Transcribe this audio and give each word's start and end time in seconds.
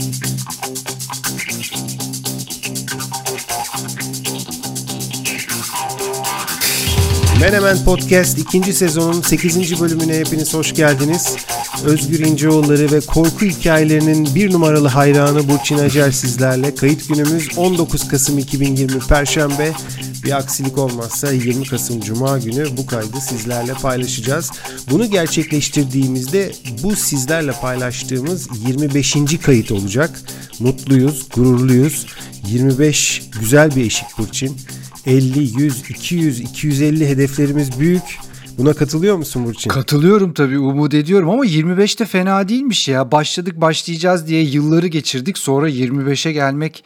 Thank 0.00 1.14
you. 1.14 1.19
Menemen 7.40 7.84
Podcast 7.84 8.38
2. 8.38 8.72
sezonun 8.72 9.22
8. 9.22 9.80
bölümüne 9.80 10.18
hepiniz 10.18 10.54
hoş 10.54 10.74
geldiniz. 10.74 11.36
Özgür 11.84 12.18
İnceoğulları 12.18 12.92
ve 12.92 13.00
korku 13.00 13.44
hikayelerinin 13.44 14.34
bir 14.34 14.52
numaralı 14.52 14.88
hayranı 14.88 15.48
Burçin 15.48 15.78
Acar 15.78 16.10
sizlerle. 16.10 16.74
Kayıt 16.74 17.08
günümüz 17.08 17.48
19 17.58 18.08
Kasım 18.08 18.38
2020 18.38 19.00
Perşembe. 19.00 19.72
Bir 20.24 20.38
aksilik 20.38 20.78
olmazsa 20.78 21.32
20 21.32 21.66
Kasım 21.66 22.00
Cuma 22.00 22.38
günü 22.38 22.76
bu 22.76 22.86
kaydı 22.86 23.20
sizlerle 23.20 23.72
paylaşacağız. 23.72 24.50
Bunu 24.90 25.10
gerçekleştirdiğimizde 25.10 26.52
bu 26.82 26.96
sizlerle 26.96 27.52
paylaştığımız 27.52 28.48
25. 28.66 29.16
kayıt 29.42 29.72
olacak. 29.72 30.20
Mutluyuz, 30.58 31.26
gururluyuz. 31.34 32.06
25 32.48 33.22
güzel 33.40 33.76
bir 33.76 33.86
eşik 33.86 34.18
Burçin. 34.18 34.56
50, 35.06 35.62
100, 35.62 35.90
200, 35.90 36.40
250 36.40 37.08
hedeflerimiz 37.08 37.80
büyük. 37.80 38.02
Buna 38.58 38.72
katılıyor 38.72 39.16
musun 39.16 39.44
Burçin? 39.44 39.70
Katılıyorum 39.70 40.32
tabii 40.34 40.58
umut 40.58 40.94
ediyorum 40.94 41.30
ama 41.30 41.44
25 41.44 42.00
de 42.00 42.04
fena 42.04 42.48
değilmiş 42.48 42.88
ya. 42.88 43.12
Başladık 43.12 43.60
başlayacağız 43.60 44.26
diye 44.26 44.42
yılları 44.42 44.86
geçirdik 44.86 45.38
sonra 45.38 45.70
25'e 45.70 46.32
gelmek 46.32 46.84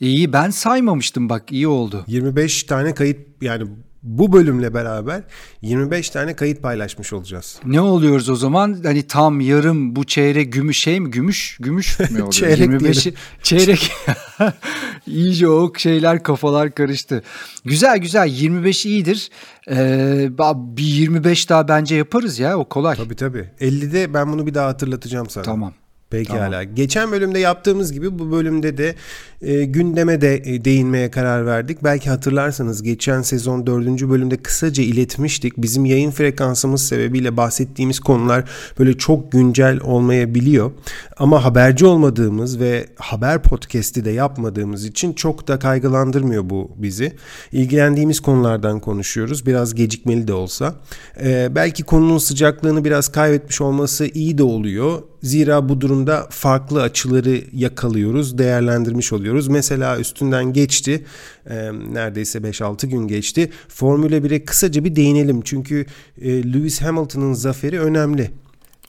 iyi. 0.00 0.32
Ben 0.32 0.50
saymamıştım 0.50 1.28
bak 1.28 1.52
iyi 1.52 1.68
oldu. 1.68 2.04
25 2.06 2.62
tane 2.62 2.94
kayıt 2.94 3.18
yani 3.42 3.64
bu 4.02 4.32
bölümle 4.32 4.74
beraber 4.74 5.22
25 5.62 6.10
tane 6.10 6.36
kayıt 6.36 6.62
paylaşmış 6.62 7.12
olacağız. 7.12 7.60
Ne 7.64 7.80
oluyoruz 7.80 8.28
o 8.28 8.36
zaman? 8.36 8.80
Hani 8.84 9.02
tam 9.06 9.40
yarım 9.40 9.96
bu 9.96 10.04
çeyrek 10.04 10.52
gümüş 10.52 10.78
şey 10.78 11.00
mi? 11.00 11.10
Gümüş 11.10 11.56
gümüş 11.60 11.98
mü 12.00 12.06
oluyor? 12.10 12.32
çeyrek 12.32 12.60
25 12.60 13.08
çeyrek. 13.42 13.92
İyice 15.06 15.48
o 15.48 15.72
şeyler 15.76 16.22
kafalar 16.22 16.74
karıştı. 16.74 17.22
Güzel 17.64 17.98
güzel 17.98 18.28
25 18.28 18.86
iyidir. 18.86 19.30
Ee, 19.70 20.28
bir 20.76 20.82
25 20.82 21.48
daha 21.48 21.68
bence 21.68 21.96
yaparız 21.96 22.38
ya 22.38 22.58
o 22.58 22.68
kolay. 22.68 22.96
Tabii 22.96 23.16
tabii. 23.16 23.50
50'de 23.60 24.14
ben 24.14 24.32
bunu 24.32 24.46
bir 24.46 24.54
daha 24.54 24.66
hatırlatacağım 24.66 25.30
sana. 25.30 25.44
Tamam. 25.44 25.74
Pekala. 26.10 26.50
Tamam. 26.50 26.74
Geçen 26.74 27.12
bölümde 27.12 27.38
yaptığımız 27.38 27.92
gibi 27.92 28.18
bu 28.18 28.32
bölümde 28.32 28.78
de 28.78 28.94
e, 29.42 29.64
gündeme 29.64 30.20
de 30.20 30.36
e, 30.36 30.64
değinmeye 30.64 31.10
karar 31.10 31.46
verdik. 31.46 31.84
Belki 31.84 32.10
hatırlarsanız 32.10 32.82
geçen 32.82 33.22
sezon 33.22 33.66
dördüncü 33.66 34.10
bölümde 34.10 34.36
kısaca 34.36 34.82
iletmiştik. 34.82 35.56
Bizim 35.56 35.84
yayın 35.84 36.10
frekansımız 36.10 36.82
sebebiyle 36.82 37.36
bahsettiğimiz 37.36 38.00
konular 38.00 38.44
böyle 38.78 38.98
çok 38.98 39.32
güncel 39.32 39.80
olmayabiliyor. 39.80 40.70
Ama 41.16 41.44
haberci 41.44 41.86
olmadığımız 41.86 42.60
ve 42.60 42.86
haber 42.96 43.42
podcast'i 43.42 44.04
de 44.04 44.10
yapmadığımız 44.10 44.84
için 44.84 45.12
çok 45.12 45.48
da 45.48 45.58
kaygılandırmıyor 45.58 46.50
bu 46.50 46.70
bizi. 46.76 47.12
İlgilendiğimiz 47.52 48.20
konulardan 48.20 48.80
konuşuyoruz. 48.80 49.46
Biraz 49.46 49.74
gecikmeli 49.74 50.28
de 50.28 50.32
olsa. 50.32 50.74
E, 51.22 51.48
belki 51.54 51.82
konunun 51.82 52.18
sıcaklığını 52.18 52.84
biraz 52.84 53.08
kaybetmiş 53.08 53.60
olması 53.60 54.06
iyi 54.06 54.38
de 54.38 54.42
oluyor. 54.42 55.02
Zira 55.22 55.68
bu 55.68 55.80
durumda 56.00 56.26
farklı 56.30 56.82
açıları 56.82 57.42
yakalıyoruz, 57.52 58.38
değerlendirmiş 58.38 59.12
oluyoruz. 59.12 59.48
Mesela 59.48 59.98
üstünden 59.98 60.52
geçti, 60.52 61.04
e, 61.50 61.72
neredeyse 61.72 62.38
5-6 62.38 62.86
gün 62.86 63.08
geçti. 63.08 63.50
Formula 63.68 64.16
1'e 64.16 64.44
kısaca 64.44 64.84
bir 64.84 64.96
değinelim 64.96 65.40
çünkü 65.44 65.86
e, 66.20 66.52
Lewis 66.52 66.82
Hamilton'ın 66.82 67.32
zaferi 67.32 67.80
önemli. 67.80 68.30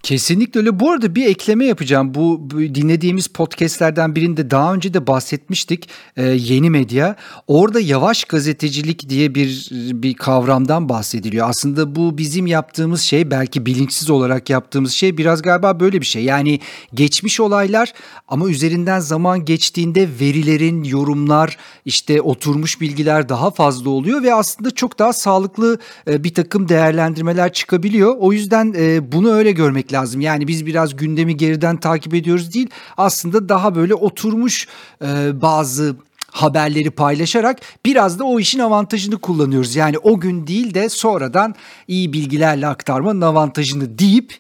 Kesinlikle 0.04 0.60
öyle. 0.60 0.80
Bu 0.80 0.92
arada 0.92 1.16
bir 1.16 1.26
ekleme 1.26 1.66
yapacağım. 1.66 2.14
Bu, 2.14 2.50
dinlediğimiz 2.52 3.28
podcastlerden 3.28 4.16
birinde 4.16 4.52
daha 4.52 4.74
önce 4.74 4.94
de 4.94 5.08
bahsetmiştik. 5.08 5.90
Ee, 6.18 6.24
yeni 6.24 6.70
medya. 6.70 7.16
Orada 7.48 7.80
yavaş 7.80 8.24
gazetecilik 8.24 9.10
diye 9.10 9.36
bir 9.36 9.68
bir 9.72 10.14
kavramdan 10.14 10.90
bahsediliyor. 10.90 11.50
Aslında 11.50 11.96
bu 11.96 12.18
bizim 12.18 12.48
yaptığımız 12.48 13.02
şey 13.02 13.32
belki 13.32 13.66
bilinçsiz 13.66 14.10
olarak 14.10 14.50
yaptığımız 14.50 14.92
şey 14.92 15.18
biraz 15.18 15.42
galiba 15.42 15.80
böyle 15.80 16.02
bir 16.02 16.06
şey. 16.06 16.24
Yani 16.24 16.60
geçmiş 16.94 17.40
olaylar 17.40 17.94
ama 18.28 18.50
üzerinden 18.50 19.00
zaman 19.00 19.46
geçtiğinde 19.46 20.10
verilerin, 20.22 20.84
yorumlar, 20.84 21.58
işte 21.86 22.22
oturmuş 22.22 22.82
bilgiler 22.82 23.30
daha 23.30 23.52
fazla 23.52 23.90
oluyor 23.90 24.24
ve 24.24 24.34
aslında 24.34 24.72
çok 24.72 25.00
daha 25.00 25.14
sağlıklı 25.14 25.80
e, 26.08 26.24
bir 26.24 26.34
takım 26.34 26.70
değerlendirmeler 26.70 27.54
çıkabiliyor. 27.54 28.16
O 28.20 28.34
yüzden 28.34 28.74
e, 28.78 29.12
bunu 29.12 29.32
öyle 29.32 29.52
görmek 29.52 29.91
lazım. 29.92 30.22
Yani 30.22 30.48
biz 30.48 30.66
biraz 30.66 30.96
gündemi 30.96 31.38
geriden 31.38 31.78
takip 31.78 32.14
ediyoruz 32.14 32.54
değil. 32.54 32.70
Aslında 32.98 33.50
daha 33.50 33.76
böyle 33.76 33.94
oturmuş 33.94 34.68
e, 35.02 35.42
bazı 35.42 35.96
haberleri 36.32 36.92
paylaşarak 36.92 37.60
biraz 37.86 38.20
da 38.20 38.24
o 38.24 38.40
işin 38.40 38.60
avantajını 38.60 39.18
kullanıyoruz. 39.18 39.76
Yani 39.76 39.98
o 39.98 40.20
gün 40.20 40.48
değil 40.48 40.74
de 40.74 40.90
sonradan 40.90 41.56
iyi 41.88 42.14
bilgilerle 42.14 42.68
aktarmanın 42.68 43.22
avantajını 43.22 44.00
deyip 44.00 44.34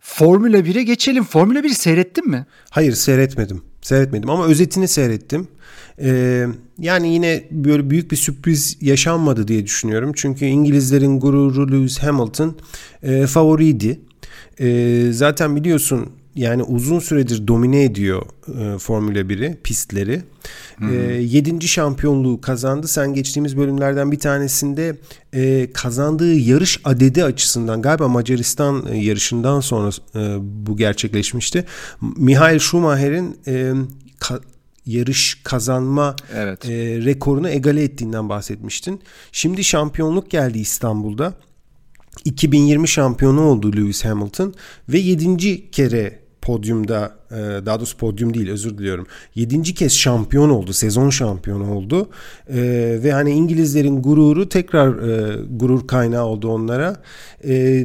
Formula 0.00 0.56
1'e 0.56 0.82
geçelim. 0.82 1.24
Formula 1.24 1.58
1'i 1.58 1.74
seyrettin 1.74 2.28
mi? 2.28 2.46
Hayır 2.70 2.92
seyretmedim. 2.92 3.62
Seyretmedim 3.82 4.30
ama 4.30 4.46
özetini 4.46 4.88
seyrettim. 4.88 5.48
Ee, 6.02 6.46
yani 6.78 7.14
yine 7.14 7.44
böyle 7.50 7.90
büyük 7.90 8.10
bir 8.10 8.16
sürpriz 8.16 8.76
yaşanmadı 8.80 9.48
diye 9.48 9.64
düşünüyorum. 9.64 10.12
Çünkü 10.16 10.44
İngilizlerin 10.44 11.20
gururu 11.20 11.72
Lewis 11.72 11.98
Hamilton 11.98 12.56
e, 13.02 13.26
favoriydi. 13.26 14.00
E, 14.58 15.06
zaten 15.12 15.56
biliyorsun 15.56 16.10
yani 16.34 16.62
uzun 16.62 16.98
süredir 16.98 17.48
domine 17.48 17.84
ediyor 17.84 18.22
e, 18.48 18.78
Formula 18.78 19.18
1'i, 19.18 19.58
pistleri. 19.64 20.22
E, 20.90 20.94
yedinci 21.12 21.68
şampiyonluğu 21.68 22.40
kazandı. 22.40 22.88
Sen 22.88 23.14
geçtiğimiz 23.14 23.56
bölümlerden 23.56 24.12
bir 24.12 24.18
tanesinde 24.18 24.96
e, 25.34 25.72
kazandığı 25.72 26.34
yarış 26.34 26.80
adedi 26.84 27.24
açısından 27.24 27.82
galiba 27.82 28.08
Macaristan 28.08 28.86
e, 28.92 28.96
yarışından 28.98 29.60
sonra 29.60 29.90
e, 30.14 30.36
bu 30.40 30.76
gerçekleşmişti. 30.76 31.64
Michael 32.00 32.58
Schumacher'in 32.58 33.36
e, 33.46 33.72
ka, 34.18 34.40
yarış 34.86 35.40
kazanma 35.44 36.16
evet. 36.34 36.64
e, 36.64 36.70
rekorunu 37.04 37.48
egale 37.48 37.82
ettiğinden 37.82 38.28
bahsetmiştin. 38.28 39.00
Şimdi 39.32 39.64
şampiyonluk 39.64 40.30
geldi 40.30 40.58
İstanbul'da. 40.58 41.34
2020 42.24 42.88
şampiyonu 42.88 43.42
oldu 43.42 43.72
Lewis 43.76 44.04
Hamilton 44.04 44.54
ve 44.88 44.98
7. 44.98 45.70
kere 45.70 46.20
podyumda 46.42 47.16
e, 47.30 47.36
daha 47.66 47.78
doğrusu 47.78 47.96
podyum 47.96 48.34
değil 48.34 48.50
özür 48.50 48.78
diliyorum. 48.78 49.06
7. 49.34 49.74
kez 49.74 49.92
şampiyon 49.92 50.50
oldu. 50.50 50.72
Sezon 50.72 51.10
şampiyonu 51.10 51.74
oldu. 51.74 52.08
E, 52.48 52.60
ve 53.02 53.12
hani 53.12 53.30
İngilizlerin 53.30 54.02
gururu 54.02 54.48
tekrar 54.48 55.08
e, 55.08 55.36
gurur 55.50 55.86
kaynağı 55.86 56.24
oldu 56.24 56.48
onlara. 56.48 56.96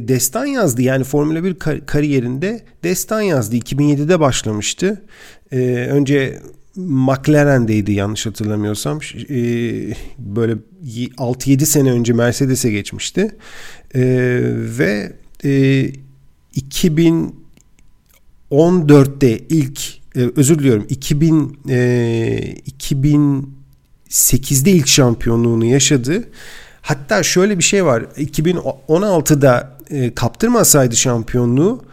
Destan 0.08 0.46
yazdı. 0.46 0.82
Yani 0.82 1.04
Formula 1.04 1.44
1 1.44 1.56
kariyerinde 1.86 2.60
destan 2.84 3.20
yazdı. 3.20 3.56
2007'de 3.56 4.20
başlamıştı. 4.20 5.02
Önce 5.90 6.40
McLaren'deydi 6.76 7.92
yanlış 7.92 8.26
hatırlamıyorsam. 8.26 8.98
Böyle 10.18 10.56
6-7 11.16 11.64
sene 11.64 11.92
önce 11.92 12.12
Mercedes'e 12.12 12.70
geçmişti. 12.70 13.36
E, 13.94 14.00
ve 14.78 15.12
e, 15.44 15.90
2014'te 16.56 19.38
ilk 19.38 19.80
e, 20.16 20.20
özür 20.36 20.58
diliyorum 20.58 20.86
2000 20.88 21.58
e, 21.68 22.54
2008'de 22.80 24.70
ilk 24.70 24.88
şampiyonluğunu 24.88 25.64
yaşadı. 25.64 26.24
Hatta 26.82 27.22
şöyle 27.22 27.58
bir 27.58 27.62
şey 27.62 27.84
var. 27.84 28.02
2016'da 28.02 29.78
e, 29.90 30.14
kaptırmasaydı 30.14 30.96
şampiyonluğu 30.96 31.84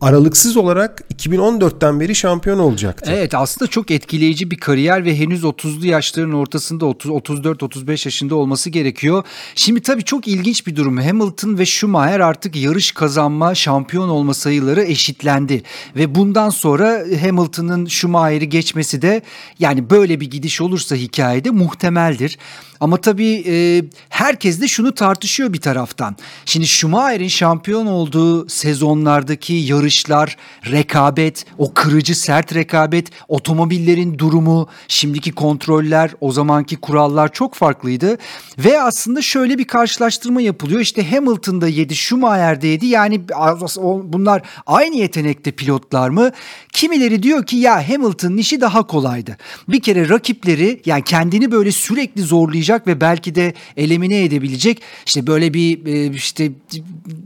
aralıksız 0.00 0.56
olarak 0.56 1.02
2014'ten 1.14 2.00
beri 2.00 2.14
şampiyon 2.14 2.58
olacaktı. 2.58 3.10
Evet 3.14 3.34
aslında 3.34 3.70
çok 3.70 3.90
etkileyici 3.90 4.50
bir 4.50 4.56
kariyer 4.56 5.04
ve 5.04 5.18
henüz 5.18 5.42
30'lu 5.42 5.86
yaşların 5.86 6.32
ortasında 6.32 6.86
30 6.86 7.10
34-35 7.10 7.90
yaşında 7.90 8.34
olması 8.34 8.70
gerekiyor. 8.70 9.24
Şimdi 9.54 9.80
tabii 9.80 10.04
çok 10.04 10.28
ilginç 10.28 10.66
bir 10.66 10.76
durum. 10.76 10.96
Hamilton 10.96 11.58
ve 11.58 11.66
Schumacher 11.66 12.20
artık 12.20 12.56
yarış 12.56 12.92
kazanma, 12.92 13.54
şampiyon 13.54 14.08
olma 14.08 14.34
sayıları 14.34 14.82
eşitlendi 14.82 15.62
ve 15.96 16.14
bundan 16.14 16.50
sonra 16.50 17.04
Hamilton'ın 17.22 17.86
Schumacher'i 17.86 18.48
geçmesi 18.48 19.02
de 19.02 19.22
yani 19.58 19.90
böyle 19.90 20.20
bir 20.20 20.30
gidiş 20.30 20.60
olursa 20.60 20.96
hikayede 20.96 21.50
muhtemeldir. 21.50 22.38
Ama 22.80 22.96
tabii 22.96 23.44
e, 23.46 23.84
herkes 24.08 24.60
de 24.60 24.68
şunu 24.68 24.94
tartışıyor 24.94 25.52
bir 25.52 25.60
taraftan. 25.60 26.16
Şimdi 26.44 26.66
Schumacher'in 26.66 27.28
şampiyon 27.28 27.86
olduğu 27.86 28.48
sezonlardaki 28.48 29.52
yarışlar, 29.52 30.36
rekabet, 30.70 31.46
o 31.58 31.74
kırıcı 31.74 32.14
sert 32.20 32.54
rekabet, 32.54 33.10
otomobillerin 33.28 34.18
durumu, 34.18 34.68
şimdiki 34.88 35.32
kontroller, 35.32 36.10
o 36.20 36.32
zamanki 36.32 36.76
kurallar 36.76 37.32
çok 37.32 37.54
farklıydı. 37.54 38.18
Ve 38.58 38.82
aslında 38.82 39.22
şöyle 39.22 39.58
bir 39.58 39.64
karşılaştırma 39.64 40.40
yapılıyor. 40.40 40.80
İşte 40.80 41.10
Hamilton'da 41.10 41.68
7, 41.68 41.96
Schumacher'de 41.96 42.66
7 42.68 42.86
yani 42.86 43.20
bunlar 44.04 44.42
aynı 44.66 44.96
yetenekte 44.96 45.52
pilotlar 45.52 46.08
mı? 46.08 46.30
Kimileri 46.72 47.22
diyor 47.22 47.46
ki 47.46 47.56
ya 47.56 47.88
Hamilton'ın 47.88 48.36
işi 48.36 48.60
daha 48.60 48.86
kolaydı. 48.86 49.36
Bir 49.68 49.80
kere 49.80 50.08
rakipleri 50.08 50.80
yani 50.86 51.04
kendini 51.04 51.52
böyle 51.52 51.72
sürekli 51.72 52.22
zorlayacak 52.22 52.69
ve 52.86 53.00
belki 53.00 53.34
de 53.34 53.54
elemine 53.76 54.24
edebilecek 54.24 54.82
işte 55.06 55.26
böyle 55.26 55.54
bir 55.54 55.86
e, 55.86 56.14
işte 56.14 56.52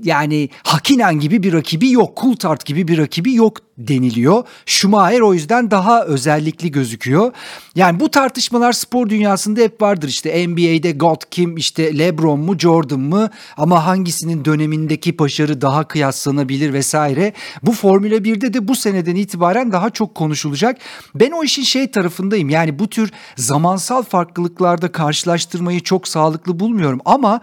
yani 0.04 0.48
Hakinen 0.62 1.20
gibi 1.20 1.42
bir 1.42 1.52
rakibi 1.52 1.90
yok. 1.90 2.16
Coulthard 2.20 2.60
gibi 2.64 2.88
bir 2.88 2.98
rakibi 2.98 3.34
yok 3.34 3.58
deniliyor. 3.78 4.44
Schumacher 4.66 5.20
o 5.20 5.34
yüzden 5.34 5.70
daha 5.70 6.04
özellikli 6.04 6.70
gözüküyor. 6.70 7.32
Yani 7.74 8.00
bu 8.00 8.10
tartışmalar 8.10 8.72
spor 8.72 9.08
dünyasında 9.08 9.60
hep 9.60 9.82
vardır 9.82 10.08
işte 10.08 10.48
NBA'de 10.48 10.92
God 10.92 11.22
kim 11.30 11.56
işte 11.56 11.98
LeBron 11.98 12.40
mu 12.40 12.58
Jordan 12.58 13.00
mı 13.00 13.30
ama 13.56 13.86
hangisinin 13.86 14.44
dönemindeki 14.44 15.18
başarı 15.18 15.60
daha 15.60 15.88
kıyaslanabilir 15.88 16.72
vesaire. 16.72 17.32
Bu 17.62 17.72
Formula 17.72 18.14
1'de 18.14 18.54
de 18.54 18.68
bu 18.68 18.76
seneden 18.76 19.16
itibaren 19.16 19.72
daha 19.72 19.90
çok 19.90 20.14
konuşulacak. 20.14 20.78
Ben 21.14 21.30
o 21.30 21.44
işin 21.44 21.62
şey 21.62 21.90
tarafındayım 21.90 22.48
yani 22.48 22.78
bu 22.78 22.88
tür 22.88 23.10
zamansal 23.36 24.02
farklılıklarda 24.02 24.92
karşılaştırmayı 25.34 25.80
çok 25.80 26.08
sağlıklı 26.08 26.60
bulmuyorum 26.60 27.00
ama 27.04 27.40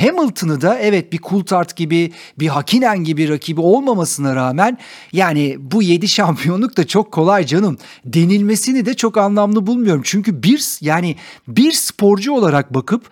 Hamilton'ı 0.00 0.60
da 0.60 0.78
evet 0.78 1.12
bir 1.12 1.18
Coulthard 1.18 1.70
gibi 1.76 2.12
bir 2.38 2.48
Hakinen 2.48 3.04
gibi 3.04 3.28
rakibi 3.28 3.60
olmamasına 3.60 4.36
rağmen 4.36 4.78
yani 5.12 5.56
bu 5.60 5.82
7 5.82 6.08
şampiyonluk 6.18 6.76
da 6.76 6.86
çok 6.86 7.12
kolay 7.12 7.46
canım. 7.46 7.78
Denilmesini 8.04 8.86
de 8.86 8.94
çok 8.94 9.16
anlamlı 9.16 9.66
bulmuyorum. 9.66 10.02
Çünkü 10.04 10.42
bir 10.42 10.78
yani 10.80 11.16
bir 11.48 11.72
sporcu 11.72 12.32
olarak 12.32 12.74
bakıp 12.74 13.10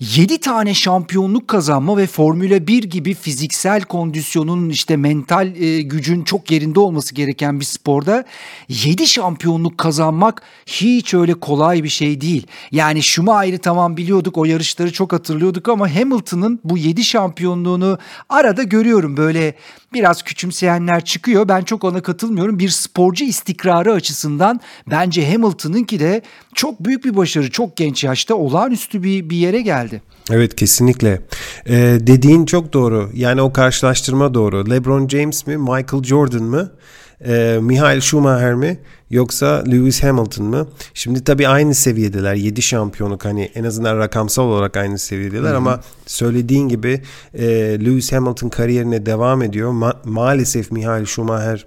7 0.00 0.38
tane 0.38 0.74
şampiyonluk 0.74 1.48
kazanma 1.48 1.96
ve 1.96 2.06
Formula 2.06 2.66
1 2.66 2.82
gibi 2.82 3.14
fiziksel 3.14 3.82
kondisyonun 3.82 4.68
işte 4.68 4.96
mental 4.96 5.56
e, 5.56 5.82
gücün 5.82 6.24
çok 6.24 6.50
yerinde 6.50 6.80
olması 6.80 7.14
gereken 7.14 7.60
bir 7.60 7.64
sporda 7.64 8.24
7 8.68 9.06
şampiyonluk 9.06 9.78
kazanmak 9.78 10.42
hiç 10.66 11.14
öyle 11.14 11.34
kolay 11.34 11.84
bir 11.84 11.88
şey 11.88 12.20
değil. 12.20 12.46
Yani 12.72 13.02
Schumacher'i 13.02 13.58
tamam 13.58 13.96
biliyorduk 13.96 14.38
o 14.38 14.44
yarışları 14.44 14.92
çok 14.92 15.12
hatırlıyorduk 15.12 15.68
ama 15.68 15.94
Hamilton'ın 15.94 16.60
bu 16.64 16.78
7 16.78 17.04
şampiyonluğunu 17.04 17.98
arada 18.28 18.62
görüyorum 18.62 19.16
böyle 19.16 19.54
biraz 19.92 20.22
küçümseyenler 20.22 21.04
çıkıyor. 21.04 21.48
Ben 21.48 21.62
çok 21.62 21.84
ona 21.84 22.02
katılmıyorum. 22.02 22.58
Bir 22.58 22.68
sporcu 22.68 23.24
istikrarı 23.24 23.92
açısından 23.92 24.60
bence 24.90 25.32
Hamilton'ınki 25.32 26.00
de 26.00 26.22
çok 26.54 26.84
büyük 26.84 27.04
bir 27.04 27.16
başarı. 27.16 27.50
Çok 27.50 27.76
genç 27.76 28.04
yaşta 28.04 28.34
olağanüstü 28.34 29.02
bir, 29.02 29.30
bir 29.30 29.36
yere 29.36 29.60
geldi. 29.60 30.02
Evet 30.30 30.56
kesinlikle. 30.56 31.20
Ee, 31.66 31.98
dediğin 32.00 32.46
çok 32.46 32.72
doğru. 32.72 33.10
Yani 33.14 33.42
o 33.42 33.52
karşılaştırma 33.52 34.34
doğru. 34.34 34.70
LeBron 34.70 35.08
James 35.08 35.46
mi, 35.46 35.56
Michael 35.56 36.02
Jordan 36.02 36.42
mı, 36.42 36.70
e, 37.26 37.58
Michael 37.62 38.00
Schumacher 38.00 38.54
mi 38.54 38.78
yoksa 39.10 39.64
Lewis 39.66 40.02
Hamilton 40.02 40.46
mı? 40.46 40.68
Şimdi 40.94 41.24
tabii 41.24 41.48
aynı 41.48 41.74
seviyedeler. 41.74 42.34
7 42.34 42.62
şampiyonluk 42.62 43.24
hani 43.24 43.50
en 43.54 43.64
azından 43.64 43.98
rakamsal 43.98 44.44
olarak 44.44 44.76
aynı 44.76 44.98
seviyedeler 44.98 45.48
Hı-hı. 45.48 45.56
ama 45.56 45.80
söylediğin 46.06 46.68
gibi 46.68 47.02
e, 47.34 47.46
Lewis 47.84 48.12
Hamilton 48.12 48.48
kariyerine 48.48 49.06
devam 49.06 49.42
ediyor. 49.42 49.72
Ma- 49.72 49.96
maalesef 50.04 50.70
Michael 50.70 51.04
Schumacher 51.04 51.66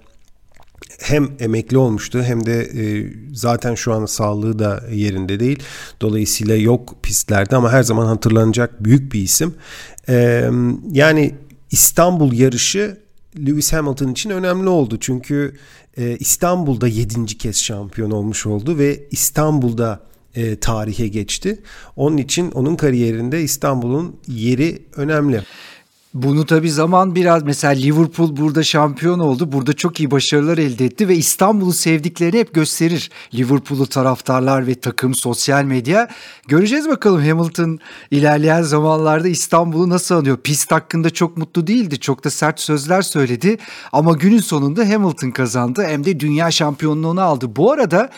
hem 1.00 1.28
emekli 1.40 1.78
olmuştu 1.78 2.22
hem 2.22 2.46
de 2.46 2.62
e, 2.62 3.12
zaten 3.34 3.74
şu 3.74 3.92
an 3.92 4.06
sağlığı 4.06 4.58
da 4.58 4.82
yerinde 4.92 5.40
değil. 5.40 5.62
Dolayısıyla 6.00 6.56
yok 6.56 6.94
pistlerde 7.02 7.56
ama 7.56 7.72
her 7.72 7.82
zaman 7.82 8.06
hatırlanacak 8.06 8.84
büyük 8.84 9.12
bir 9.12 9.20
isim. 9.20 9.54
E, 10.08 10.50
yani 10.92 11.34
İstanbul 11.70 12.32
yarışı 12.32 13.02
Lewis 13.38 13.72
Hamilton 13.72 14.08
için 14.08 14.30
önemli 14.30 14.68
oldu. 14.68 14.96
Çünkü 15.00 15.56
e, 15.96 16.16
İstanbul'da 16.16 16.88
yedinci 16.88 17.38
kez 17.38 17.56
şampiyon 17.56 18.10
olmuş 18.10 18.46
oldu 18.46 18.78
ve 18.78 19.00
İstanbul'da 19.10 20.00
e, 20.34 20.56
tarihe 20.56 21.08
geçti. 21.08 21.62
Onun 21.96 22.16
için 22.16 22.50
onun 22.50 22.76
kariyerinde 22.76 23.42
İstanbul'un 23.42 24.16
yeri 24.28 24.82
önemli. 24.96 25.42
Bunu 26.14 26.46
tabi 26.46 26.70
zaman 26.70 27.14
biraz 27.14 27.42
mesela 27.42 27.72
Liverpool 27.72 28.36
burada 28.36 28.62
şampiyon 28.62 29.18
oldu. 29.18 29.52
Burada 29.52 29.72
çok 29.72 30.00
iyi 30.00 30.10
başarılar 30.10 30.58
elde 30.58 30.84
etti 30.84 31.08
ve 31.08 31.16
İstanbul'u 31.16 31.72
sevdiklerini 31.72 32.38
hep 32.38 32.54
gösterir. 32.54 33.10
Liverpool'u 33.34 33.86
taraftarlar 33.86 34.66
ve 34.66 34.74
takım 34.74 35.14
sosyal 35.14 35.64
medya. 35.64 36.08
Göreceğiz 36.48 36.88
bakalım 36.88 37.28
Hamilton 37.28 37.78
ilerleyen 38.10 38.62
zamanlarda 38.62 39.28
İstanbul'u 39.28 39.88
nasıl 39.88 40.14
anıyor. 40.14 40.36
Pist 40.36 40.72
hakkında 40.72 41.10
çok 41.10 41.36
mutlu 41.36 41.66
değildi. 41.66 42.00
Çok 42.00 42.24
da 42.24 42.30
sert 42.30 42.60
sözler 42.60 43.02
söyledi. 43.02 43.58
Ama 43.92 44.12
günün 44.12 44.40
sonunda 44.40 44.88
Hamilton 44.88 45.30
kazandı. 45.30 45.84
Hem 45.86 46.04
de 46.04 46.20
dünya 46.20 46.50
şampiyonluğunu 46.50 47.20
aldı. 47.20 47.56
Bu 47.56 47.72
arada 47.72 48.10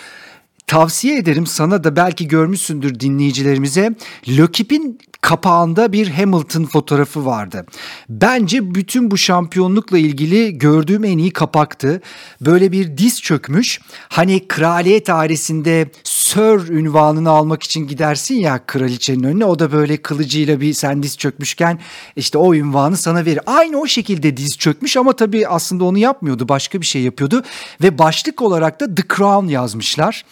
tavsiye 0.66 1.19
ederim 1.19 1.46
sana 1.46 1.84
da 1.84 1.96
belki 1.96 2.28
görmüşsündür 2.28 3.00
dinleyicilerimize. 3.00 3.94
Lökip'in 4.28 4.99
kapağında 5.20 5.93
bir 5.93 6.08
Hamilton 6.08 6.64
fotoğrafı 6.64 7.26
vardı. 7.26 7.66
Bence 8.08 8.75
bütün 8.75 9.11
bu 9.11 9.19
şampiyonlukla 9.19 9.99
ilgili 9.99 10.58
gördüğüm 10.58 11.05
en 11.05 11.19
iyi 11.19 11.31
kapaktı. 11.31 12.00
Böyle 12.40 12.72
bir 12.72 12.99
diz 12.99 13.22
çökmüş. 13.22 13.81
Hani 14.08 14.49
kraliyet 14.49 15.11
ailesinde 15.11 15.90
Sir 16.34 16.69
ünvanını 16.69 17.31
almak 17.31 17.62
için 17.62 17.86
gidersin 17.86 18.34
ya 18.34 18.66
kraliçenin 18.66 19.22
önüne. 19.22 19.44
O 19.44 19.58
da 19.58 19.72
böyle 19.72 19.96
kılıcıyla 19.96 20.60
bir 20.60 20.72
sen 20.72 21.02
diz 21.02 21.19
çökmüşken 21.19 21.81
işte 22.16 22.38
o 22.38 22.54
ünvanı 22.54 22.96
sana 22.96 23.25
verir. 23.25 23.40
Aynı 23.46 23.81
o 23.81 23.86
şekilde 23.86 24.36
diz 24.36 24.58
çökmüş 24.58 24.96
ama 24.96 25.12
tabii 25.12 25.48
aslında 25.48 25.84
onu 25.84 25.98
yapmıyordu. 25.98 26.48
Başka 26.48 26.81
bir 26.81 26.86
şey 26.86 27.02
yapıyordu. 27.02 27.42
Ve 27.82 27.98
başlık 27.98 28.42
olarak 28.42 28.81
da 28.81 28.94
The 28.94 29.02
Crown 29.16 29.46
yazmışlar. 29.46 30.25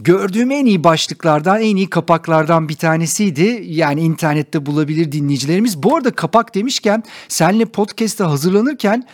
Gördüğüm 0.00 0.50
en 0.50 0.66
iyi 0.66 0.84
başlıklardan, 0.84 1.60
en 1.60 1.76
iyi 1.76 1.90
kapaklardan 1.90 2.68
bir 2.68 2.76
tanesiydi. 2.76 3.64
Yani 3.66 4.00
internette 4.00 4.66
bulabilir 4.66 5.12
dinleyicilerimiz. 5.12 5.82
Bu 5.82 5.96
arada 5.96 6.10
kapak 6.10 6.54
demişken 6.54 7.02
senle 7.28 7.64
podcast'a 7.64 8.30
hazırlanırken 8.30 9.06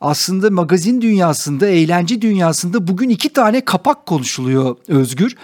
aslında 0.00 0.50
magazin 0.50 1.00
dünyasında, 1.00 1.66
eğlence 1.66 2.22
dünyasında 2.22 2.86
bugün 2.86 3.08
iki 3.08 3.28
tane 3.32 3.64
kapak 3.64 4.06
konuşuluyor 4.06 4.76
Özgür. 4.88 5.36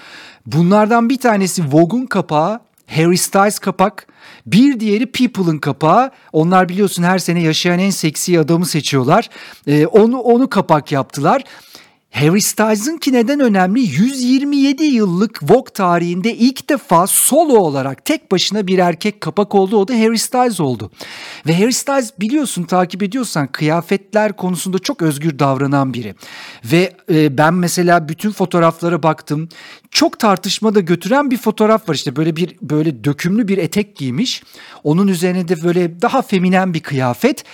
Bunlardan 0.47 1.09
bir 1.09 1.19
tanesi 1.19 1.63
Vogue'un 1.73 2.07
kapağı, 2.07 2.61
Harry 2.87 3.19
Styles 3.19 3.59
kapak. 3.59 4.07
Bir 4.47 4.81
diğeri 4.81 5.07
People'ın 5.07 5.59
kapağı. 5.59 6.11
Onlar 6.33 6.69
biliyorsun 6.69 7.03
her 7.03 7.19
sene 7.19 7.43
yaşayan 7.43 7.79
en 7.79 7.91
seksi 7.91 8.41
adamı 8.41 8.67
seçiyorlar. 8.67 9.29
Ee, 9.67 9.87
onu 9.87 10.19
onu 10.19 10.49
kapak 10.51 10.93
yaptılar. 10.93 11.45
Harry 12.13 12.41
Styles'ınki 12.41 13.13
neden 13.13 13.41
önemli? 13.41 13.81
127 13.81 14.85
yıllık 14.85 15.43
Vogue 15.43 15.73
tarihinde 15.75 16.35
ilk 16.35 16.69
defa 16.69 17.07
solo 17.07 17.59
olarak 17.59 18.05
tek 18.05 18.33
başına 18.33 18.67
bir 18.67 18.79
erkek 18.79 19.21
kapak 19.21 19.55
oldu. 19.55 19.77
O 19.77 19.89
da 19.89 19.95
Harry 19.95 20.19
Styles 20.19 20.61
oldu. 20.61 20.91
Ve 21.47 21.55
Harry 21.59 21.73
Styles 21.73 22.13
biliyorsun 22.21 22.65
takip 22.65 23.03
ediyorsan 23.03 23.47
kıyafetler 23.47 24.33
konusunda 24.33 24.79
çok 24.79 25.03
özgür 25.03 25.39
davranan 25.39 25.95
biri. 25.95 26.15
Ve 26.65 26.93
e, 27.11 27.39
ben 27.39 27.55
mesela 27.55 28.09
bütün 28.09 28.31
fotoğraflara 28.31 29.03
baktım. 29.03 29.49
Çok 29.93 30.19
tartışmada 30.19 30.81
götüren 30.81 31.31
bir 31.31 31.37
fotoğraf 31.37 31.89
var 31.89 31.95
işte 31.95 32.17
böyle 32.17 32.37
bir 32.37 32.57
böyle 32.63 33.05
dökümlü 33.05 33.49
bir 33.49 33.59
etek 33.59 33.97
giymiş. 33.97 34.43
Onun 34.85 35.09
üzerine 35.09 35.49
de 35.49 35.63
böyle 35.63 36.03
daha 36.03 36.23
feminen 36.23 36.75
bir 36.75 36.81
kıyafet. 36.81 37.45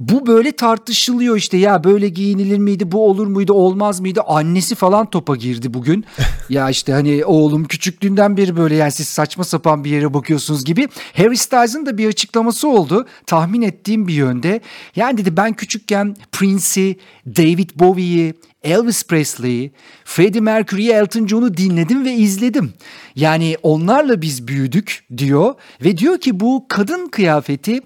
Bu 0.00 0.26
böyle 0.26 0.52
tartışılıyor 0.52 1.36
işte 1.36 1.56
ya 1.56 1.84
böyle 1.84 2.08
giyinilir 2.08 2.58
miydi 2.58 2.92
bu 2.92 3.08
olur 3.08 3.26
muydu 3.26 3.52
olmaz 3.52 4.00
mıydı 4.00 4.20
annesi 4.26 4.74
falan 4.74 5.10
topa 5.10 5.36
girdi 5.36 5.74
bugün. 5.74 6.04
ya 6.48 6.70
işte 6.70 6.92
hani 6.92 7.24
oğlum 7.24 7.64
küçüklüğünden 7.64 8.36
beri 8.36 8.56
böyle 8.56 8.74
yani 8.74 8.92
siz 8.92 9.08
saçma 9.08 9.44
sapan 9.44 9.84
bir 9.84 9.90
yere 9.90 10.14
bakıyorsunuz 10.14 10.64
gibi. 10.64 10.88
Harry 11.16 11.36
Styles'ın 11.36 11.86
da 11.86 11.98
bir 11.98 12.08
açıklaması 12.08 12.68
oldu 12.68 13.06
tahmin 13.26 13.62
ettiğim 13.62 14.08
bir 14.08 14.14
yönde. 14.14 14.60
Yani 14.96 15.18
dedi 15.18 15.36
ben 15.36 15.52
küçükken 15.52 16.16
Prince'i, 16.32 16.96
David 17.26 17.70
Bowie'yi, 17.74 18.34
Elvis 18.62 19.06
Presley'i, 19.06 19.72
Freddie 20.04 20.40
Mercury'yi, 20.40 20.90
Elton 20.90 21.26
John'u 21.26 21.56
dinledim 21.56 22.04
ve 22.04 22.12
izledim. 22.12 22.72
Yani 23.14 23.56
onlarla 23.62 24.22
biz 24.22 24.48
büyüdük 24.48 25.04
diyor 25.16 25.54
ve 25.84 25.96
diyor 25.96 26.18
ki 26.18 26.40
bu 26.40 26.66
kadın 26.68 27.08
kıyafeti 27.08 27.80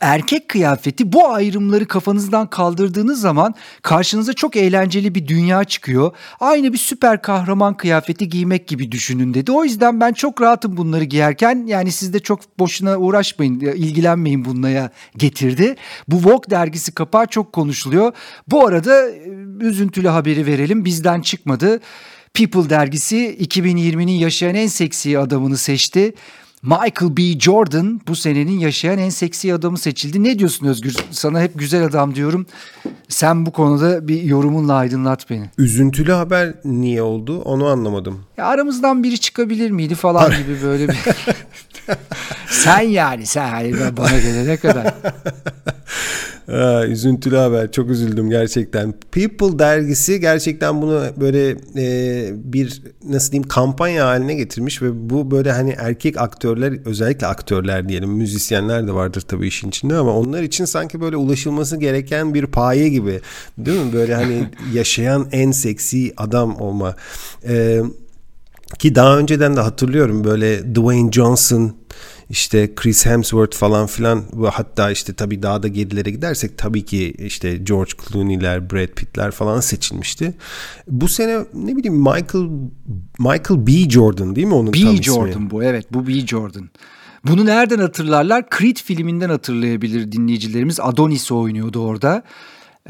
erkek 0.00 0.48
kıyafeti 0.48 1.12
bu 1.12 1.28
ayrımları 1.28 1.86
kafanızdan 1.86 2.50
kaldırdığınız 2.50 3.20
zaman 3.20 3.54
karşınıza 3.82 4.32
çok 4.32 4.56
eğlenceli 4.56 5.14
bir 5.14 5.28
dünya 5.28 5.64
çıkıyor. 5.64 6.12
Aynı 6.40 6.72
bir 6.72 6.78
süper 6.78 7.22
kahraman 7.22 7.76
kıyafeti 7.76 8.28
giymek 8.28 8.68
gibi 8.68 8.92
düşünün 8.92 9.34
dedi. 9.34 9.52
O 9.52 9.64
yüzden 9.64 10.00
ben 10.00 10.12
çok 10.12 10.40
rahatım 10.40 10.76
bunları 10.76 11.04
giyerken 11.04 11.64
yani 11.66 11.92
siz 11.92 12.12
de 12.12 12.18
çok 12.18 12.58
boşuna 12.58 12.96
uğraşmayın 12.96 13.60
ilgilenmeyin 13.60 14.44
bunlara 14.44 14.90
getirdi. 15.16 15.76
Bu 16.08 16.16
Vogue 16.16 16.50
dergisi 16.50 16.92
kapağı 16.92 17.26
çok 17.26 17.52
konuşuluyor. 17.52 18.12
Bu 18.48 18.66
arada 18.66 19.10
e, 19.10 19.14
üzüntülü 19.60 20.08
haberi 20.08 20.46
verelim 20.46 20.84
bizden 20.84 21.20
çıkmadı. 21.20 21.80
People 22.34 22.70
dergisi 22.70 23.36
2020'nin 23.40 24.12
yaşayan 24.12 24.54
en 24.54 24.66
seksi 24.66 25.18
adamını 25.18 25.56
seçti. 25.56 26.14
Michael 26.64 27.16
B. 27.16 27.38
Jordan 27.40 28.00
bu 28.08 28.16
senenin 28.16 28.58
yaşayan 28.58 28.98
en 28.98 29.08
seksi 29.08 29.54
adamı 29.54 29.78
seçildi. 29.78 30.24
Ne 30.24 30.38
diyorsun 30.38 30.66
Özgür? 30.66 30.96
Sana 31.10 31.40
hep 31.40 31.58
güzel 31.58 31.84
adam 31.84 32.14
diyorum. 32.14 32.46
Sen 33.08 33.46
bu 33.46 33.50
konuda 33.50 34.08
bir 34.08 34.22
yorumunla 34.22 34.74
aydınlat 34.74 35.30
beni. 35.30 35.50
Üzüntülü 35.58 36.12
haber 36.12 36.54
niye 36.64 37.02
oldu 37.02 37.40
onu 37.40 37.66
anlamadım. 37.66 38.20
Ya 38.38 38.44
aramızdan 38.44 39.02
biri 39.02 39.20
çıkabilir 39.20 39.70
miydi 39.70 39.94
falan 39.94 40.30
gibi 40.30 40.62
böyle 40.62 40.88
bir... 40.88 40.96
sen 42.50 42.80
yani 42.80 43.26
sen 43.26 43.48
hani 43.48 43.96
bana 43.96 44.18
gelene 44.18 44.56
kadar. 44.56 44.94
Aa, 46.48 46.86
üzüntülü 46.86 47.36
haber. 47.36 47.72
Çok 47.72 47.90
üzüldüm 47.90 48.30
gerçekten. 48.30 48.94
People 49.12 49.58
dergisi 49.58 50.20
gerçekten 50.20 50.82
bunu 50.82 51.04
böyle 51.16 51.56
e, 51.76 52.30
bir 52.34 52.82
nasıl 53.04 53.32
diyeyim 53.32 53.48
kampanya 53.48 54.06
haline 54.06 54.34
getirmiş 54.34 54.82
ve 54.82 55.10
bu 55.10 55.30
böyle 55.30 55.52
hani 55.52 55.74
erkek 55.78 56.20
aktörler 56.20 56.78
özellikle 56.84 57.26
aktörler 57.26 57.88
diyelim 57.88 58.10
müzisyenler 58.10 58.86
de 58.86 58.94
vardır 58.94 59.20
tabii 59.20 59.46
işin 59.46 59.68
içinde 59.68 59.96
ama 59.96 60.16
onlar 60.16 60.42
için 60.42 60.64
sanki 60.64 61.00
böyle 61.00 61.16
ulaşılması 61.16 61.76
gereken 61.76 62.34
bir 62.34 62.46
paye 62.46 62.88
gibi 62.88 63.20
değil 63.58 63.80
mi? 63.80 63.92
Böyle 63.92 64.14
hani 64.14 64.48
yaşayan 64.72 65.28
en 65.32 65.50
seksi 65.50 66.12
adam 66.16 66.60
olma. 66.60 66.96
E, 67.48 67.80
ki 68.78 68.94
daha 68.94 69.18
önceden 69.18 69.56
de 69.56 69.60
hatırlıyorum 69.60 70.24
böyle 70.24 70.74
Dwayne 70.74 71.12
Johnson 71.12 71.76
işte 72.30 72.74
Chris 72.74 73.06
Hemsworth 73.06 73.56
falan 73.56 73.86
filan 73.86 74.22
ve 74.32 74.48
hatta 74.48 74.90
işte 74.90 75.12
tabii 75.12 75.42
daha 75.42 75.62
da 75.62 75.68
gerilere 75.68 76.10
gidersek 76.10 76.58
tabii 76.58 76.84
ki 76.84 77.14
işte 77.18 77.56
George 77.56 77.90
Clooney'ler, 78.08 78.70
Brad 78.70 78.88
Pitt'ler 78.88 79.30
falan 79.30 79.60
seçilmişti. 79.60 80.34
Bu 80.88 81.08
sene 81.08 81.44
ne 81.54 81.76
bileyim 81.76 81.96
Michael 81.96 82.48
Michael 83.18 83.66
B. 83.66 83.90
Jordan 83.90 84.36
değil 84.36 84.46
mi 84.46 84.54
onun 84.54 84.72
B. 84.72 84.80
tam 84.80 85.02
Jordan 85.02 85.30
ismi? 85.30 85.50
bu 85.50 85.64
evet 85.64 85.86
bu 85.90 86.06
B. 86.06 86.26
Jordan. 86.26 86.70
Bunu 87.24 87.46
nereden 87.46 87.78
hatırlarlar? 87.78 88.44
Creed 88.58 88.76
filminden 88.76 89.30
hatırlayabilir 89.30 90.12
dinleyicilerimiz. 90.12 90.80
Adonis 90.80 91.32
oynuyordu 91.32 91.80
orada. 91.80 92.22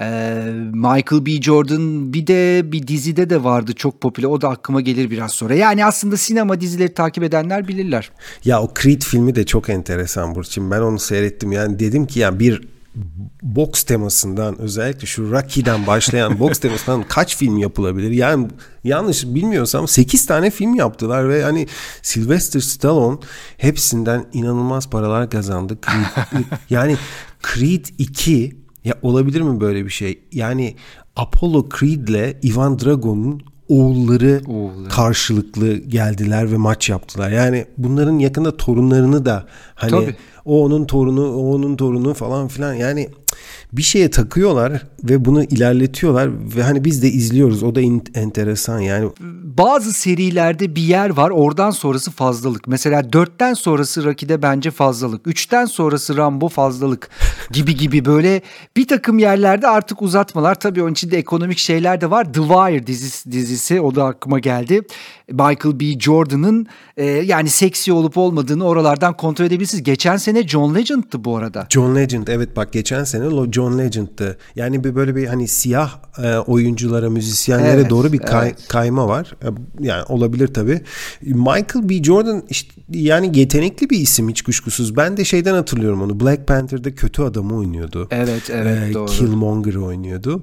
Ee, 0.01 0.53
Michael 0.73 1.27
B. 1.27 1.43
Jordan 1.43 2.13
bir 2.13 2.27
de 2.27 2.73
bir 2.73 2.87
dizide 2.87 3.31
de 3.31 3.45
vardı 3.45 3.73
çok 3.73 4.01
popüler. 4.01 4.29
O 4.29 4.41
da 4.41 4.49
aklıma 4.49 4.81
gelir 4.81 5.11
biraz 5.11 5.33
sonra. 5.33 5.55
Yani 5.55 5.85
aslında 5.85 6.17
sinema 6.17 6.61
dizileri 6.61 6.95
takip 6.95 7.25
edenler 7.25 7.69
bilirler. 7.69 8.11
Ya 8.45 8.63
o 8.63 8.75
Creed 8.83 9.03
filmi 9.03 9.35
de 9.35 9.47
çok 9.47 9.69
enteresan 9.69 10.35
Burçin. 10.35 10.71
Ben 10.71 10.81
onu 10.81 10.99
seyrettim. 10.99 11.53
Yani 11.53 11.79
dedim 11.79 12.07
ki 12.07 12.19
yani 12.21 12.41
bir 12.41 12.63
boks 13.43 13.83
temasından 13.83 14.59
özellikle 14.59 15.07
şu 15.07 15.31
Rocky'den 15.31 15.87
başlayan 15.87 16.39
boks 16.41 16.59
temasından 16.59 17.05
kaç 17.09 17.37
film 17.37 17.59
yapılabilir? 17.59 18.11
Yani 18.11 18.49
yanlış 18.85 19.25
bilmiyorsam 19.25 19.89
8 19.89 20.27
tane 20.27 20.51
film 20.51 20.75
yaptılar 20.75 21.29
ve 21.29 21.43
hani 21.43 21.67
Sylvester 22.03 22.61
Stallone 22.61 23.19
hepsinden 23.57 24.27
inanılmaz 24.33 24.91
paralar 24.91 25.31
kazandı. 25.31 25.79
Creed, 25.83 26.45
yani 26.71 26.97
Creed 27.43 27.87
2 27.99 28.63
ya 28.85 28.95
olabilir 29.03 29.41
mi 29.41 29.61
böyle 29.61 29.85
bir 29.85 29.91
şey? 29.91 30.19
Yani 30.33 30.75
Apollo 31.17 31.69
Creed'le 31.79 32.37
Ivan 32.45 32.79
Drago'nun 32.79 33.43
oğulları 33.69 34.43
Oğulları. 34.47 34.88
karşılıklı 34.88 35.76
geldiler 35.76 36.53
ve 36.53 36.57
maç 36.57 36.88
yaptılar. 36.88 37.31
Yani 37.31 37.67
bunların 37.79 38.19
yakında 38.19 38.57
torunlarını 38.57 39.25
da 39.26 39.47
hani 39.75 39.91
Tabii. 39.91 40.17
o 40.45 40.64
onun 40.64 40.85
torunu, 40.85 41.33
o 41.37 41.55
onun 41.55 41.76
torunu 41.76 42.14
falan 42.14 42.49
filan 42.49 42.75
yani 42.75 43.09
bir 43.73 43.83
şeye 43.83 44.11
takıyorlar 44.11 44.83
ve 45.05 45.25
bunu 45.25 45.45
ilerletiyorlar 45.45 46.31
ve 46.57 46.63
hani 46.63 46.85
biz 46.85 47.03
de 47.03 47.09
izliyoruz. 47.09 47.63
O 47.63 47.75
da 47.75 47.81
enteresan 48.15 48.79
yani. 48.79 49.11
Bazı 49.59 49.93
serilerde 49.93 50.77
bir 50.77 50.83
yer 50.83 51.11
var 51.11 51.31
oradan 51.31 51.71
sonrası 51.71 52.11
fazlalık. 52.11 52.69
Mesela 52.69 53.01
4'ten 53.01 53.55
sonrası 53.55 54.05
Rocky'de 54.05 54.43
bence 54.43 54.71
fazlalık. 54.71 55.27
3'ten 55.27 55.65
sonrası 55.65 56.17
Rambo 56.17 56.49
fazlalık 56.49 57.11
gibi 57.53 57.77
gibi 57.77 58.05
böyle 58.05 58.43
bir 58.77 58.89
takım 58.89 59.19
yerlerde 59.19 59.69
artık 59.69 60.03
uzatmalar. 60.03 60.55
Tabii 60.55 60.83
onun 60.83 60.93
içinde 60.93 61.19
ekonomik 61.19 61.59
şeyler 61.59 62.01
de 62.01 62.11
var. 62.11 62.33
The 62.33 62.41
Wire 62.41 62.87
dizisi, 62.87 63.33
dizisi 63.33 63.81
o 63.81 63.95
da 63.95 64.05
aklıma 64.05 64.39
geldi. 64.39 64.83
Michael 65.31 65.81
B. 65.81 66.01
Jordan'ın 66.01 66.67
e, 66.97 67.05
yani 67.05 67.49
seksi 67.49 67.93
olup 67.93 68.17
olmadığını 68.19 68.65
oralardan 68.65 69.17
kontrol 69.17 69.47
edebilirsiniz. 69.47 69.83
Geçen 69.83 70.17
sene 70.17 70.49
John 70.49 70.75
Legend'tı 70.75 71.25
bu 71.25 71.37
arada. 71.37 71.67
John 71.71 71.97
Legend 71.97 72.29
evet 72.29 72.57
bak 72.57 72.73
geçen 72.73 73.05
sene 73.05 73.25
John 73.53 73.79
Legend'tı. 73.79 74.38
Yani 74.57 74.85
bir 74.85 74.95
böyle 74.95 75.17
bir 75.17 75.26
hani 75.26 75.49
siyah 75.49 75.99
e, 76.23 76.37
oyunculara, 76.38 77.11
müzisyenlere 77.11 77.71
Evet, 77.81 77.91
doğru 77.91 78.12
bir 78.12 78.19
kay- 78.19 78.49
evet. 78.49 78.69
kayma 78.69 79.09
var. 79.09 79.37
E, 79.43 79.47
Yani 79.81 80.03
olabilir 80.09 80.47
tabii. 80.55 80.81
Michael 81.23 81.88
B. 81.88 82.03
Jordan 82.03 82.43
işte 82.50 82.73
yani 82.91 83.38
yetenekli 83.38 83.91
bir 83.91 83.99
isim 83.99 84.29
hiç 84.29 84.43
kuşkusuz. 84.43 84.97
Ben 84.97 85.17
de 85.17 85.25
şeyden 85.25 85.55
hatırlıyorum 85.55 86.03
onu. 86.03 86.21
Black 86.21 86.47
Panther'da 86.47 86.95
kötü 86.95 87.23
adamı 87.23 87.57
oynuyordu. 87.57 88.09
Evet, 88.11 88.50
evet, 88.53 88.91
E, 88.91 88.95
doğru. 88.95 89.07
Killmonger 89.07 89.75
oynuyordu. 89.75 90.43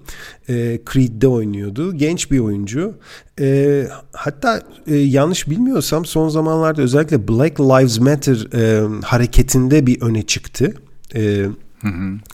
E, 0.50 0.80
Creed'de 0.94 1.28
oynuyordu. 1.28 1.94
Genç 1.96 2.32
bir 2.32 2.40
oyuncu. 2.40 2.94
E, 3.40 3.88
hatta 4.14 4.62
e, 4.88 4.96
yanlış 4.96 5.50
bilmiyorsam 5.50 6.06
son 6.06 6.30
zamanlarda 6.30 6.82
özellikle 6.82 7.28
Black 7.28 7.60
Lives 7.60 8.00
Matter 8.00 8.48
e, 8.54 8.88
hareketinde 9.06 9.88
bir 9.88 10.02
öne 10.02 10.22
çıktı. 10.22 10.74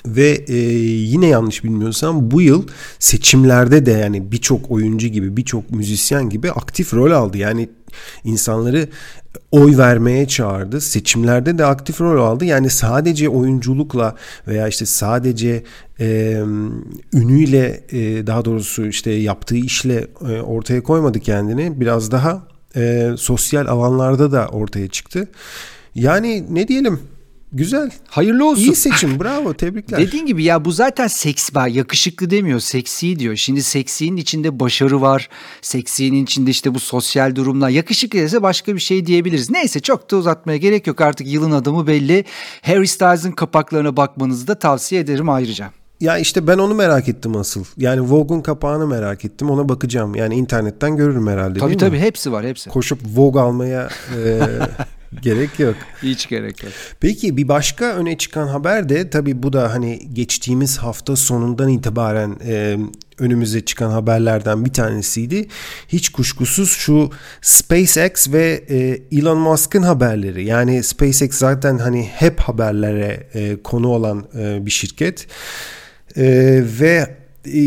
Ve 0.06 0.46
e, 0.48 0.56
yine 0.88 1.28
yanlış 1.28 1.64
bilmiyorsam 1.64 2.32
bu 2.32 2.42
yıl 2.42 2.68
seçimlerde 3.00 3.86
de 3.86 3.92
yani 3.92 4.32
birçok 4.32 4.72
oyuncu 4.72 5.08
gibi 5.08 5.38
birçok 5.38 5.72
müzisyen 5.72 6.30
gibi 6.30 6.52
aktif 6.52 6.94
rol 6.94 7.12
aldı. 7.12 7.38
Yani 7.38 7.70
insanları 8.24 8.88
oy 9.52 9.78
vermeye 9.78 10.28
çağırdı. 10.28 10.82
Seçimlerde 10.82 11.58
de 11.58 11.66
aktif 11.66 12.02
rol 12.02 12.26
aldı. 12.26 12.46
Yani 12.46 12.70
sadece 12.70 13.30
oyunculukla 13.30 14.16
veya 14.48 14.68
işte 14.68 14.86
sadece 14.86 15.64
e, 16.00 16.40
ünüyle 17.14 17.84
e, 17.92 18.28
daha 18.28 18.46
doğrusu 18.46 18.86
işte 18.86 19.12
yaptığı 19.12 19.56
işle 19.58 20.08
e, 20.30 20.42
ortaya 20.42 20.84
koymadı 20.84 21.20
kendini. 21.20 21.82
Biraz 21.82 22.12
daha 22.12 22.48
e, 22.76 23.12
sosyal 23.18 23.68
alanlarda 23.68 24.32
da 24.32 24.48
ortaya 24.48 24.88
çıktı. 24.88 25.28
Yani 25.96 26.46
ne 26.50 26.68
diyelim 26.68 27.00
güzel. 27.52 27.92
Hayırlı 28.08 28.50
olsun. 28.50 28.62
İyi 28.62 28.76
seçim 28.76 29.20
bravo 29.20 29.54
tebrikler. 29.54 30.00
Dediğin 30.00 30.26
gibi 30.26 30.44
ya 30.44 30.66
bu 30.66 30.72
zaten 30.72 31.08
seks 31.08 31.50
ben 31.56 31.68
yakışıklı 31.68 32.30
demiyor 32.30 32.60
seksi 32.60 33.20
diyor. 33.20 33.36
Şimdi 33.36 33.64
seksinin 33.64 34.18
içinde 34.18 34.60
başarı 34.60 35.02
var. 35.02 35.30
Seksinin 35.62 36.24
içinde 36.24 36.52
işte 36.52 36.74
bu 36.76 36.80
sosyal 36.80 37.36
durumlar. 37.36 37.70
Yakışıklı 37.70 38.20
ise 38.20 38.42
başka 38.42 38.76
bir 38.76 38.80
şey 38.80 39.06
diyebiliriz. 39.06 39.50
Neyse 39.50 39.80
çok 39.80 40.12
da 40.12 40.16
uzatmaya 40.18 40.58
gerek 40.58 40.88
yok 40.88 41.02
artık 41.02 41.28
yılın 41.28 41.52
adamı 41.52 41.88
belli. 41.88 42.26
Harry 42.62 42.88
Styles'ın 42.88 43.32
kapaklarına 43.32 43.98
bakmanızı 43.98 44.48
da 44.48 44.60
tavsiye 44.60 45.02
ederim 45.02 45.30
ayrıca. 45.30 45.72
Ya 46.00 46.18
işte 46.18 46.48
ben 46.48 46.58
onu 46.58 46.74
merak 46.76 47.10
ettim 47.10 47.38
asıl. 47.38 47.64
Yani 47.78 48.02
Vogue'un 48.02 48.42
kapağını 48.42 48.88
merak 48.88 49.26
ettim. 49.26 49.50
Ona 49.50 49.70
bakacağım. 49.70 50.16
Yani 50.16 50.36
internetten 50.36 50.98
görürüm 50.98 51.28
herhalde 51.28 51.60
Tabii 51.60 51.78
tabii 51.78 51.98
mi? 51.98 52.00
hepsi 52.00 52.32
var 52.32 52.46
hepsi. 52.46 52.70
Koşup 52.70 53.00
Vogue 53.16 53.42
almaya 53.42 53.90
e, 54.24 54.42
gerek 55.22 55.60
yok. 55.60 55.76
Hiç 56.04 56.28
gerek 56.28 56.64
yok. 56.64 56.74
Peki 57.00 57.38
bir 57.38 57.48
başka 57.48 57.86
öne 57.86 58.18
çıkan 58.18 58.48
haber 58.48 58.90
de 58.90 59.10
tabii 59.10 59.44
bu 59.44 59.54
da 59.54 59.74
hani 59.74 60.10
geçtiğimiz 60.14 60.78
hafta 60.78 61.16
sonundan 61.16 61.70
itibaren 61.70 62.38
e, 62.46 62.78
önümüze 63.20 63.66
çıkan 63.66 63.92
haberlerden 63.92 64.66
bir 64.66 64.74
tanesiydi. 64.74 65.48
Hiç 65.88 66.10
kuşkusuz 66.10 66.72
şu 66.72 67.12
SpaceX 67.42 68.32
ve 68.34 68.64
e, 68.70 69.02
Elon 69.18 69.38
Musk'ın 69.38 69.84
haberleri. 69.84 70.46
Yani 70.46 70.84
SpaceX 70.84 71.38
zaten 71.38 71.78
hani 71.78 72.04
hep 72.04 72.40
haberlere 72.40 73.28
e, 73.34 73.58
konu 73.64 73.88
olan 73.88 74.28
e, 74.40 74.66
bir 74.66 74.72
şirket. 74.72 75.28
E, 76.18 76.26
ve 76.80 77.18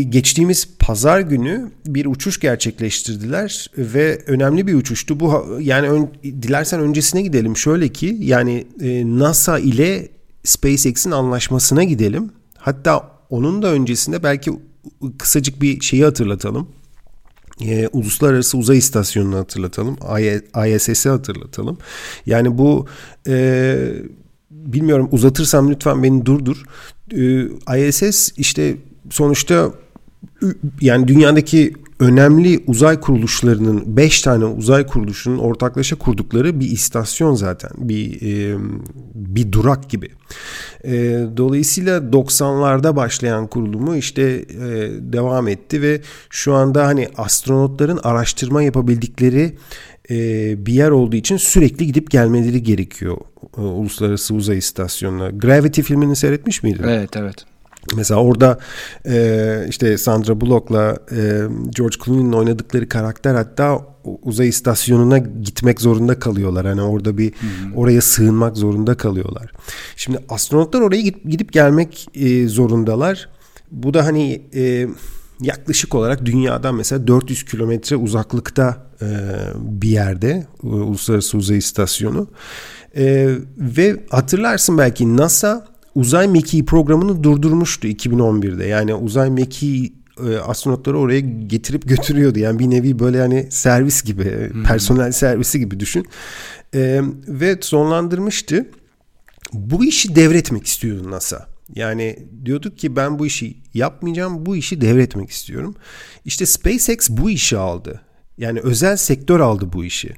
geçtiğimiz 0.09 0.67
pazar 0.79 1.19
günü 1.19 1.71
bir 1.85 2.05
uçuş 2.05 2.39
gerçekleştirdiler 2.39 3.71
ve 3.77 4.21
önemli 4.27 4.67
bir 4.67 4.73
uçuştu. 4.73 5.19
Bu 5.19 5.57
yani 5.61 5.89
ön- 5.89 6.09
dilersen 6.23 6.79
öncesine 6.79 7.21
gidelim. 7.21 7.57
Şöyle 7.57 7.89
ki 7.89 8.17
yani 8.19 8.67
e, 8.81 9.03
NASA 9.19 9.59
ile 9.59 10.09
SpaceX'in 10.43 11.11
anlaşmasına 11.11 11.83
gidelim. 11.83 12.31
Hatta 12.57 13.11
onun 13.29 13.61
da 13.61 13.71
öncesinde 13.71 14.23
belki 14.23 14.51
kısacık 15.17 15.61
bir 15.61 15.81
şeyi 15.81 16.03
hatırlatalım. 16.03 16.67
E, 17.61 17.87
Uluslararası 17.87 18.57
Uzay 18.57 18.77
İstasyonu'nu 18.77 19.37
hatırlatalım. 19.37 19.97
ISS'i 20.67 21.09
hatırlatalım. 21.09 21.77
Yani 22.25 22.57
bu 22.57 22.87
e, 23.27 23.77
bilmiyorum 24.51 25.09
uzatırsam 25.11 25.71
lütfen 25.71 26.03
beni 26.03 26.25
durdur. 26.25 26.63
Ee, 27.11 27.87
ISS 27.87 28.29
işte 28.37 28.77
sonuçta 29.11 29.71
yani 30.81 31.07
dünyadaki 31.07 31.73
önemli 31.99 32.63
uzay 32.67 32.99
kuruluşlarının 32.99 33.97
5 33.97 34.21
tane 34.21 34.45
uzay 34.45 34.87
kuruluşunun 34.87 35.37
ortaklaşa 35.37 35.95
kurdukları 35.95 36.59
bir 36.59 36.71
istasyon 36.71 37.35
zaten. 37.35 37.71
Bir 37.77 38.21
e, 38.21 38.57
bir 39.15 39.51
durak 39.51 39.89
gibi. 39.89 40.09
E, 40.83 40.93
dolayısıyla 41.37 41.97
90'larda 41.97 42.95
başlayan 42.95 43.47
kurulumu 43.47 43.95
işte 43.95 44.21
e, 44.21 44.89
devam 45.13 45.47
etti 45.47 45.81
ve 45.81 46.01
şu 46.29 46.53
anda 46.53 46.87
hani 46.87 47.07
astronotların 47.17 47.99
araştırma 48.03 48.63
yapabildikleri 48.63 49.57
bir 50.57 50.73
yer 50.73 50.89
olduğu 50.89 51.15
için 51.15 51.37
sürekli 51.37 51.87
gidip 51.87 52.11
gelmeleri 52.11 52.63
gerekiyor 52.63 53.17
Uluslararası 53.57 54.35
Uzay 54.35 54.57
İstasyonu'na. 54.57 55.29
Gravity 55.29 55.81
filmini 55.81 56.15
seyretmiş 56.15 56.63
miydin? 56.63 56.83
Evet 56.83 57.17
evet. 57.17 57.45
Mesela 57.95 58.21
orada 58.21 58.59
e, 59.05 59.65
işte 59.69 59.97
Sandra 59.97 60.41
Bullock'la 60.41 60.97
e, 61.11 61.41
George 61.69 61.95
Clooney'nin 62.05 62.33
oynadıkları 62.33 62.89
karakter 62.89 63.35
hatta 63.35 63.79
uzay 64.23 64.47
istasyonuna 64.47 65.17
gitmek 65.17 65.81
zorunda 65.81 66.19
kalıyorlar. 66.19 66.65
Hani 66.65 66.81
orada 66.81 67.17
bir 67.17 67.31
hmm. 67.31 67.75
oraya 67.75 68.01
sığınmak 68.01 68.57
zorunda 68.57 68.97
kalıyorlar. 68.97 69.51
Şimdi 69.95 70.19
astronotlar 70.29 70.81
oraya 70.81 71.01
gidip, 71.01 71.31
gidip 71.31 71.53
gelmek 71.53 72.07
e, 72.15 72.47
zorundalar. 72.47 73.29
Bu 73.71 73.93
da 73.93 74.05
hani 74.05 74.41
e, 74.55 74.87
yaklaşık 75.41 75.95
olarak 75.95 76.25
dünyadan 76.25 76.75
mesela 76.75 77.07
400 77.07 77.45
kilometre 77.45 77.95
uzaklıkta 77.95 78.77
e, 79.01 79.07
bir 79.55 79.89
yerde 79.89 80.47
e, 80.63 80.67
Uluslararası 80.67 81.37
Uzay 81.37 81.57
İstasyonu. 81.57 82.27
E, 82.95 83.35
ve 83.57 84.03
hatırlarsın 84.09 84.77
belki 84.77 85.17
NASA 85.17 85.70
uzay 85.95 86.27
mekiği 86.27 86.65
programını 86.65 87.23
durdurmuştu 87.23 87.87
2011'de. 87.87 88.65
Yani 88.65 88.93
uzay 88.93 89.29
mekiği 89.29 89.93
e, 90.29 90.37
astronotları 90.37 90.97
oraya 90.97 91.19
getirip 91.19 91.89
götürüyordu. 91.89 92.39
Yani 92.39 92.59
bir 92.59 92.69
nevi 92.69 92.99
böyle 92.99 93.17
yani 93.17 93.47
servis 93.51 94.03
gibi, 94.03 94.49
hmm. 94.51 94.63
personel 94.63 95.11
servisi 95.11 95.59
gibi 95.59 95.79
düşün. 95.79 96.05
E, 96.75 97.01
ve 97.27 97.57
sonlandırmıştı. 97.61 98.69
Bu 99.53 99.85
işi 99.85 100.15
devretmek 100.15 100.65
istiyordu 100.65 101.11
NASA. 101.11 101.47
Yani 101.75 102.19
diyorduk 102.45 102.77
ki 102.77 102.95
ben 102.95 103.19
bu 103.19 103.25
işi 103.25 103.57
yapmayacağım, 103.73 104.45
bu 104.45 104.55
işi 104.55 104.81
devretmek 104.81 105.29
istiyorum. 105.29 105.75
İşte 106.25 106.45
SpaceX 106.45 107.09
bu 107.09 107.29
işi 107.29 107.57
aldı. 107.57 108.01
Yani 108.37 108.59
özel 108.59 108.97
sektör 108.97 109.39
aldı 109.39 109.73
bu 109.73 109.85
işi. 109.85 110.13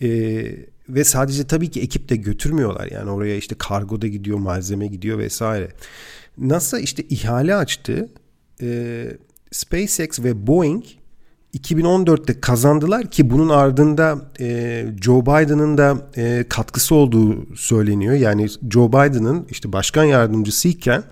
Eee 0.00 0.66
ve 0.88 1.04
sadece 1.04 1.46
tabii 1.46 1.70
ki 1.70 1.80
ekip 1.80 2.08
de 2.08 2.16
götürmüyorlar. 2.16 2.88
Yani 2.90 3.10
oraya 3.10 3.36
işte 3.36 3.54
kargo 3.58 4.02
da 4.02 4.06
gidiyor, 4.06 4.38
malzeme 4.38 4.86
gidiyor 4.86 5.18
vesaire. 5.18 5.68
NASA 6.38 6.78
işte 6.78 7.02
ihale 7.02 7.54
açtı. 7.54 8.08
E, 8.62 9.06
SpaceX 9.50 10.20
ve 10.20 10.46
Boeing 10.46 10.84
2014'te 11.56 12.40
kazandılar 12.40 13.10
ki 13.10 13.30
bunun 13.30 13.48
ardında 13.48 14.30
e, 14.40 14.86
Joe 15.00 15.22
Biden'ın 15.22 15.78
da 15.78 16.10
e, 16.16 16.44
katkısı 16.48 16.94
olduğu 16.94 17.56
söyleniyor. 17.56 18.14
Yani 18.14 18.46
Joe 18.70 18.88
Biden'ın 18.88 19.46
işte 19.50 19.72
başkan 19.72 20.04
yardımcısı 20.04 20.68
iken 20.68 21.04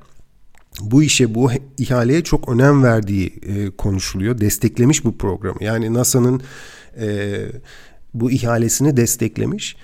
bu 0.81 1.03
işe 1.03 1.35
bu 1.35 1.51
ihaleye 1.79 2.25
çok 2.25 2.49
önem 2.49 2.83
verdiği 2.83 3.27
e, 3.27 3.71
konuşuluyor. 3.71 4.39
Desteklemiş 4.39 5.05
bu 5.05 5.19
programı. 5.19 5.65
Yani 5.65 5.95
NASA'nın 5.95 6.43
e, 7.01 7.37
bu 8.21 8.31
ihalesini 8.31 8.97
desteklemiş. 8.97 9.77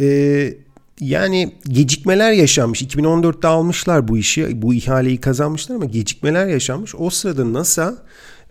Ee, 0.00 0.54
yani 1.00 1.54
gecikmeler 1.68 2.32
yaşanmış. 2.32 2.82
2014'te 2.82 3.48
almışlar 3.48 4.08
bu 4.08 4.18
işi, 4.18 4.62
bu 4.62 4.74
ihaleyi 4.74 5.20
kazanmışlar 5.20 5.76
ama 5.76 5.84
gecikmeler 5.84 6.46
yaşanmış. 6.46 6.94
O 6.94 7.10
sırada 7.10 7.52
NASA 7.52 8.04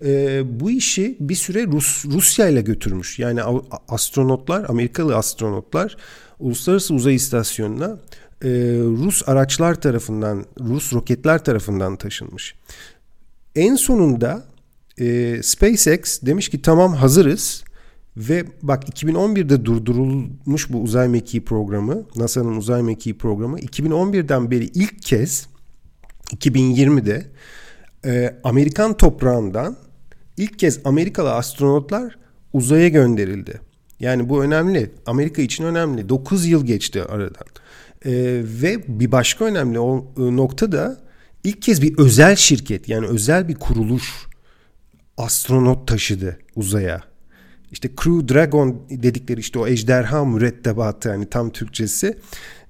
e, 0.06 0.42
bu 0.60 0.72
işi 0.72 1.18
bir 1.20 1.36
süre 1.36 1.68
Rus 1.68 2.06
Rusya 2.06 2.48
ile 2.48 2.62
götürmüş. 2.62 3.20
Yani 3.20 3.42
astronotlar, 3.88 4.66
Amerikalı 4.70 5.16
astronotlar 5.16 5.98
Uluslararası 6.40 6.94
Uzay 6.94 7.16
İstasyonu'na 7.16 8.00
e, 8.44 8.50
Rus 9.04 9.30
araçlar 9.30 9.82
tarafından, 9.82 10.46
Rus 10.60 10.94
roketler 10.94 11.44
tarafından 11.44 11.96
taşınmış. 11.96 12.56
En 13.56 13.76
sonunda 13.76 14.46
e, 14.98 15.40
SpaceX 15.44 16.22
demiş 16.22 16.50
ki 16.50 16.62
tamam 16.62 16.94
hazırız. 16.94 17.64
Ve 18.18 18.46
bak 18.62 18.90
2011'de 18.90 19.66
durdurulmuş 19.66 20.70
bu 20.70 20.82
uzay 20.82 21.08
mekiği 21.08 21.46
programı, 21.46 22.04
NASA'nın 22.16 22.58
uzay 22.58 22.84
mekiği 22.84 23.18
programı 23.18 23.60
2011'den 23.60 24.52
beri 24.52 24.66
ilk 24.66 25.02
kez 25.02 25.48
2020'de 26.26 27.26
e, 28.06 28.36
Amerikan 28.44 28.98
toprağından 28.98 29.78
ilk 30.38 30.60
kez 30.60 30.80
Amerikalı 30.86 31.34
astronotlar 31.34 32.18
uzaya 32.54 32.88
gönderildi. 32.88 33.62
Yani 34.00 34.30
bu 34.30 34.44
önemli. 34.44 34.92
Amerika 35.06 35.42
için 35.42 35.64
önemli. 35.64 36.10
9 36.10 36.46
yıl 36.46 36.66
geçti 36.66 37.04
aradan. 37.04 37.46
E, 38.06 38.12
ve 38.62 39.00
bir 39.00 39.12
başka 39.12 39.46
önemli 39.46 39.80
o 39.80 40.14
e, 40.18 40.36
nokta 40.36 40.72
da 40.72 40.98
ilk 41.44 41.62
kez 41.62 41.82
bir 41.82 41.98
özel 41.98 42.36
şirket 42.36 42.90
yani 42.90 43.08
özel 43.08 43.48
bir 43.48 43.56
kuruluş 43.56 44.28
astronot 45.18 45.88
taşıdı 45.88 46.40
uzaya 46.56 47.17
işte 47.72 47.90
Crew 48.04 48.34
Dragon 48.34 48.82
dedikleri 48.90 49.40
işte 49.40 49.60
o 49.60 49.68
ejderha 49.68 50.26
mürettebatı 50.26 51.10
hani 51.10 51.26
tam 51.26 51.50
Türkçesi 51.50 52.18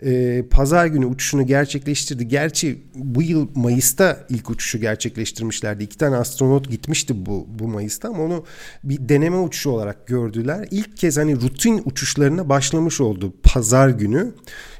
e, 0.03 0.43
pazar 0.51 0.85
günü 0.85 1.05
uçuşunu 1.05 1.47
gerçekleştirdi. 1.47 2.27
Gerçi 2.27 2.83
bu 2.95 3.21
yıl 3.21 3.47
Mayıs'ta 3.55 4.25
ilk 4.29 4.49
uçuşu 4.49 4.77
gerçekleştirmişlerdi. 4.77 5.83
İki 5.83 5.97
tane 5.97 6.15
astronot 6.15 6.69
gitmişti 6.69 7.25
bu, 7.25 7.47
bu 7.59 7.67
Mayıs'ta 7.67 8.09
ama 8.09 8.23
onu 8.23 8.45
bir 8.83 9.09
deneme 9.09 9.37
uçuşu 9.37 9.69
olarak 9.69 10.07
gördüler. 10.07 10.67
İlk 10.71 10.97
kez 10.97 11.17
hani 11.17 11.35
rutin 11.35 11.81
uçuşlarına 11.85 12.49
başlamış 12.49 13.01
oldu 13.01 13.33
pazar 13.43 13.89
günü. 13.89 14.31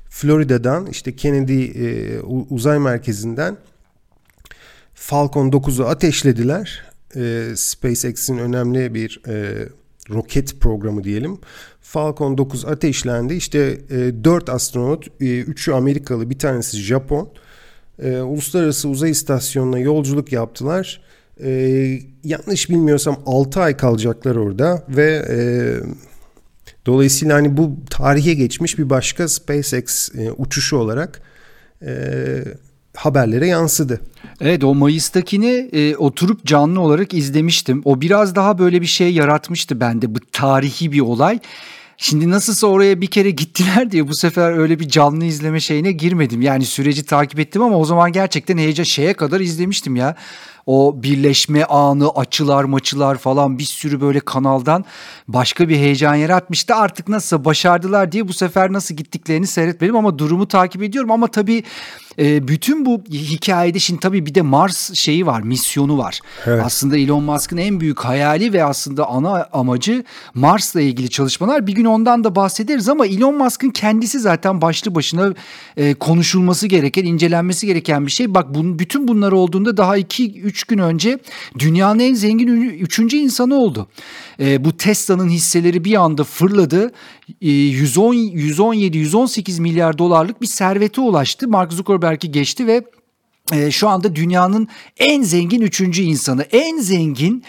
Florida'dan 0.10 0.86
işte 0.86 1.15
Kennedy 1.15 1.65
e, 1.65 2.19
uzay 2.49 2.80
merkezinden 2.80 3.58
Falcon 4.93 5.51
9'u 5.51 5.86
ateşlediler. 5.86 6.86
E, 7.15 7.51
SpaceX'in 7.56 8.38
önemli 8.38 8.93
bir 8.93 9.21
e, 9.27 9.67
roket 10.09 10.61
programı 10.61 11.03
diyelim. 11.03 11.37
Falcon 11.81 12.37
9 12.37 12.65
ateşlendi. 12.65 13.33
İşte 13.33 13.77
e, 13.89 14.23
4 14.23 14.49
astronot, 14.49 15.07
e, 15.07 15.25
3'ü 15.25 15.73
Amerikalı, 15.73 16.29
bir 16.29 16.39
tanesi 16.39 16.77
Japon. 16.77 17.29
E, 18.03 18.17
Uluslararası 18.17 18.89
Uzay 18.89 19.11
İstasyonu'na 19.11 19.79
yolculuk 19.79 20.31
yaptılar. 20.31 21.01
E, 21.43 21.49
yanlış 22.23 22.69
bilmiyorsam 22.69 23.19
6 23.25 23.61
ay 23.61 23.77
kalacaklar 23.77 24.35
orada 24.35 24.83
ve 24.89 25.25
e, 25.29 25.37
dolayısıyla 26.85 27.35
hani 27.35 27.57
bu 27.57 27.77
tarihe 27.89 28.33
geçmiş 28.33 28.79
bir 28.79 28.89
başka 28.89 29.27
SpaceX 29.27 30.15
e, 30.15 30.31
uçuşu 30.31 30.77
olarak 30.77 31.21
e, 31.85 31.93
haberlere 32.97 33.47
yansıdı. 33.47 34.01
Evet 34.41 34.63
o 34.63 34.75
Mayıs'takini 34.75 35.69
e, 35.73 35.95
oturup 35.95 36.45
canlı 36.45 36.79
olarak 36.79 37.13
izlemiştim. 37.13 37.81
O 37.86 38.01
biraz 38.01 38.36
daha 38.36 38.57
böyle 38.60 38.81
bir 38.81 38.88
şey 38.88 39.13
yaratmıştı 39.13 39.79
bende 39.79 40.15
bu 40.15 40.19
tarihi 40.31 40.91
bir 40.91 40.99
olay. 40.99 41.39
Şimdi 41.99 42.29
nasılsa 42.29 42.67
oraya 42.67 43.01
bir 43.01 43.07
kere 43.07 43.31
gittiler 43.31 43.91
diye 43.91 44.07
bu 44.07 44.15
sefer 44.15 44.51
öyle 44.51 44.79
bir 44.79 44.89
canlı 44.89 45.25
izleme 45.25 45.60
şeyine 45.60 45.91
girmedim. 45.91 46.41
Yani 46.41 46.65
süreci 46.65 47.05
takip 47.05 47.39
ettim 47.39 47.62
ama 47.62 47.77
o 47.77 47.86
zaman 47.86 48.12
gerçekten 48.12 48.57
heyecan 48.57 48.83
şeye 48.83 49.13
kadar 49.13 49.39
izlemiştim 49.39 49.95
ya. 49.95 50.15
O 50.65 51.03
birleşme 51.03 51.63
anı, 51.63 52.10
açılar 52.10 52.63
maçılar 52.63 53.17
falan 53.17 53.60
bir 53.60 53.63
sürü 53.63 54.01
böyle 54.01 54.19
kanaldan 54.19 54.86
başka 55.27 55.69
bir 55.69 55.75
heyecan 55.75 56.15
yaratmıştı. 56.15 56.75
Artık 56.75 57.07
nasıl 57.07 57.45
başardılar 57.45 58.12
diye 58.12 58.27
bu 58.27 58.33
sefer 58.33 58.73
nasıl 58.73 58.95
gittiklerini 58.95 59.47
seyretmedim 59.47 59.95
ama 59.95 60.19
durumu 60.19 60.47
takip 60.47 60.83
ediyorum. 60.83 61.12
Ama 61.12 61.27
tabii 61.27 61.63
e, 62.19 62.47
bütün 62.47 62.86
bu 62.86 63.03
hikayede 63.12 63.80
şimdi 63.80 63.99
tabii 63.99 64.25
bir 64.25 64.36
de 64.36 64.41
Mars 64.41 64.93
şeyi 64.93 65.25
var, 65.25 65.41
misyonu 65.41 65.97
var. 65.97 66.19
Evet. 66.45 66.62
Aslında 66.65 66.97
Elon 66.97 67.23
Musk'ın 67.23 67.58
en 67.58 67.80
büyük 67.80 67.99
hayali 67.99 68.53
ve 68.53 68.63
aslında 68.63 69.08
ana 69.08 69.47
amacı 69.53 70.03
Mars'la 70.34 70.82
ilgili 70.82 71.10
çalışmalar. 71.10 71.67
Bir 71.67 71.71
gün 71.71 71.86
ondan 71.86 72.23
da 72.23 72.36
bahsederiz 72.36 72.89
ama 72.89 73.06
Elon 73.06 73.38
Musk'ın 73.38 73.69
kendisi 73.69 74.19
zaten 74.19 74.62
başlı 74.62 74.95
başına 74.95 75.34
e, 75.77 75.93
konuşulması 75.93 76.67
gereken, 76.67 77.06
incelenmesi 77.06 77.67
gereken 77.67 78.06
bir 78.06 78.12
şey. 78.12 78.34
Bak 78.34 78.56
bun, 78.56 78.80
bütün 78.80 79.08
bunlar 79.08 79.32
olduğunda 79.32 79.77
daha 79.77 79.97
2-3 79.97 80.67
gün 80.67 80.77
önce 80.77 81.19
dünyanın 81.60 81.99
en 81.99 82.13
zengin 82.13 82.47
3. 82.47 82.99
insanı 83.13 83.56
oldu. 83.56 83.88
E, 84.39 84.65
bu 84.65 84.77
Tesla'nın 84.77 85.30
hisseleri 85.30 85.84
bir 85.84 85.95
anda 85.95 86.23
fırladı. 86.23 86.91
E, 87.41 87.51
110 87.51 88.13
117 88.13 88.97
118 88.97 89.59
milyar 89.59 89.97
dolarlık 89.97 90.41
bir 90.41 90.47
servete 90.47 91.01
ulaştı. 91.01 91.47
Mark 91.47 91.73
Zuckerberg'i 91.73 92.31
geçti 92.31 92.67
ve 92.67 92.83
e, 93.53 93.71
şu 93.71 93.89
anda 93.89 94.15
dünyanın 94.15 94.67
en 94.97 95.21
zengin 95.21 95.61
üçüncü 95.61 96.01
insanı. 96.01 96.41
En 96.41 96.77
zengin 96.77 97.43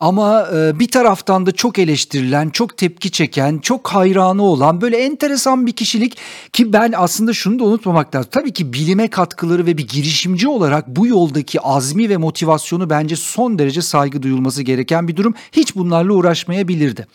Ama 0.00 0.48
e, 0.54 0.78
bir 0.78 0.88
taraftan 0.88 1.46
da 1.46 1.52
çok 1.52 1.78
eleştirilen, 1.78 2.50
çok 2.50 2.76
tepki 2.76 3.10
çeken, 3.10 3.58
çok 3.58 3.88
hayranı 3.88 4.42
olan 4.42 4.80
böyle 4.80 4.96
enteresan 4.96 5.66
bir 5.66 5.72
kişilik 5.72 6.18
ki 6.52 6.72
ben 6.72 6.92
aslında 6.96 7.32
şunu 7.32 7.58
da 7.58 7.64
unutmamak 7.64 8.14
lazım. 8.14 8.30
Tabii 8.32 8.52
ki 8.52 8.72
bilime 8.72 9.08
katkıları 9.08 9.66
ve 9.66 9.76
bir 9.76 9.88
girişimci 9.88 10.48
olarak 10.48 10.86
bu 10.88 11.06
yoldaki 11.06 11.60
azmi 11.60 12.08
ve 12.08 12.16
motivasyonu 12.16 12.90
bence 12.90 13.16
son 13.16 13.58
derece 13.58 13.82
saygı 13.82 14.22
duyulması 14.22 14.62
gereken 14.62 15.08
bir 15.08 15.16
durum. 15.16 15.34
Hiç 15.52 15.76
bunlarla 15.76 16.12
uğraşmayabilirdi. 16.12 17.06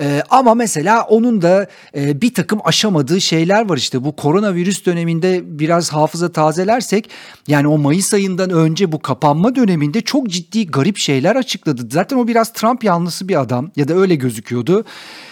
Ee, 0.00 0.22
ama 0.30 0.54
mesela 0.54 1.02
onun 1.02 1.42
da 1.42 1.66
e, 1.96 2.20
bir 2.20 2.34
takım 2.34 2.60
aşamadığı 2.64 3.20
şeyler 3.20 3.68
var 3.68 3.76
işte 3.76 4.04
bu 4.04 4.16
koronavirüs 4.16 4.86
döneminde 4.86 5.58
biraz 5.58 5.92
hafıza 5.92 6.32
tazelersek 6.32 7.10
yani 7.48 7.68
o 7.68 7.78
Mayıs 7.78 8.14
ayından 8.14 8.50
önce 8.50 8.92
bu 8.92 8.98
kapanma 8.98 9.54
döneminde 9.54 10.00
çok 10.00 10.28
ciddi 10.28 10.66
garip 10.66 10.98
şeyler 10.98 11.36
açıkladı. 11.36 11.88
Zaten 11.90 12.16
o 12.16 12.28
biraz 12.28 12.52
Trump 12.52 12.84
yanlısı 12.84 13.28
bir 13.28 13.40
adam 13.40 13.70
ya 13.76 13.88
da 13.88 13.94
öyle 13.94 14.14
gözüküyordu. 14.14 14.84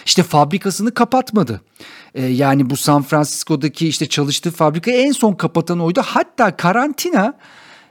İşte 0.05 0.23
fabrikasını 0.23 0.93
kapatmadı. 0.93 1.61
Ee, 2.15 2.25
yani 2.25 2.69
bu 2.69 2.77
San 2.77 3.03
Francisco'daki 3.03 3.87
işte 3.87 4.09
çalıştığı 4.09 4.51
fabrikayı 4.51 4.97
en 4.97 5.11
son 5.11 5.33
kapatan 5.33 5.79
oydu. 5.79 6.01
Hatta 6.05 6.57
karantina 6.57 7.33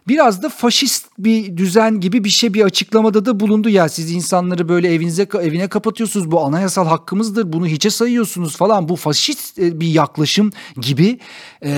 biraz 0.09 0.43
da 0.43 0.49
faşist 0.49 1.07
bir 1.19 1.57
düzen 1.57 2.01
gibi 2.01 2.25
bir 2.25 2.29
şey 2.31 2.55
bir 2.55 2.62
açıklamada 2.62 3.25
da 3.25 3.41
bulundu. 3.41 3.69
Ya 3.69 3.88
siz 3.88 4.11
insanları 4.11 4.69
böyle 4.69 4.95
evinize 4.95 5.29
evine 5.41 5.69
kapatıyorsunuz. 5.69 6.31
Bu 6.31 6.45
anayasal 6.45 6.87
hakkımızdır. 6.87 7.53
Bunu 7.53 7.67
hiçe 7.67 7.91
sayıyorsunuz 7.91 8.57
falan. 8.57 8.88
Bu 8.88 8.97
faşist 8.97 9.59
e, 9.59 9.81
bir 9.81 9.87
yaklaşım 9.87 10.53
gibi. 10.81 11.19
Ee, 11.62 11.71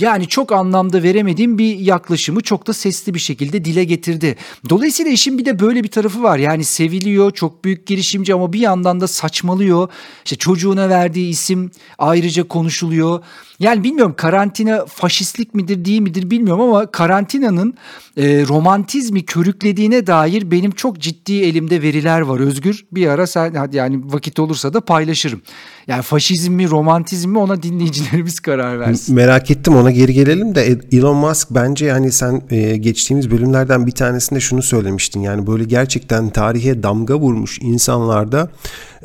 yani 0.00 0.28
çok 0.28 0.52
anlamda 0.52 1.02
veremediğim 1.02 1.58
bir 1.58 1.78
yaklaşımı 1.78 2.40
çok 2.40 2.66
da 2.66 2.72
sesli 2.72 3.14
bir 3.14 3.18
şekilde 3.18 3.64
dile 3.64 3.84
getirdi. 3.84 4.36
Dolayısıyla 4.70 5.12
işin 5.12 5.38
bir 5.38 5.44
de 5.44 5.58
böyle 5.58 5.84
bir 5.84 5.88
tarafı 5.88 6.22
var. 6.22 6.38
Yani 6.38 6.64
seviliyor 6.64 7.30
çok 7.30 7.64
büyük 7.64 7.86
girişimci 7.86 8.34
ama 8.34 8.52
bir 8.52 8.60
yandan 8.60 9.00
da 9.00 9.08
saçmalıyor. 9.08 9.88
İşte 10.24 10.36
çocuğuna 10.36 10.88
verdiği 10.88 11.28
isim 11.28 11.70
ayrıca 11.98 12.48
konuşuluyor. 12.48 13.22
Yani 13.58 13.84
bilmiyorum 13.84 14.14
karantina 14.16 14.86
faşistlik 14.86 15.54
midir 15.54 15.84
değil 15.84 16.00
midir 16.00 16.30
bilmiyorum 16.30 16.62
ama 16.62 16.90
karantinanın 16.90 17.74
e, 18.16 18.46
romantizmi 18.46 19.24
körüklediğine 19.24 20.06
dair 20.06 20.50
benim 20.50 20.70
çok 20.70 20.98
ciddi 20.98 21.40
elimde 21.40 21.82
veriler 21.82 22.20
var 22.20 22.40
Özgür. 22.40 22.86
Bir 22.92 23.06
ara 23.06 23.26
sen 23.26 23.68
yani 23.72 24.00
vakit 24.04 24.38
olursa 24.38 24.74
da 24.74 24.80
paylaşırım. 24.80 25.42
Yani 25.88 26.02
faşizm 26.02 26.52
mi 26.52 26.70
romantizm 26.70 27.30
mi 27.30 27.38
ona 27.38 27.62
dinleyicilerimiz 27.62 28.40
karar 28.40 28.80
versin. 28.80 29.14
Merak 29.14 29.50
ettim 29.50 29.76
ona 29.76 29.90
geri 29.90 30.14
gelelim 30.14 30.54
de 30.54 30.78
Elon 30.92 31.16
Musk 31.16 31.48
bence 31.50 31.86
yani 31.86 32.12
sen 32.12 32.42
e, 32.50 32.76
geçtiğimiz 32.76 33.30
bölümlerden 33.30 33.86
bir 33.86 33.92
tanesinde 33.92 34.40
şunu 34.40 34.62
söylemiştin. 34.62 35.20
Yani 35.20 35.46
böyle 35.46 35.64
gerçekten 35.64 36.30
tarihe 36.30 36.82
damga 36.82 37.18
vurmuş 37.18 37.58
insanlarda 37.62 38.50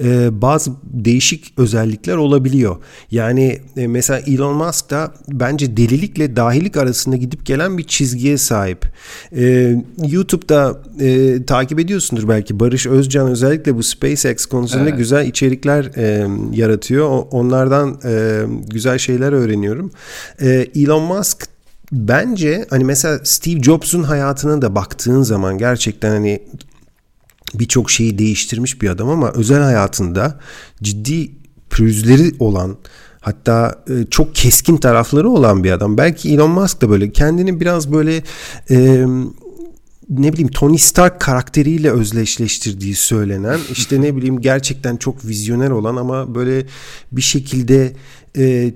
e, 0.03 0.41
bazı 0.41 0.71
değişik 0.83 1.53
özellikler 1.57 2.15
olabiliyor. 2.15 2.75
Yani 3.11 3.61
e, 3.77 3.87
mesela 3.87 4.19
Elon 4.19 4.55
Musk 4.55 4.89
da 4.89 5.13
bence 5.31 5.77
delilikle 5.77 6.35
dahilik 6.35 6.77
arasında 6.77 7.15
gidip 7.15 7.45
gelen 7.45 7.77
bir 7.77 7.83
çizgiye 7.83 8.37
sahip. 8.37 8.85
E, 9.35 9.75
YouTube'da 10.07 10.81
e, 10.99 11.39
takip 11.45 11.79
ediyorsundur 11.79 12.29
belki 12.29 12.59
Barış 12.59 12.87
Özcan 12.87 13.27
özellikle 13.27 13.75
bu 13.75 13.83
SpaceX 13.83 14.45
konusunda 14.45 14.89
evet. 14.89 14.97
güzel 14.97 15.27
içerikler 15.27 15.91
e, 15.97 16.27
yaratıyor. 16.53 16.72
Onlardan 17.31 17.99
e, 18.05 18.43
güzel 18.67 18.97
şeyler 18.97 19.31
öğreniyorum. 19.33 19.91
E, 20.41 20.49
Elon 20.75 21.03
Musk 21.03 21.47
bence 21.91 22.65
hani 22.69 22.83
mesela 22.83 23.19
Steve 23.23 23.63
Jobs'un 23.63 24.03
hayatına 24.03 24.61
da 24.61 24.75
baktığın 24.75 25.21
zaman 25.21 25.57
gerçekten 25.57 26.09
hani 26.09 26.43
birçok 27.53 27.91
şeyi 27.91 28.17
değiştirmiş 28.17 28.81
bir 28.81 28.89
adam 28.89 29.09
ama 29.09 29.31
özel 29.31 29.61
hayatında 29.61 30.39
ciddi 30.83 31.31
pürüzleri 31.69 32.31
olan 32.39 32.77
hatta 33.21 33.83
e, 33.89 34.05
çok 34.09 34.35
keskin 34.35 34.77
tarafları 34.77 35.29
olan 35.29 35.63
bir 35.63 35.71
adam. 35.71 35.97
Belki 35.97 36.33
Elon 36.33 36.51
Musk 36.51 36.81
da 36.81 36.89
böyle 36.89 37.11
kendini 37.11 37.59
biraz 37.59 37.91
böyle 37.91 38.23
e, 38.69 39.05
ne 40.09 40.33
bileyim 40.33 40.51
Tony 40.51 40.77
Stark 40.77 41.21
karakteriyle 41.21 41.91
özdeşleştirdiği 41.91 42.95
söylenen 42.95 43.59
işte 43.71 44.01
ne 44.01 44.15
bileyim 44.15 44.41
gerçekten 44.41 44.97
çok 44.97 45.25
vizyoner 45.25 45.69
olan 45.69 45.95
ama 45.95 46.35
böyle 46.35 46.65
bir 47.11 47.21
şekilde 47.21 47.93
e, 48.37 48.73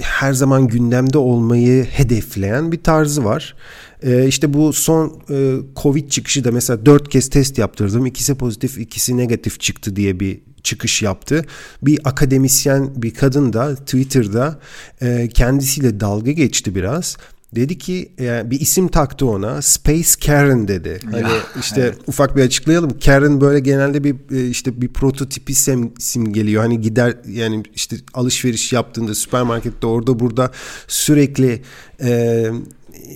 her 0.00 0.32
zaman 0.32 0.68
gündemde 0.68 1.18
olmayı 1.18 1.84
hedefleyen 1.84 2.72
bir 2.72 2.82
tarzı 2.82 3.24
var. 3.24 3.54
Ee, 4.02 4.26
işte 4.26 4.54
bu 4.54 4.72
son 4.72 5.22
e, 5.30 5.56
Covid 5.82 6.08
çıkışı 6.08 6.44
da 6.44 6.52
mesela 6.52 6.86
dört 6.86 7.08
kez 7.08 7.30
test 7.30 7.58
yaptırdım. 7.58 8.06
İkisi 8.06 8.34
pozitif, 8.34 8.78
ikisi 8.78 9.16
negatif 9.16 9.60
çıktı 9.60 9.96
diye 9.96 10.20
bir 10.20 10.40
çıkış 10.62 11.02
yaptı. 11.02 11.44
Bir 11.82 12.00
akademisyen 12.04 13.02
bir 13.02 13.14
kadın 13.14 13.52
da 13.52 13.74
Twitter'da 13.74 14.58
e, 15.02 15.28
kendisiyle 15.34 16.00
dalga 16.00 16.32
geçti 16.32 16.74
biraz. 16.74 17.16
Dedi 17.56 17.78
ki 17.78 18.12
yani 18.18 18.50
bir 18.50 18.60
isim 18.60 18.88
taktı 18.88 19.26
ona 19.26 19.62
Space 19.62 20.10
Karen 20.26 20.68
dedi. 20.68 21.00
Hani 21.04 21.22
ya, 21.22 21.28
işte 21.60 21.80
evet. 21.80 21.98
ufak 22.06 22.36
bir 22.36 22.42
açıklayalım. 22.42 22.98
Karen 22.98 23.40
böyle 23.40 23.60
genelde 23.60 24.04
bir 24.04 24.16
e, 24.36 24.48
işte 24.48 24.80
bir 24.80 24.88
prototipi 24.88 25.54
sim, 25.54 25.92
simgeliyor. 25.98 26.62
Hani 26.62 26.80
gider 26.80 27.14
yani 27.28 27.62
işte 27.74 27.96
alışveriş 28.14 28.72
yaptığında 28.72 29.14
süpermarkette 29.14 29.86
orada 29.86 30.20
burada 30.20 30.50
sürekli 30.88 31.62
e, 32.02 32.44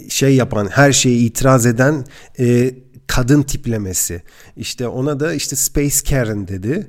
şey 0.08 0.36
yapan, 0.36 0.68
her 0.72 0.92
şeye 0.92 1.16
itiraz 1.16 1.66
eden 1.66 2.04
e, 2.38 2.74
kadın 3.10 3.42
tiplemesi. 3.42 4.22
İşte 4.56 4.88
ona 4.88 5.20
da 5.20 5.34
işte 5.34 5.56
Space 5.56 5.96
Karen 6.10 6.48
dedi. 6.48 6.86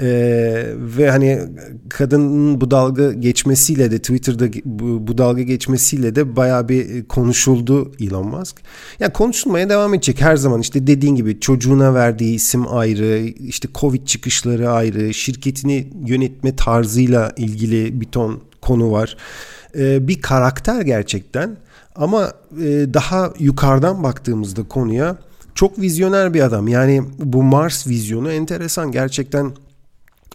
Ee, 0.00 0.64
ve 0.76 1.10
hani 1.10 1.40
kadının 1.88 2.60
bu 2.60 2.70
dalga 2.70 3.12
geçmesiyle 3.12 3.90
de 3.90 3.98
Twitter'da 3.98 4.46
bu, 4.64 5.06
bu 5.06 5.18
dalga 5.18 5.42
geçmesiyle 5.42 6.14
de 6.14 6.36
bayağı 6.36 6.68
bir 6.68 7.08
konuşuldu 7.08 7.92
Elon 8.00 8.26
Musk. 8.26 8.60
Ya 8.60 8.64
yani 9.00 9.12
konuşulmaya 9.12 9.68
devam 9.68 9.94
edecek 9.94 10.20
her 10.20 10.36
zaman 10.36 10.60
işte 10.60 10.86
dediğin 10.86 11.14
gibi 11.14 11.40
çocuğuna 11.40 11.94
verdiği 11.94 12.34
isim 12.34 12.74
ayrı, 12.74 13.18
işte 13.26 13.68
Covid 13.74 14.06
çıkışları 14.06 14.70
ayrı, 14.70 15.14
şirketini 15.14 15.92
yönetme 16.06 16.56
tarzıyla 16.56 17.32
ilgili 17.36 18.00
bir 18.00 18.06
ton 18.06 18.42
konu 18.60 18.92
var. 18.92 19.16
Ee, 19.78 20.08
bir 20.08 20.22
karakter 20.22 20.80
gerçekten 20.80 21.56
ama 21.96 22.32
e, 22.62 22.94
daha 22.94 23.32
yukarıdan 23.38 24.02
baktığımızda 24.02 24.62
konuya 24.62 25.29
çok 25.54 25.78
vizyoner 25.78 26.34
bir 26.34 26.40
adam. 26.40 26.68
Yani 26.68 27.02
bu 27.18 27.42
Mars 27.42 27.86
vizyonu 27.86 28.32
enteresan. 28.32 28.92
Gerçekten 28.92 29.52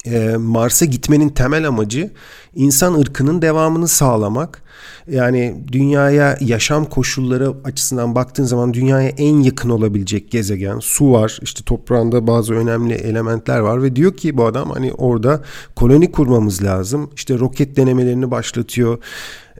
e, 0.05 0.35
Mars'a 0.37 0.85
gitmenin 0.85 1.29
temel 1.29 1.67
amacı 1.67 2.11
insan 2.55 2.93
ırkının 2.93 3.41
devamını 3.41 3.87
sağlamak. 3.87 4.61
Yani 5.07 5.55
dünyaya 5.71 6.37
yaşam 6.41 6.85
koşulları 6.85 7.53
açısından 7.63 8.15
baktığın 8.15 8.43
zaman 8.43 8.73
dünyaya 8.73 9.09
en 9.09 9.39
yakın 9.39 9.69
olabilecek 9.69 10.31
gezegen 10.31 10.79
su 10.79 11.11
var. 11.11 11.39
İşte 11.41 11.63
toprağında 11.63 12.27
bazı 12.27 12.53
önemli 12.53 12.93
elementler 12.93 13.59
var 13.59 13.83
ve 13.83 13.95
diyor 13.95 14.17
ki 14.17 14.37
bu 14.37 14.45
adam 14.45 14.69
hani 14.69 14.93
orada 14.93 15.41
koloni 15.75 16.11
kurmamız 16.11 16.63
lazım. 16.63 17.09
İşte 17.15 17.39
roket 17.39 17.75
denemelerini 17.75 18.31
başlatıyor. 18.31 18.97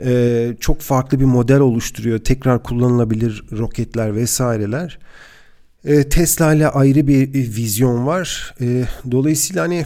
Ee, 0.06 0.56
çok 0.60 0.82
farklı 0.82 1.20
bir 1.20 1.26
model 1.26 1.60
oluşturuyor. 1.60 2.20
Tekrar 2.20 2.64
kullanılabilir 2.64 3.44
roketler 3.52 4.16
vesaireler. 4.16 5.00
Ee, 5.86 6.10
Tesla 6.10 6.54
ile 6.54 6.68
ayrı 6.68 7.08
bir 7.08 7.34
vizyon 7.34 8.06
var. 8.06 8.56
Ee, 8.62 8.86
dolayısıyla 9.12 9.64
hani 9.64 9.86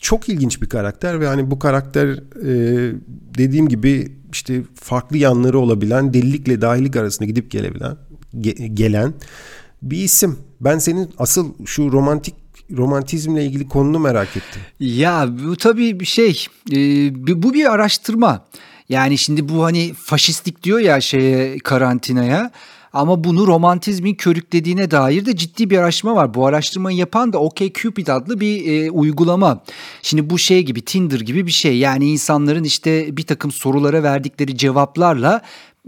çok 0.00 0.28
ilginç 0.28 0.62
bir 0.62 0.68
karakter 0.68 1.20
ve 1.20 1.26
hani 1.26 1.50
bu 1.50 1.58
karakter 1.58 2.08
e, 2.08 2.92
dediğim 3.38 3.68
gibi 3.68 4.12
işte 4.32 4.62
farklı 4.74 5.16
yanları 5.16 5.58
olabilen, 5.58 6.14
delilikle 6.14 6.60
dahilik 6.60 6.96
arasında 6.96 7.26
gidip 7.26 7.50
gelebilen, 7.50 7.96
ge- 8.34 8.66
gelen 8.66 9.14
bir 9.82 9.96
isim. 9.98 10.38
Ben 10.60 10.78
senin 10.78 11.10
asıl 11.18 11.54
şu 11.66 11.92
romantik 11.92 12.34
romantizmle 12.76 13.44
ilgili 13.44 13.68
konunu 13.68 13.98
merak 13.98 14.28
ettim. 14.36 14.62
Ya 14.80 15.28
bu 15.44 15.56
tabii 15.56 16.00
bir 16.00 16.04
şey, 16.04 16.46
e, 16.72 16.76
bu 17.42 17.54
bir 17.54 17.72
araştırma. 17.72 18.46
Yani 18.88 19.18
şimdi 19.18 19.48
bu 19.48 19.64
hani 19.64 19.94
faşistlik 19.94 20.62
diyor 20.62 20.78
ya 20.78 21.00
şeye 21.00 21.58
karantinaya. 21.58 22.50
Ama 22.92 23.24
bunu 23.24 23.46
romantizmin 23.46 24.14
körüklediğine 24.14 24.90
dair 24.90 25.26
de 25.26 25.36
ciddi 25.36 25.70
bir 25.70 25.78
araştırma 25.78 26.14
var. 26.14 26.34
Bu 26.34 26.46
araştırmayı 26.46 26.98
yapan 26.98 27.32
da 27.32 27.38
OkCupid 27.38 28.06
adlı 28.06 28.40
bir 28.40 28.72
e, 28.72 28.90
uygulama. 28.90 29.62
Şimdi 30.02 30.30
bu 30.30 30.38
şey 30.38 30.62
gibi 30.62 30.82
Tinder 30.82 31.20
gibi 31.20 31.46
bir 31.46 31.52
şey. 31.52 31.78
Yani 31.78 32.10
insanların 32.10 32.64
işte 32.64 33.16
bir 33.16 33.26
takım 33.26 33.52
sorulara 33.52 34.02
verdikleri 34.02 34.56
cevaplarla 34.56 35.42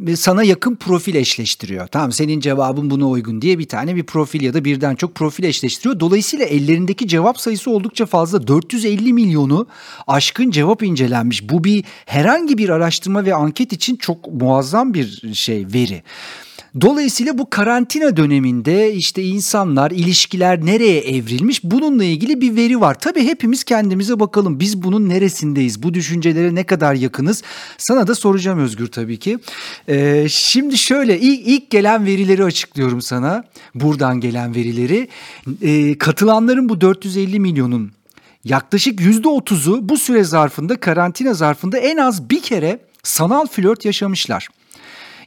e, 0.07 0.17
sana 0.17 0.43
yakın 0.43 0.77
profil 0.77 1.15
eşleştiriyor. 1.15 1.87
Tamam 1.87 2.13
senin 2.13 2.41
cevabın 2.41 2.91
buna 2.91 3.09
uygun 3.09 3.43
diye 3.43 3.59
bir 3.59 3.69
tane 3.69 3.97
bir 3.97 4.03
profil 4.03 4.43
ya 4.43 4.55
da 4.55 4.65
birden 4.65 4.95
çok 4.95 5.15
profil 5.15 5.45
eşleştiriyor. 5.45 6.01
Dolayısıyla 6.01 6.45
ellerindeki 6.45 7.09
cevap 7.09 7.41
sayısı 7.41 7.71
oldukça 7.71 8.07
fazla. 8.07 8.47
450 8.47 9.13
milyonu 9.13 9.67
aşkın 10.07 10.51
cevap 10.51 10.83
incelenmiş. 10.83 11.49
Bu 11.49 11.65
bir 11.65 11.85
herhangi 12.07 12.59
bir 12.59 12.69
araştırma 12.69 13.25
ve 13.25 13.35
anket 13.35 13.73
için 13.73 13.97
çok 13.97 14.33
muazzam 14.33 14.95
bir 14.95 15.35
şey 15.35 15.67
veri. 15.75 16.03
Dolayısıyla 16.81 17.39
bu 17.39 17.51
karantina 17.51 18.17
döneminde 18.17 18.95
işte 18.95 19.23
insanlar, 19.23 19.91
ilişkiler 19.91 20.67
nereye 20.67 21.01
evrilmiş 21.01 21.65
bununla 21.65 22.05
ilgili 22.05 22.41
bir 22.41 22.57
veri 22.57 22.81
var. 22.81 22.99
Tabii 22.99 23.25
hepimiz 23.25 23.65
kendimize 23.65 24.21
bakalım 24.21 24.61
biz 24.61 24.83
bunun 24.83 25.09
neresindeyiz, 25.09 25.83
bu 25.83 25.95
düşüncelere 25.95 26.55
ne 26.55 26.65
kadar 26.65 26.95
yakınız? 26.95 27.43
Sana 27.79 28.07
da 28.07 28.15
soracağım 28.15 28.59
Özgür 28.59 28.87
tabii 28.87 29.19
ki. 29.19 29.39
Ee, 29.89 30.27
şimdi 30.29 30.79
şöyle 30.79 31.21
ilk, 31.21 31.47
ilk 31.47 31.71
gelen 31.71 32.07
verileri 32.07 32.45
açıklıyorum 32.45 33.03
sana. 33.03 33.45
Buradan 33.75 34.21
gelen 34.21 34.55
verileri. 34.55 35.09
Ee, 35.63 35.99
katılanların 35.99 36.69
bu 36.69 36.81
450 36.81 37.41
milyonun 37.41 37.93
yaklaşık 38.45 39.01
%30'u 39.01 39.89
bu 39.89 39.97
süre 39.97 40.25
zarfında 40.25 40.81
karantina 40.81 41.35
zarfında 41.35 41.79
en 41.79 41.97
az 41.97 42.31
bir 42.31 42.43
kere 42.43 42.79
sanal 43.03 43.47
flört 43.47 43.85
yaşamışlar. 43.85 44.49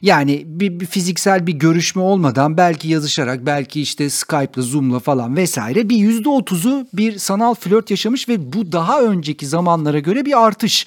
Yani 0.04 0.42
bir, 0.46 0.80
bir 0.80 0.86
fiziksel 0.86 1.46
bir 1.46 1.52
görüşme 1.52 2.02
olmadan 2.02 2.56
belki 2.56 2.88
yazışarak 2.88 3.46
belki 3.46 3.80
işte 3.80 4.10
Skype'la 4.10 4.62
Zoom'la 4.62 4.98
falan 4.98 5.36
vesaire 5.36 5.88
bir 5.88 5.96
yüzde 5.96 6.28
otuzu 6.28 6.86
bir 6.92 7.18
sanal 7.18 7.54
flört 7.54 7.90
yaşamış 7.90 8.28
ve 8.28 8.52
bu 8.52 8.72
daha 8.72 9.02
önceki 9.02 9.46
zamanlara 9.46 9.98
göre 9.98 10.24
bir 10.24 10.44
artış. 10.44 10.86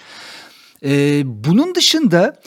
Ee, 0.83 1.21
bunun 1.25 1.75
dışında 1.75 2.41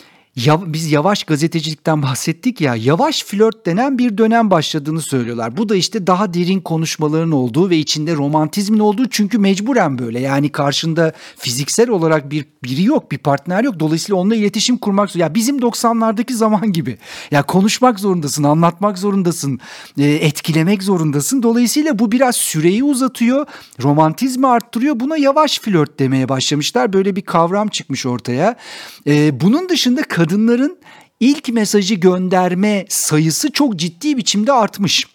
ya, 0.46 0.60
biz 0.72 0.92
yavaş 0.92 1.24
gazetecilikten 1.24 2.02
bahsettik 2.02 2.60
ya 2.60 2.74
yavaş 2.76 3.24
flört 3.24 3.66
denen 3.66 3.98
bir 3.98 4.18
dönem 4.18 4.50
başladığını 4.50 5.02
söylüyorlar. 5.02 5.56
Bu 5.56 5.68
da 5.68 5.76
işte 5.76 6.06
daha 6.06 6.34
derin 6.34 6.60
konuşmaların 6.60 7.30
olduğu 7.30 7.70
ve 7.70 7.76
içinde 7.76 8.14
romantizmin 8.14 8.78
olduğu 8.78 9.08
çünkü 9.10 9.38
mecburen 9.38 9.98
böyle. 9.98 10.20
Yani 10.20 10.52
karşında 10.52 11.12
fiziksel 11.36 11.90
olarak 11.90 12.30
bir 12.30 12.46
biri 12.64 12.82
yok 12.82 13.12
bir 13.12 13.18
partner 13.18 13.64
yok. 13.64 13.80
Dolayısıyla 13.80 14.20
onunla 14.20 14.34
iletişim 14.34 14.76
kurmak. 14.76 15.16
Ya 15.16 15.34
bizim 15.34 15.58
90'lardaki 15.58 16.32
zaman 16.32 16.72
gibi. 16.72 16.98
Ya 17.30 17.42
konuşmak 17.42 18.00
zorundasın 18.00 18.44
anlatmak 18.44 18.98
zorundasın 18.98 19.60
e, 19.98 20.04
etkilemek 20.04 20.82
zorundasın. 20.82 21.42
Dolayısıyla 21.42 21.98
bu 21.98 22.12
biraz 22.12 22.36
süreyi 22.36 22.84
uzatıyor 22.84 23.46
romantizmi 23.82 24.46
arttırıyor. 24.46 25.00
Buna 25.00 25.16
yavaş 25.16 25.60
flört 25.60 25.98
demeye 25.98 26.28
başlamışlar. 26.28 26.92
Böyle 26.92 27.16
bir 27.16 27.22
kavram 27.22 27.68
çıkmış 27.68 28.06
ortaya. 28.06 28.56
E, 29.06 29.40
bunun 29.40 29.68
dışında 29.68 30.02
kadınların 30.30 30.78
ilk 31.20 31.48
mesajı 31.48 31.94
gönderme 31.94 32.86
sayısı 32.88 33.52
çok 33.52 33.76
ciddi 33.76 34.16
biçimde 34.16 34.52
artmış. 34.52 35.06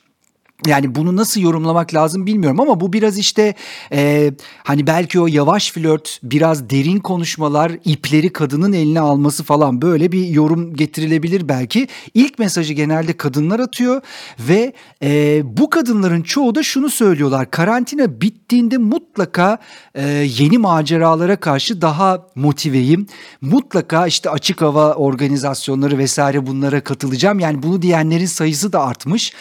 Yani 0.67 0.95
bunu 0.95 1.15
nasıl 1.15 1.41
yorumlamak 1.41 1.93
lazım 1.93 2.25
bilmiyorum 2.25 2.59
ama 2.59 2.79
bu 2.79 2.93
biraz 2.93 3.17
işte 3.17 3.55
e, 3.91 4.31
hani 4.63 4.87
belki 4.87 5.19
o 5.19 5.27
yavaş 5.27 5.71
flört 5.71 6.19
biraz 6.23 6.69
derin 6.69 6.99
konuşmalar 6.99 7.71
ipleri 7.85 8.33
kadının 8.33 8.73
eline 8.73 8.99
alması 8.99 9.43
falan 9.43 9.81
böyle 9.81 10.11
bir 10.11 10.27
yorum 10.27 10.75
getirilebilir 10.75 11.49
belki. 11.49 11.87
İlk 12.13 12.39
mesajı 12.39 12.73
genelde 12.73 13.17
kadınlar 13.17 13.59
atıyor 13.59 14.01
ve 14.39 14.73
e, 15.03 15.41
bu 15.57 15.69
kadınların 15.69 16.21
çoğu 16.21 16.55
da 16.55 16.63
şunu 16.63 16.89
söylüyorlar 16.89 17.51
karantina 17.51 18.21
bittiğinde 18.21 18.77
mutlaka 18.77 19.57
e, 19.95 20.07
yeni 20.37 20.57
maceralara 20.57 21.35
karşı 21.35 21.81
daha 21.81 22.27
motiveyim. 22.35 23.07
Mutlaka 23.41 24.07
işte 24.07 24.29
açık 24.29 24.61
hava 24.61 24.93
organizasyonları 24.93 25.97
vesaire 25.97 26.47
bunlara 26.47 26.81
katılacağım 26.81 27.39
yani 27.39 27.63
bunu 27.63 27.81
diyenlerin 27.81 28.25
sayısı 28.25 28.73
da 28.73 28.81
artmış. 28.81 29.33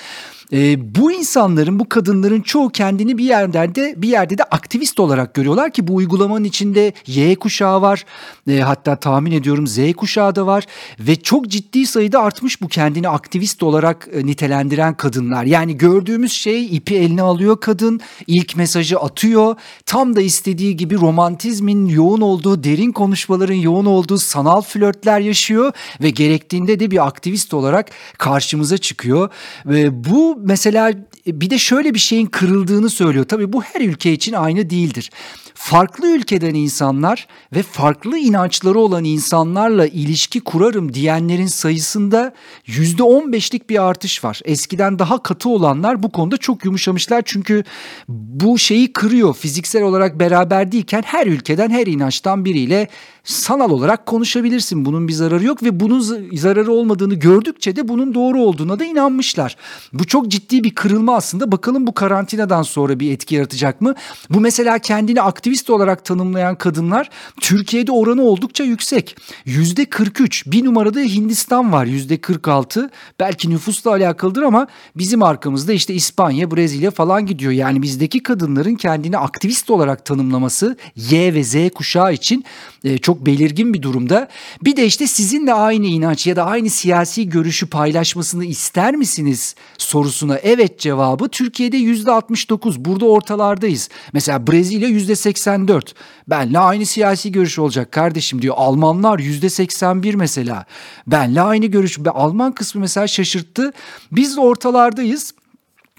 E, 0.55 0.95
bu 0.95 1.13
insanların, 1.13 1.79
bu 1.79 1.89
kadınların 1.89 2.41
çoğu 2.41 2.71
kendini 2.71 3.19
bir 3.19 3.25
yerde 3.25 3.95
bir 3.97 4.09
yerde 4.09 4.39
de 4.39 4.43
aktivist 4.43 5.01
olarak 5.01 5.35
görüyorlar 5.35 5.71
ki 5.71 5.87
bu 5.87 5.95
uygulamanın 5.95 6.45
içinde 6.45 6.93
Y 7.07 7.35
kuşağı 7.37 7.83
var. 7.83 8.05
E, 8.49 8.61
hatta 8.61 8.97
tahmin 8.97 9.33
ediyorum 9.33 9.67
Z 9.67 9.79
kuşağı 9.97 10.37
da 10.37 10.47
var 10.47 10.65
ve 11.01 11.17
çok 11.17 11.49
ciddi 11.49 11.87
sayıda 11.87 12.21
artmış 12.23 12.63
bu 12.63 12.69
kendini 12.69 13.09
aktivist 13.09 13.63
olarak 13.63 14.09
e, 14.13 14.27
nitelendiren 14.27 14.97
kadınlar. 14.97 15.45
Yani 15.45 15.77
gördüğümüz 15.79 16.33
şey 16.33 16.77
ipi 16.77 16.97
eline 16.97 17.23
alıyor 17.23 17.61
kadın, 17.61 18.01
ilk 18.27 18.57
mesajı 18.57 18.99
atıyor. 18.99 19.57
Tam 19.87 20.17
da 20.17 20.21
istediği 20.21 20.77
gibi 20.77 20.97
romantizmin 20.97 21.87
yoğun 21.87 22.21
olduğu, 22.21 22.65
derin 22.65 22.93
konuşmaların 22.93 23.55
yoğun 23.55 23.87
olduğu 23.87 24.19
sanal 24.19 24.61
flörtler 24.61 25.21
yaşıyor 25.21 25.73
ve 26.03 26.11
gerektiğinde 26.11 26.81
de 26.81 26.91
bir 26.91 27.07
aktivist 27.07 27.55
olarak 27.55 27.91
karşımıza 28.19 28.79
çıkıyor. 28.79 29.31
Ve 29.67 30.05
bu 30.05 30.44
mesela 30.45 30.93
bir 31.27 31.51
de 31.51 31.59
şöyle 31.59 31.95
bir 31.95 31.99
şeyin 31.99 32.27
kırıldığını 32.27 32.91
söylüyor. 32.91 33.25
Tabii 33.25 33.53
bu 33.53 33.63
her 33.63 33.81
ülke 33.81 34.13
için 34.13 34.33
aynı 34.33 34.71
değildir 34.71 35.11
farklı 35.55 36.17
ülkeden 36.17 36.55
insanlar 36.55 37.27
ve 37.53 37.63
farklı 37.63 38.19
inançları 38.19 38.79
olan 38.79 39.05
insanlarla 39.05 39.87
ilişki 39.87 40.41
kurarım 40.41 40.95
diyenlerin 40.95 41.47
sayısında 41.47 42.33
yüzde 42.67 43.03
on 43.03 43.33
beşlik 43.33 43.71
bir 43.71 43.83
artış 43.83 44.25
var. 44.25 44.41
Eskiden 44.45 44.99
daha 44.99 45.23
katı 45.23 45.49
olanlar 45.49 46.03
bu 46.03 46.13
konuda 46.13 46.37
çok 46.37 46.65
yumuşamışlar 46.65 47.23
çünkü 47.25 47.65
bu 48.09 48.59
şeyi 48.59 48.93
kırıyor. 48.93 49.35
Fiziksel 49.35 49.83
olarak 49.83 50.21
beraber 50.21 50.73
değilken 50.73 51.03
her 51.07 51.27
ülkeden 51.27 51.71
her 51.71 51.87
inançtan 51.87 52.45
biriyle 52.45 52.89
sanal 53.25 53.71
olarak 53.71 54.07
konuşabilirsin. 54.07 54.85
Bunun 54.85 55.09
bir 55.09 55.13
zararı 55.13 55.45
yok 55.45 55.63
ve 55.63 55.81
bunun 55.81 56.01
zararı 56.37 56.73
olmadığını 56.73 57.15
gördükçe 57.15 57.77
de 57.77 57.89
bunun 57.89 58.15
doğru 58.15 58.41
olduğuna 58.41 58.79
da 58.79 58.85
inanmışlar. 58.85 59.57
Bu 59.93 60.07
çok 60.07 60.29
ciddi 60.29 60.65
bir 60.65 60.75
kırılma 60.75 61.17
aslında. 61.17 61.53
Bakalım 61.53 61.87
bu 61.87 61.95
karantinadan 61.95 62.63
sonra 62.63 63.01
bir 63.01 63.13
etki 63.13 63.35
yaratacak 63.35 63.81
mı? 63.81 63.95
Bu 64.31 64.41
mesela 64.41 64.79
kendini 64.79 65.23
aktivist 65.45 65.71
olarak 65.71 66.05
tanımlayan 66.05 66.59
kadınlar 66.59 67.11
Türkiye'de 67.41 67.93
oranı 67.93 68.23
oldukça 68.23 68.65
yüksek. 68.65 69.17
Yüzde 69.45 69.85
43. 69.85 70.47
Bir 70.47 70.65
numarada 70.65 71.01
Hindistan 71.01 71.73
var 71.73 71.87
yüzde 71.87 72.17
46. 72.17 72.91
Belki 73.21 73.51
nüfusla 73.51 73.91
alakalıdır 73.91 74.43
ama 74.43 74.67
bizim 74.97 75.23
arkamızda 75.23 75.73
işte 75.73 75.95
İspanya, 75.95 76.51
Brezilya 76.51 76.91
falan 76.91 77.27
gidiyor. 77.27 77.53
Yani 77.53 77.83
bizdeki 77.83 78.23
kadınların 78.23 78.75
kendini 78.75 79.19
aktivist 79.19 79.71
olarak 79.71 80.05
tanımlaması 80.05 80.77
Y 80.97 81.35
ve 81.35 81.45
Z 81.45 81.55
kuşağı 81.75 82.13
için 82.13 82.45
e, 82.85 82.99
çok 82.99 83.27
belirgin 83.27 83.75
bir 83.75 83.83
durumda. 83.83 84.29
Bir 84.63 84.77
de 84.77 84.87
işte 84.87 85.07
sizinle 85.07 85.55
aynı 85.55 85.87
inanç 85.87 86.27
ya 86.27 86.37
da 86.37 86.45
aynı 86.45 86.71
siyasi 86.71 87.29
görüşü 87.29 87.67
paylaşmasını 87.67 88.45
ister 88.45 88.97
misiniz 88.97 89.55
sorusuna 89.79 90.37
evet 90.37 90.79
cevabı 90.79 91.29
Türkiye'de 91.29 91.77
yüzde 91.77 92.11
69. 92.11 92.85
Burada 92.85 93.07
ortalardayız. 93.07 93.89
Mesela 94.13 94.47
Brezilya 94.47 94.89
yüzde 94.89 95.17
84. 95.39 95.95
Benle 96.29 96.59
aynı 96.59 96.87
siyasi 96.87 97.33
görüş 97.33 97.59
olacak 97.59 97.93
kardeşim 97.93 98.43
diyor. 98.43 98.55
Almanlar 98.59 99.19
yüzde 99.19 99.51
81 99.51 100.15
mesela. 100.15 100.65
Benle 101.07 101.41
aynı 101.41 101.67
görüş. 101.67 101.99
Alman 102.15 102.53
kısmı 102.53 102.81
mesela 102.81 103.07
şaşırttı. 103.07 103.73
Biz 104.13 104.39
ortalardayız. 104.39 105.34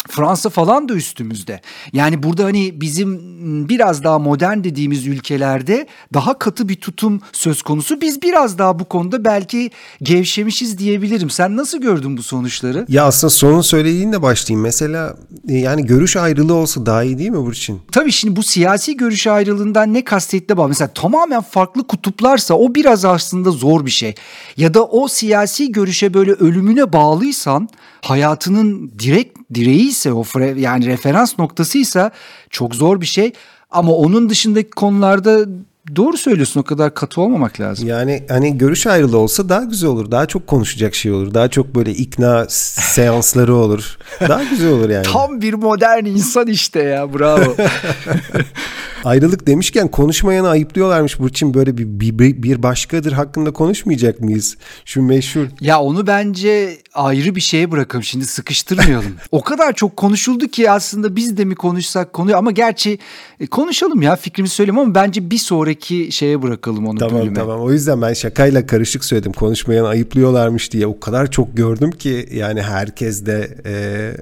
Fransa 0.09 0.49
falan 0.49 0.89
da 0.89 0.93
üstümüzde. 0.93 1.61
Yani 1.93 2.23
burada 2.23 2.43
hani 2.45 2.81
bizim 2.81 3.19
biraz 3.69 4.03
daha 4.03 4.19
modern 4.19 4.63
dediğimiz 4.63 5.07
ülkelerde 5.07 5.87
daha 6.13 6.39
katı 6.39 6.69
bir 6.69 6.75
tutum 6.75 7.21
söz 7.31 7.61
konusu. 7.61 8.01
Biz 8.01 8.21
biraz 8.21 8.57
daha 8.57 8.79
bu 8.79 8.85
konuda 8.85 9.25
belki 9.25 9.71
gevşemişiz 10.01 10.77
diyebilirim. 10.77 11.29
Sen 11.29 11.57
nasıl 11.57 11.81
gördün 11.81 12.17
bu 12.17 12.23
sonuçları? 12.23 12.85
Ya 12.89 13.05
aslında 13.05 13.31
sonun 13.31 13.61
söylediğinle 13.61 14.21
başlayayım. 14.21 14.63
Mesela 14.63 15.17
e, 15.49 15.57
yani 15.57 15.85
görüş 15.85 16.15
ayrılığı 16.15 16.53
olsa 16.53 16.85
daha 16.85 17.03
iyi 17.03 17.17
değil 17.17 17.29
mi 17.29 17.45
Burçin? 17.45 17.81
Tabii 17.91 18.11
şimdi 18.11 18.35
bu 18.35 18.43
siyasi 18.43 18.97
görüş 18.97 19.27
ayrılığından 19.27 19.93
ne 19.93 20.03
kastetti 20.03 20.57
bağlı. 20.57 20.67
Mesela 20.67 20.87
tamamen 20.93 21.41
farklı 21.41 21.87
kutuplarsa 21.87 22.53
o 22.53 22.75
biraz 22.75 23.05
aslında 23.05 23.51
zor 23.51 23.85
bir 23.85 23.91
şey. 23.91 24.15
Ya 24.57 24.73
da 24.73 24.85
o 24.85 25.07
siyasi 25.07 25.71
görüşe 25.71 26.13
böyle 26.13 26.31
ölümüne 26.31 26.93
bağlıysan 26.93 27.69
hayatının 28.01 28.91
direkt 28.99 29.37
direği 29.53 29.89
ise 29.89 30.13
o 30.13 30.23
yani 30.55 30.85
referans 30.85 31.39
noktasıysa 31.39 32.11
çok 32.49 32.75
zor 32.75 33.01
bir 33.01 33.05
şey. 33.05 33.31
Ama 33.71 33.91
onun 33.91 34.29
dışındaki 34.29 34.69
konularda 34.69 35.45
doğru 35.95 36.17
söylüyorsun 36.17 36.59
o 36.59 36.63
kadar 36.63 36.93
katı 36.93 37.21
olmamak 37.21 37.59
lazım. 37.59 37.87
Yani 37.87 38.23
hani 38.29 38.57
görüş 38.57 38.87
ayrılığı 38.87 39.17
olsa 39.17 39.49
daha 39.49 39.63
güzel 39.63 39.89
olur. 39.89 40.11
Daha 40.11 40.25
çok 40.25 40.47
konuşacak 40.47 40.95
şey 40.95 41.11
olur. 41.11 41.33
Daha 41.33 41.47
çok 41.47 41.75
böyle 41.75 41.91
ikna 41.91 42.45
seansları 42.49 43.55
olur. 43.55 43.97
Daha 44.21 44.43
güzel 44.43 44.71
olur 44.71 44.89
yani. 44.89 45.05
Tam 45.05 45.41
bir 45.41 45.53
modern 45.53 46.05
insan 46.05 46.47
işte 46.47 46.83
ya 46.83 47.13
bravo. 47.13 47.55
Ayrılık 49.05 49.47
demişken 49.47 49.87
konuşmayanı 49.87 50.49
ayıplıyorlarmış 50.49 51.19
Burçin 51.19 51.53
böyle 51.53 51.77
bir, 51.77 51.85
bir, 51.87 52.43
bir 52.43 52.63
başkadır 52.63 53.11
hakkında 53.11 53.53
konuşmayacak 53.53 54.21
mıyız? 54.21 54.57
Şu 54.85 55.01
meşhur. 55.01 55.45
Ya 55.61 55.81
onu 55.81 56.07
bence 56.07 56.77
ayrı 56.93 57.35
bir 57.35 57.41
şeye 57.41 57.71
bırakalım 57.71 58.03
şimdi 58.03 58.25
sıkıştırmayalım. 58.25 59.15
o 59.31 59.41
kadar 59.41 59.73
çok 59.73 59.97
konuşuldu 59.97 60.47
ki 60.47 60.71
aslında 60.71 61.15
biz 61.15 61.37
de 61.37 61.45
mi 61.45 61.55
konuşsak 61.55 62.13
konuyu 62.13 62.37
ama 62.37 62.51
gerçi 62.51 62.99
e, 63.39 63.47
konuşalım 63.47 64.01
ya 64.01 64.15
fikrimi 64.15 64.49
söyleyeyim 64.49 64.79
ama 64.79 64.95
bence 64.95 65.29
bir 65.29 65.37
sonraki 65.37 65.74
sonraki 65.75 66.11
şeye 66.11 66.41
bırakalım 66.41 66.87
onu 66.87 66.99
tamam, 66.99 67.21
bölüme. 67.21 67.35
Tamam 67.35 67.61
O 67.61 67.71
yüzden 67.71 68.01
ben 68.01 68.13
şakayla 68.13 68.65
karışık 68.65 69.05
söyledim. 69.05 69.31
Konuşmayan 69.33 69.85
ayıplıyorlarmış 69.85 70.71
diye. 70.71 70.87
O 70.87 70.99
kadar 70.99 71.31
çok 71.31 71.57
gördüm 71.57 71.91
ki 71.91 72.29
yani 72.33 72.61
herkes 72.61 73.25
de 73.25 73.57
e, 73.65 73.73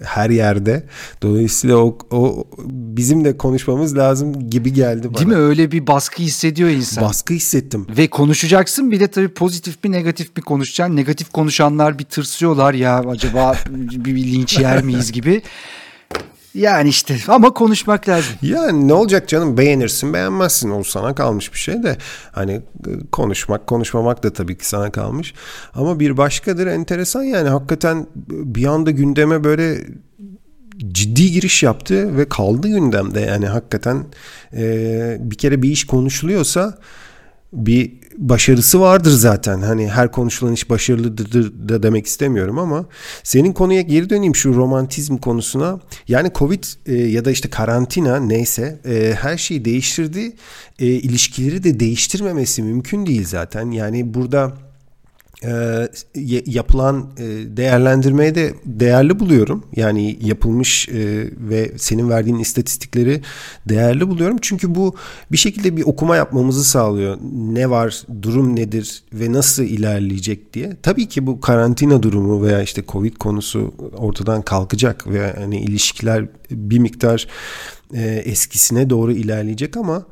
her 0.06 0.30
yerde. 0.30 0.84
Dolayısıyla 1.22 1.78
o, 1.78 1.98
o 2.12 2.44
bizim 2.70 3.26
de 3.26 3.38
konuşmamız 3.38 3.98
lazım 3.98 4.50
gibi 4.50 4.74
geldi 4.74 5.08
bana. 5.10 5.18
Değil 5.18 5.28
mi? 5.28 5.36
Öyle 5.36 5.72
bir 5.72 5.88
baskı 5.88 6.24
hissediyor 6.24 6.70
insan. 6.70 7.04
Baskı 7.04 7.34
hissettim. 7.34 7.88
Ve 7.98 8.08
konuşacaksın 8.08 8.92
bir 8.92 9.00
de 9.00 9.08
tabii 9.08 9.30
pozitif 9.30 9.84
bir 9.84 9.92
negatif 9.92 10.38
bir 10.38 10.42
konuşacaksın. 10.42 10.96
Negatif 10.96 11.30
konuşanlar 11.30 12.00
bir 12.00 12.04
tırsıyorlar 12.04 12.74
ya 12.74 13.00
acaba 13.00 13.56
bir, 13.70 14.06
bir 14.06 14.24
linç 14.24 14.60
yer 14.60 14.84
miyiz 14.84 15.12
gibi. 15.12 15.42
Yani 16.54 16.90
işte 16.90 17.18
ama 17.28 17.54
konuşmak 17.54 18.10
lazım. 18.10 18.36
Yani 18.42 18.88
ne 18.88 18.94
olacak 18.94 19.28
canım? 19.28 19.58
Beğenirsin 19.58 20.14
beğenmezsin. 20.14 20.70
O 20.70 20.84
sana 20.84 21.16
kalmış 21.16 21.54
bir 21.54 21.58
şey 21.58 21.84
de. 21.84 21.98
Hani 22.32 22.52
e, 22.52 22.92
konuşmak 23.12 23.68
konuşmamak 23.68 24.24
da 24.24 24.34
tabii 24.34 24.58
ki 24.58 24.68
sana 24.68 24.92
kalmış. 24.92 25.34
Ama 25.76 26.00
bir 26.00 26.18
başkadır 26.18 26.68
enteresan 26.68 27.24
yani. 27.24 27.50
Hakikaten 27.50 28.08
bir 28.28 28.66
anda 28.66 28.92
gündeme 28.92 29.44
böyle 29.44 29.78
ciddi 30.92 31.32
giriş 31.32 31.64
yaptı 31.64 32.18
ve 32.18 32.30
kaldı 32.30 32.68
gündemde. 32.68 33.20
Yani 33.20 33.48
hakikaten 33.48 34.06
e, 34.54 35.18
bir 35.20 35.38
kere 35.38 35.62
bir 35.62 35.70
iş 35.70 35.88
konuşuluyorsa 35.88 36.78
bir 37.54 37.92
başarısı 38.18 38.80
vardır 38.82 39.12
zaten. 39.12 39.62
Hani 39.62 39.88
her 39.88 40.12
konuşulan 40.12 40.54
iş 40.54 40.70
başarılıdır 40.70 41.70
da 41.70 41.84
demek 41.84 42.06
istemiyorum 42.06 42.60
ama 42.60 42.86
senin 43.24 43.54
konuya 43.54 43.82
geri 43.82 44.10
döneyim 44.10 44.36
şu 44.36 44.56
romantizm 44.56 45.18
konusuna. 45.18 45.80
Yani 46.08 46.32
Covid 46.36 46.64
e, 46.86 46.94
ya 46.96 47.26
da 47.26 47.32
işte 47.32 47.50
karantina 47.50 48.20
neyse 48.20 48.80
e, 48.86 49.14
her 49.22 49.38
şeyi 49.38 49.66
değiştirdi. 49.66 50.34
E, 50.80 50.86
ilişkileri 50.86 51.64
de 51.64 51.80
değiştirmemesi 51.80 52.64
mümkün 52.64 53.06
değil 53.06 53.26
zaten. 53.28 53.72
Yani 53.72 54.14
burada 54.14 54.54
e, 55.44 55.90
yapılan 56.46 57.10
e, 57.18 57.24
değerlendirmeye 57.58 58.36
de 58.36 58.54
değerli 58.66 59.20
buluyorum. 59.20 59.64
Yani 59.76 60.18
yapılmış 60.22 60.90
e, 60.90 61.30
ve 61.38 61.72
senin 61.78 62.10
verdiğin 62.10 62.40
istatistikleri 62.40 63.22
değerli 63.70 64.08
buluyorum. 64.08 64.38
Çünkü 64.42 64.76
bu 64.76 64.96
bir 65.32 65.38
şekilde 65.38 65.78
bir 65.78 65.84
okuma 65.84 66.16
yapmamızı 66.16 66.64
sağlıyor. 66.64 67.18
Ne 67.34 67.70
var, 67.70 68.04
durum 68.22 68.56
nedir 68.56 69.04
ve 69.14 69.32
nasıl 69.32 69.64
ilerleyecek 69.64 70.54
diye. 70.54 70.78
Tabii 70.84 71.08
ki 71.08 71.28
bu 71.28 71.42
karantina 71.42 72.04
durumu 72.04 72.44
veya 72.44 72.62
işte 72.62 72.84
Covid 72.88 73.16
konusu 73.16 73.74
ortadan 73.98 74.42
kalkacak 74.42 75.08
ve 75.08 75.34
hani 75.38 75.62
ilişkiler 75.62 76.26
bir 76.52 76.80
miktar 76.80 77.28
eskisine 78.24 78.90
doğru 78.90 79.12
ilerleyecek 79.12 79.78
ama 79.78 80.06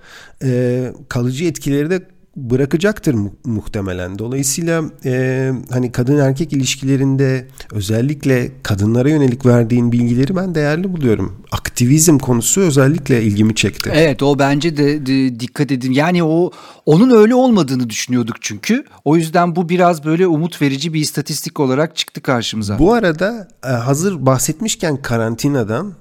kalıcı 1.10 1.46
etkileri 1.46 1.90
de 1.90 2.02
bırakacaktır 2.36 3.14
mu- 3.14 3.34
muhtemelen. 3.46 4.20
Dolayısıyla 4.20 4.84
e, 5.06 5.52
hani 5.72 5.92
kadın 5.92 6.18
erkek 6.18 6.54
ilişkilerinde 6.54 7.48
özellikle 7.72 8.52
kadınlara 8.64 9.10
yönelik 9.10 9.46
verdiğin 9.46 9.92
bilgileri 9.92 10.36
ben 10.36 10.56
değerli 10.56 10.94
buluyorum. 10.94 11.44
Aktivizm 11.52 12.18
konusu 12.18 12.62
özellikle 12.62 13.24
ilgimi 13.24 13.56
çekti. 13.56 13.92
Evet 13.94 14.24
o 14.24 14.40
bence 14.40 14.78
de, 14.78 15.06
de 15.06 15.40
dikkat 15.40 15.72
edin. 15.72 15.92
Yani 15.92 16.24
o 16.24 16.52
onun 16.86 17.10
öyle 17.10 17.36
olmadığını 17.36 17.90
düşünüyorduk 17.90 18.36
çünkü. 18.42 18.84
O 19.06 19.16
yüzden 19.16 19.56
bu 19.56 19.70
biraz 19.70 20.06
böyle 20.06 20.28
umut 20.28 20.62
verici 20.62 20.94
bir 20.94 21.00
istatistik 21.00 21.60
olarak 21.60 21.96
çıktı 21.96 22.22
karşımıza. 22.22 22.80
Bu 22.80 22.94
arada 22.94 23.48
e, 23.66 23.68
hazır 23.68 24.26
bahsetmişken 24.26 25.02
karantinadan 25.02 25.94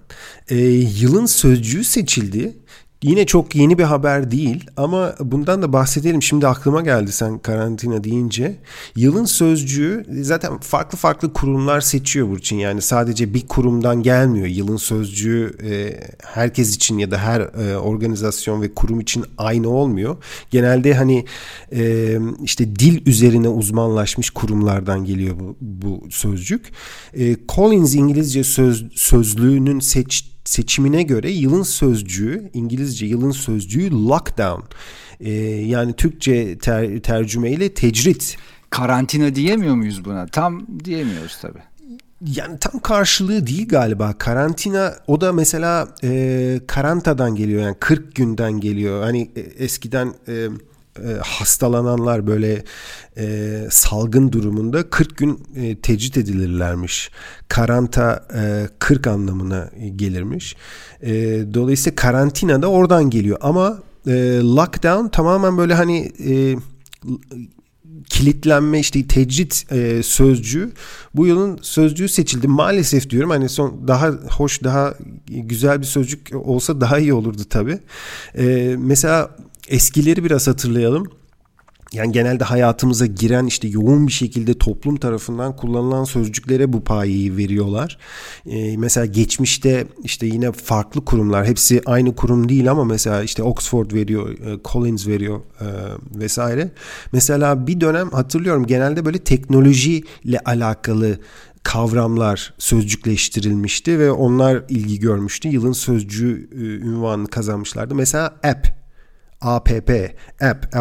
e, 0.48 0.56
yılın 1.00 1.26
sözcüğü 1.26 1.84
seçildi. 1.84 2.56
Yine 3.02 3.26
çok 3.26 3.54
yeni 3.54 3.78
bir 3.78 3.84
haber 3.84 4.30
değil 4.30 4.64
ama 4.76 5.14
bundan 5.20 5.62
da 5.62 5.72
bahsedelim. 5.72 6.22
Şimdi 6.22 6.46
aklıma 6.46 6.80
geldi 6.80 7.12
sen 7.12 7.38
karantina 7.38 8.04
deyince. 8.04 8.56
Yılın 8.96 9.24
sözcüğü 9.24 10.06
zaten 10.22 10.58
farklı 10.58 10.98
farklı 10.98 11.32
kurumlar 11.32 11.80
seçiyor 11.80 12.28
Burçin. 12.28 12.56
Yani 12.56 12.82
sadece 12.82 13.34
bir 13.34 13.46
kurumdan 13.48 14.02
gelmiyor. 14.02 14.46
Yılın 14.46 14.76
sözcüğü 14.76 15.56
e, 15.62 16.00
herkes 16.24 16.76
için 16.76 16.98
ya 16.98 17.10
da 17.10 17.18
her 17.18 17.40
e, 17.40 17.76
organizasyon 17.76 18.62
ve 18.62 18.74
kurum 18.74 19.00
için 19.00 19.24
aynı 19.38 19.68
olmuyor. 19.68 20.16
Genelde 20.50 20.94
hani 20.94 21.24
e, 21.72 22.16
işte 22.42 22.76
dil 22.76 23.06
üzerine 23.06 23.48
uzmanlaşmış 23.48 24.30
kurumlardan 24.30 25.04
geliyor 25.04 25.36
bu, 25.40 25.56
bu 25.60 26.10
sözcük. 26.10 26.72
Collins 27.48 27.94
İngilizce 27.94 28.44
söz, 28.44 28.84
sözlüğünün 28.94 29.80
seç 29.80 30.29
seçimine 30.44 31.02
göre 31.02 31.30
yılın 31.30 31.62
sözcüğü 31.62 32.50
İngilizce 32.54 33.06
yılın 33.06 33.30
sözcüğü 33.30 33.90
lockdown. 33.90 34.62
Ee, 35.20 35.30
yani 35.66 35.92
Türkçe 35.92 36.58
ter, 36.58 37.00
tercümeyle 37.00 37.74
tecrit. 37.74 38.36
Karantina 38.70 39.34
diyemiyor 39.34 39.74
muyuz 39.74 40.04
buna? 40.04 40.26
Tam 40.26 40.66
diyemiyoruz 40.84 41.38
tabii. 41.42 41.62
Yani 42.36 42.58
tam 42.58 42.80
karşılığı 42.80 43.46
değil 43.46 43.68
galiba. 43.68 44.18
Karantina 44.18 44.94
o 45.06 45.20
da 45.20 45.32
mesela 45.32 45.88
e, 46.04 46.60
karantadan 46.66 47.34
geliyor 47.34 47.62
yani 47.62 47.76
40 47.80 48.14
günden 48.14 48.52
geliyor. 48.52 49.02
Hani 49.02 49.30
e, 49.36 49.40
eskiden 49.40 50.14
e, 50.28 50.48
e, 51.08 51.18
hastalananlar 51.22 52.26
böyle 52.26 52.64
e, 53.16 53.66
salgın 53.70 54.32
durumunda 54.32 54.90
40 54.90 55.16
gün 55.16 55.46
e, 55.56 55.76
tecrit 55.80 56.16
edilirlermiş. 56.16 57.10
Karanta 57.48 58.26
e, 58.34 58.68
40 58.78 59.06
anlamına 59.06 59.70
gelirmiş. 59.96 60.56
E, 61.02 61.12
dolayısıyla 61.54 61.96
karantina 61.96 62.62
da 62.62 62.66
oradan 62.70 63.10
geliyor. 63.10 63.38
Ama 63.40 63.78
e, 64.06 64.12
lockdown 64.40 65.08
tamamen 65.08 65.58
böyle 65.58 65.74
hani 65.74 66.12
e, 66.28 66.56
kilitlenme 68.10 68.80
işte 68.80 69.06
tecrit 69.06 69.66
e, 69.72 70.02
sözcüğü 70.02 70.72
bu 71.14 71.26
yılın 71.26 71.58
sözcüğü 71.62 72.08
seçildi 72.08 72.48
maalesef 72.48 73.10
diyorum 73.10 73.30
hani 73.30 73.48
son 73.48 73.88
daha 73.88 74.08
hoş 74.08 74.64
daha 74.64 74.94
güzel 75.28 75.80
bir 75.80 75.86
sözcük 75.86 76.28
olsa 76.34 76.80
daha 76.80 76.98
iyi 76.98 77.14
olurdu 77.14 77.44
tabi 77.50 77.78
e, 78.38 78.76
mesela 78.78 79.30
eskileri 79.70 80.24
biraz 80.24 80.48
hatırlayalım. 80.48 81.06
Yani 81.92 82.12
genelde 82.12 82.44
hayatımıza 82.44 83.06
giren 83.06 83.46
işte 83.46 83.68
yoğun 83.68 84.06
bir 84.06 84.12
şekilde 84.12 84.58
toplum 84.58 84.96
tarafından 84.96 85.56
kullanılan 85.56 86.04
sözcüklere 86.04 86.72
bu 86.72 86.84
payı 86.84 87.36
veriyorlar. 87.36 87.98
Ee, 88.46 88.76
mesela 88.76 89.06
geçmişte 89.06 89.86
işte 90.04 90.26
yine 90.26 90.52
farklı 90.52 91.04
kurumlar 91.04 91.46
hepsi 91.46 91.82
aynı 91.86 92.16
kurum 92.16 92.48
değil 92.48 92.70
ama 92.70 92.84
mesela 92.84 93.22
işte 93.22 93.42
Oxford 93.42 93.90
veriyor, 93.92 94.38
e, 94.38 94.58
Collins 94.64 95.06
veriyor 95.06 95.40
e, 95.60 95.66
vesaire. 96.18 96.70
Mesela 97.12 97.66
bir 97.66 97.80
dönem 97.80 98.10
hatırlıyorum 98.10 98.66
genelde 98.66 99.04
böyle 99.04 99.18
teknolojiyle 99.18 100.38
alakalı 100.44 101.18
kavramlar 101.62 102.54
sözcükleştirilmişti 102.58 103.98
ve 103.98 104.10
onlar 104.10 104.62
ilgi 104.68 105.00
görmüştü. 105.00 105.48
Yılın 105.48 105.72
sözcüğü 105.72 106.48
e, 106.52 106.86
ünvanını 106.86 107.26
kazanmışlardı. 107.26 107.94
Mesela 107.94 108.24
app 108.44 108.79
APP, 109.40 110.14
app, 110.40 110.76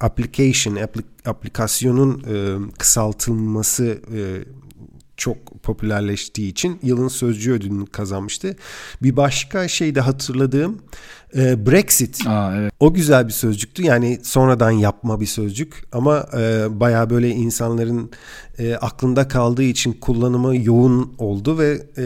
application, 0.00 0.78
aplikasyonun 1.24 2.22
e, 2.28 2.34
kısaltılması 2.78 3.84
e, 3.84 4.20
çok 5.22 5.62
popülerleştiği 5.62 6.50
için 6.50 6.78
yılın 6.82 7.08
sözcüğü 7.08 7.52
ödülünü 7.52 7.86
kazanmıştı. 7.86 8.56
Bir 9.02 9.16
başka 9.16 9.68
şey 9.68 9.94
de 9.94 10.00
hatırladığım 10.00 10.78
e, 11.36 11.66
Brexit. 11.66 12.26
Aa, 12.26 12.56
evet. 12.56 12.72
O 12.80 12.94
güzel 12.94 13.28
bir 13.28 13.32
sözcüktü. 13.32 13.82
Yani 13.82 14.18
sonradan 14.22 14.70
yapma 14.70 15.20
bir 15.20 15.26
sözcük 15.26 15.84
ama 15.92 16.26
e, 16.38 16.66
baya 16.80 17.10
böyle 17.10 17.28
insanların 17.30 18.10
e, 18.58 18.74
aklında 18.74 19.28
kaldığı 19.28 19.62
için 19.62 19.92
kullanımı 19.92 20.56
yoğun 20.56 21.14
oldu 21.18 21.58
ve 21.58 21.82
e, 21.98 22.04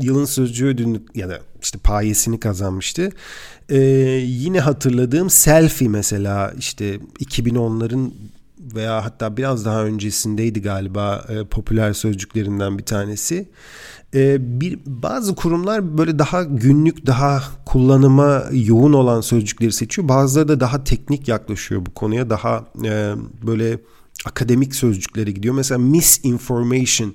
yılın 0.00 0.24
sözcüğü 0.24 0.66
ödülünü 0.66 1.00
ya 1.14 1.28
da 1.28 1.40
işte 1.62 1.78
payesini 1.78 2.40
kazanmıştı. 2.40 3.10
E, 3.68 3.78
yine 4.26 4.60
hatırladığım 4.60 5.30
selfie 5.30 5.88
mesela 5.88 6.54
işte 6.58 6.98
2010'ların 7.20 8.10
veya 8.74 9.04
hatta 9.04 9.36
biraz 9.36 9.64
daha 9.64 9.84
öncesindeydi 9.84 10.62
galiba 10.62 11.24
e, 11.28 11.44
popüler 11.44 11.92
sözcüklerinden 11.92 12.78
bir 12.78 12.84
tanesi. 12.84 13.48
E, 14.14 14.60
bir 14.60 14.78
bazı 14.86 15.34
kurumlar 15.34 15.98
böyle 15.98 16.18
daha 16.18 16.42
günlük, 16.42 17.06
daha 17.06 17.42
kullanıma 17.66 18.44
yoğun 18.52 18.92
olan 18.92 19.20
sözcükleri 19.20 19.72
seçiyor. 19.72 20.08
Bazıları 20.08 20.48
da 20.48 20.60
daha 20.60 20.84
teknik 20.84 21.28
yaklaşıyor 21.28 21.86
bu 21.86 21.94
konuya. 21.94 22.30
Daha 22.30 22.64
e, 22.84 23.14
böyle 23.46 23.78
akademik 24.24 24.74
sözcüklere 24.74 25.30
gidiyor. 25.30 25.54
Mesela 25.54 25.78
misinformation, 25.78 27.14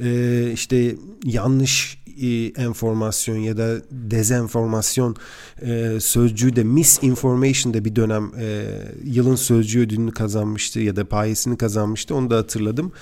e, 0.00 0.50
işte 0.52 0.96
yanlış 1.24 2.03
e, 2.20 2.62
enformasyon 2.62 3.36
ya 3.36 3.56
da 3.56 3.76
dezenformasyon 3.90 5.16
e, 5.62 6.00
sözcüğü 6.00 6.56
de 6.56 6.64
misinformation 6.64 7.74
da 7.74 7.84
bir 7.84 7.96
dönem 7.96 8.32
e, 8.38 8.66
yılın 9.04 9.34
sözcüğü 9.34 9.80
ödülünü 9.80 10.12
kazanmıştı 10.12 10.80
ya 10.80 10.96
da 10.96 11.08
payesini 11.08 11.58
kazanmıştı 11.58 12.14
onu 12.14 12.30
da 12.30 12.36
hatırladım. 12.36 12.92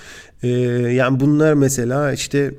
E, 0.43 0.47
yani 0.47 1.19
bunlar 1.19 1.53
mesela 1.53 2.13
işte 2.13 2.55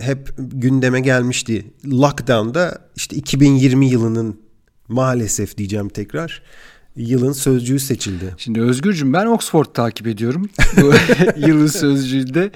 hep 0.00 0.34
gündeme 0.38 1.00
gelmişti. 1.00 1.66
Lockdown'da 1.86 2.78
işte 2.96 3.16
2020 3.16 3.88
yılının 3.88 4.40
maalesef 4.88 5.56
diyeceğim 5.56 5.88
tekrar 5.88 6.42
yılın 6.98 7.32
sözcüğü 7.32 7.78
seçildi. 7.80 8.34
Şimdi 8.38 8.60
Özgürcüm 8.60 9.12
ben 9.12 9.26
Oxford 9.26 9.64
takip 9.64 10.06
ediyorum. 10.06 10.48
bu 10.76 10.92
yılın 11.46 11.66
sözcüğünde. 11.66 12.50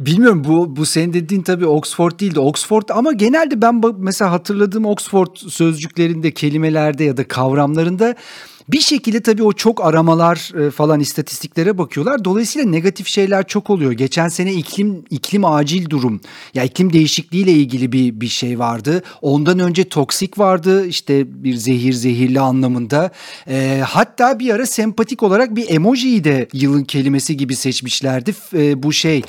Bilmiyorum 0.00 0.44
bu 0.44 0.76
bu 0.76 0.86
senin 0.86 1.12
dediğin 1.12 1.42
tabii 1.42 1.66
Oxford 1.66 2.20
değil 2.20 2.34
de 2.34 2.40
Oxford 2.40 2.88
ama 2.88 3.12
genelde 3.12 3.62
ben 3.62 3.82
mesela 3.98 4.32
hatırladığım 4.32 4.86
Oxford 4.86 5.36
sözcüklerinde 5.36 6.30
kelimelerde 6.30 7.04
ya 7.04 7.16
da 7.16 7.28
kavramlarında 7.28 8.14
bir 8.68 8.80
şekilde 8.80 9.20
tabii 9.20 9.42
o 9.42 9.52
çok 9.52 9.84
aramalar 9.84 10.66
e, 10.66 10.70
falan 10.70 11.00
istatistiklere 11.00 11.78
bakıyorlar. 11.78 12.24
Dolayısıyla 12.24 12.70
negatif 12.70 13.06
şeyler 13.06 13.46
çok 13.46 13.70
oluyor. 13.70 13.92
Geçen 13.92 14.28
sene 14.28 14.52
iklim 14.54 15.04
iklim 15.10 15.44
acil 15.44 15.90
durum. 15.90 16.20
Ya 16.54 16.64
iklim 16.64 16.92
değişikliği 16.92 17.42
ile 17.42 17.52
ilgili 17.52 17.92
bir 17.92 18.20
bir 18.20 18.28
şey 18.28 18.58
vardı. 18.58 19.02
Ondan 19.22 19.58
önce 19.58 19.88
toksik 19.88 20.38
vardı. 20.38 20.86
işte 20.86 21.44
bir 21.44 21.54
zehir 21.54 21.92
zehirli 21.92 22.40
anlamında. 22.40 23.10
E, 23.48 23.82
hatta 23.86 24.38
bir 24.38 24.54
ara 24.54 24.66
sempatik 24.66 25.22
olarak 25.22 25.56
bir 25.56 25.70
emojiyi 25.70 26.24
de 26.24 26.48
yılın 26.52 26.84
kelimesi 26.84 27.36
gibi 27.36 27.56
seçmişlerdi. 27.56 28.34
E, 28.54 28.82
bu 28.82 28.92
şey 28.92 29.22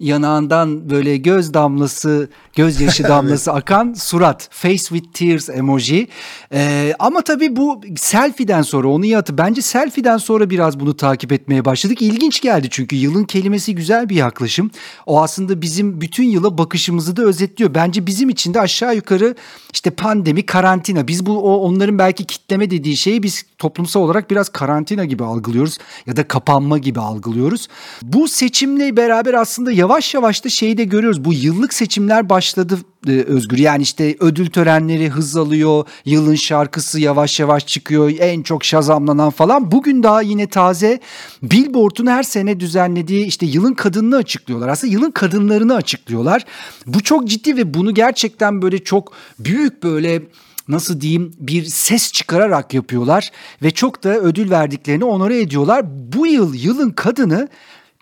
yanağından 0.00 0.90
böyle 0.90 1.16
göz 1.16 1.54
damlası, 1.54 2.28
gözyaşı 2.56 3.04
damlası 3.08 3.52
akan 3.52 3.92
surat. 3.92 4.48
Face 4.50 4.82
with 4.82 5.12
tears 5.12 5.48
emoji. 5.48 6.08
Ee, 6.52 6.94
ama 6.98 7.22
tabii 7.22 7.56
bu 7.56 7.80
selfie'den 7.96 8.62
sonra 8.62 8.88
onu 8.88 9.06
yatı. 9.06 9.38
Bence 9.38 9.62
selfie'den 9.62 10.16
sonra 10.16 10.50
biraz 10.50 10.80
bunu 10.80 10.96
takip 10.96 11.32
etmeye 11.32 11.64
başladık. 11.64 12.02
İlginç 12.02 12.40
geldi 12.40 12.68
çünkü 12.70 12.96
yılın 12.96 13.24
kelimesi 13.24 13.74
güzel 13.74 14.08
bir 14.08 14.16
yaklaşım. 14.16 14.70
O 15.06 15.22
aslında 15.22 15.62
bizim 15.62 16.00
bütün 16.00 16.24
yıla 16.24 16.58
bakışımızı 16.58 17.16
da 17.16 17.22
özetliyor. 17.22 17.74
Bence 17.74 18.06
bizim 18.06 18.28
için 18.28 18.54
de 18.54 18.60
aşağı 18.60 18.96
yukarı 18.96 19.34
işte 19.72 19.90
pandemi, 19.90 20.46
karantina. 20.46 21.08
Biz 21.08 21.26
bu 21.26 21.38
o, 21.38 21.56
onların 21.56 21.98
belki 21.98 22.24
kitleme 22.24 22.70
dediği 22.70 22.96
şeyi 22.96 23.22
biz 23.22 23.44
toplumsal 23.58 24.00
olarak 24.00 24.30
biraz 24.30 24.48
karantina 24.48 25.04
gibi 25.04 25.24
algılıyoruz 25.24 25.78
ya 26.06 26.16
da 26.16 26.28
kapanma 26.28 26.78
gibi 26.78 27.00
algılıyoruz. 27.00 27.68
Bu 28.02 28.28
seçimle 28.28 28.96
beraber 28.96 29.34
aslında 29.34 29.72
yavaş 29.86 30.14
yavaş 30.14 30.44
da 30.44 30.48
şeyi 30.48 30.78
de 30.78 30.84
görüyoruz. 30.84 31.24
Bu 31.24 31.32
yıllık 31.32 31.74
seçimler 31.74 32.28
başladı 32.28 32.78
e, 33.08 33.10
Özgür. 33.10 33.58
Yani 33.58 33.82
işte 33.82 34.16
ödül 34.20 34.46
törenleri 34.46 35.08
hız 35.08 35.36
alıyor. 35.36 35.84
Yılın 36.04 36.34
şarkısı 36.34 37.00
yavaş 37.00 37.40
yavaş 37.40 37.66
çıkıyor. 37.66 38.12
En 38.18 38.42
çok 38.42 38.64
şazamlanan 38.64 39.30
falan. 39.30 39.72
Bugün 39.72 40.02
daha 40.02 40.22
yine 40.22 40.46
taze 40.46 41.00
Billboard'un 41.42 42.06
her 42.06 42.22
sene 42.22 42.60
düzenlediği 42.60 43.26
işte 43.26 43.46
yılın 43.46 43.74
kadınını 43.74 44.16
açıklıyorlar. 44.16 44.68
Aslında 44.68 44.92
yılın 44.92 45.10
kadınlarını 45.10 45.74
açıklıyorlar. 45.74 46.44
Bu 46.86 47.02
çok 47.02 47.28
ciddi 47.28 47.56
ve 47.56 47.74
bunu 47.74 47.94
gerçekten 47.94 48.62
böyle 48.62 48.84
çok 48.84 49.12
büyük 49.38 49.82
böyle 49.82 50.22
nasıl 50.68 51.00
diyeyim 51.00 51.32
bir 51.38 51.64
ses 51.64 52.12
çıkararak 52.12 52.74
yapıyorlar 52.74 53.30
ve 53.62 53.70
çok 53.70 54.04
da 54.04 54.18
ödül 54.18 54.50
verdiklerini 54.50 55.04
onore 55.04 55.40
ediyorlar. 55.40 55.84
Bu 56.12 56.26
yıl 56.26 56.54
yılın 56.54 56.90
kadını 56.90 57.48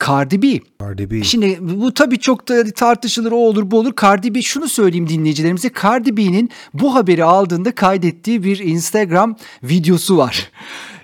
Cardi 0.07 0.43
B. 0.43 0.61
Cardi 0.81 1.11
B. 1.11 1.25
Şimdi 1.25 1.59
bu 1.61 1.95
tabii 1.95 2.19
çok 2.19 2.49
da 2.49 2.65
tartışılır 2.65 3.33
o 3.33 3.37
olur 3.37 3.71
bu 3.71 3.79
olur. 3.79 3.93
Cardi 4.03 4.35
B 4.35 4.43
şunu 4.43 4.69
söyleyeyim 4.69 5.09
dinleyicilerimize. 5.09 5.71
Cardi 5.83 6.17
B'nin 6.17 6.51
bu 6.75 6.95
haberi 6.95 7.25
aldığında 7.25 7.75
kaydettiği 7.75 8.45
bir 8.45 8.59
Instagram 8.59 9.37
videosu 9.63 10.17
var. 10.17 10.51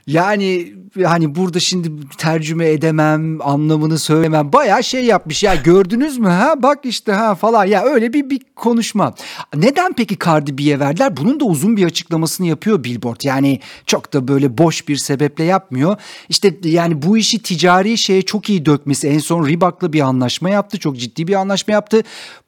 Yani 0.06 0.74
hani 1.04 1.34
burada 1.34 1.60
şimdi 1.60 1.90
tercüme 2.18 2.70
edemem, 2.70 3.42
anlamını 3.42 3.98
söylemem. 3.98 4.52
Baya 4.52 4.82
şey 4.82 5.04
yapmış 5.04 5.42
ya 5.42 5.54
gördünüz 5.54 6.18
mü 6.18 6.28
ha 6.28 6.54
bak 6.62 6.78
işte 6.84 7.12
ha 7.12 7.34
falan 7.34 7.64
ya 7.64 7.84
öyle 7.84 8.12
bir 8.12 8.30
bir 8.30 8.40
konuşma. 8.56 9.14
Neden 9.54 9.92
peki 9.92 10.18
Cardi 10.24 10.58
B'ye 10.58 10.80
verdiler? 10.80 11.16
Bunun 11.16 11.40
da 11.40 11.44
uzun 11.44 11.76
bir 11.76 11.84
açıklamasını 11.84 12.46
yapıyor 12.46 12.84
Billboard. 12.84 13.20
Yani 13.22 13.60
çok 13.86 14.12
da 14.12 14.28
böyle 14.28 14.58
boş 14.58 14.88
bir 14.88 14.96
sebeple 14.96 15.44
yapmıyor. 15.44 15.96
İşte 16.28 16.54
yani 16.64 17.02
bu 17.02 17.18
işi 17.18 17.42
ticari 17.42 17.98
şeye 17.98 18.22
çok 18.22 18.50
iyi 18.50 18.66
dökmesi. 18.66 19.08
En 19.08 19.18
son 19.18 19.48
Reebok'la 19.48 19.92
bir 19.92 20.00
anlaşma 20.00 20.50
yaptı. 20.50 20.78
Çok 20.78 20.98
ciddi 20.98 21.28
bir 21.28 21.34
anlaşma 21.34 21.74
yaptı. 21.74 22.02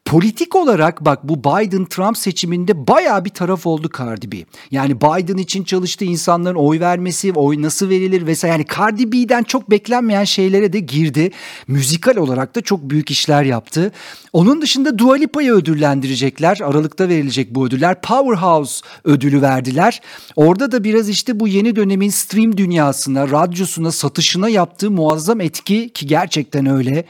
Politik 0.05 0.57
olarak 0.57 1.05
bak 1.05 1.28
bu 1.28 1.45
Biden-Trump 1.45 2.18
seçiminde 2.18 2.86
baya 2.86 3.24
bir 3.24 3.30
taraf 3.30 3.66
oldu 3.66 3.90
Cardi 3.99 4.32
B. 4.32 4.36
Yani 4.70 5.01
Biden 5.01 5.36
için 5.36 5.64
çalıştığı 5.64 6.05
insanların 6.05 6.55
oy 6.55 6.80
vermesi, 6.80 7.32
oy 7.32 7.62
nasıl 7.62 7.88
verilir 7.88 8.26
vesaire. 8.33 8.53
Yani 8.53 8.66
Cardi 8.78 9.12
B'den 9.12 9.43
çok 9.43 9.70
beklenmeyen 9.70 10.24
şeylere 10.24 10.72
de 10.72 10.80
girdi. 10.80 11.30
Müzikal 11.66 12.16
olarak 12.16 12.55
da 12.55 12.61
çok 12.61 12.91
büyük 12.91 13.11
işler 13.11 13.43
yaptı. 13.43 13.93
Onun 14.33 14.62
dışında 14.62 14.99
Dua 14.99 15.14
Lipa'yı 15.14 15.53
ödüllendirecekler. 15.53 16.59
Aralıkta 16.64 17.09
verilecek 17.09 17.55
bu 17.55 17.66
ödüller. 17.66 18.01
Powerhouse 18.01 18.87
ödülü 19.05 19.43
verdiler. 19.43 20.01
Orada 20.37 20.72
da 20.72 20.85
biraz 20.85 21.09
işte 21.09 21.41
bu 21.41 21.49
yeni 21.49 21.76
dönemin 21.76 22.11
stream 22.11 22.57
dünyasına, 22.57 23.30
radyosuna, 23.30 23.93
satışına 23.93 24.49
yaptığı 24.49 24.91
muazzam 24.91 25.41
etki 25.41 25.89
ki 25.89 26.07
gerçekten 26.07 26.66
öyle 26.66 27.05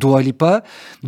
Dua 0.00 0.18
Lipa. 0.18 0.62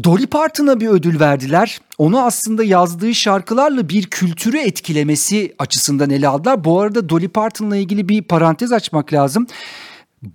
Dolly 0.05 0.27
Parton'a 0.27 0.81
bir 0.81 0.89
ödül 0.89 1.21
verdiler. 1.21 1.81
Onu 2.01 2.25
aslında 2.25 2.65
yazdığı 2.65 3.15
şarkılarla 3.15 3.89
bir 3.89 4.07
kültürü 4.07 4.59
etkilemesi 4.59 5.55
açısından 5.59 6.11
ele 6.11 6.29
aldılar. 6.29 6.65
Bu 6.65 6.81
arada 6.81 7.09
Dolly 7.09 7.29
Parton'la 7.29 7.77
ilgili 7.77 8.09
bir 8.09 8.23
parantez 8.23 8.73
açmak 8.73 9.13
lazım. 9.13 9.47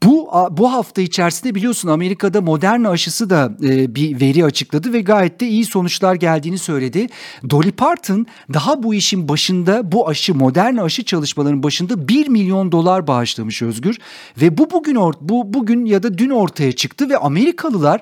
Bu 0.03 0.29
bu 0.51 0.73
hafta 0.73 1.01
içerisinde 1.01 1.55
biliyorsun 1.55 1.89
Amerika'da 1.89 2.41
Moderna 2.41 2.89
aşısı 2.89 3.29
da 3.29 3.57
e, 3.63 3.95
bir 3.95 4.21
veri 4.21 4.45
açıkladı 4.45 4.93
ve 4.93 5.01
gayet 5.01 5.39
de 5.39 5.47
iyi 5.47 5.65
sonuçlar 5.65 6.15
geldiğini 6.15 6.57
söyledi. 6.57 7.07
Dolly 7.49 7.71
Parton 7.71 8.25
daha 8.53 8.83
bu 8.83 8.93
işin 8.93 9.29
başında 9.29 9.91
bu 9.91 10.09
aşı 10.09 10.35
Moderna 10.35 10.83
aşı 10.83 11.03
çalışmalarının 11.03 11.63
başında 11.63 12.07
1 12.07 12.27
milyon 12.27 12.71
dolar 12.71 13.07
bağışlamış 13.07 13.61
Özgür 13.61 13.97
ve 14.41 14.57
bu 14.57 14.71
bugün 14.71 14.95
or 14.95 15.13
bu 15.21 15.53
bugün 15.53 15.85
ya 15.85 16.03
da 16.03 16.17
dün 16.17 16.29
ortaya 16.29 16.71
çıktı 16.71 17.09
ve 17.09 17.17
Amerikalılar 17.17 18.01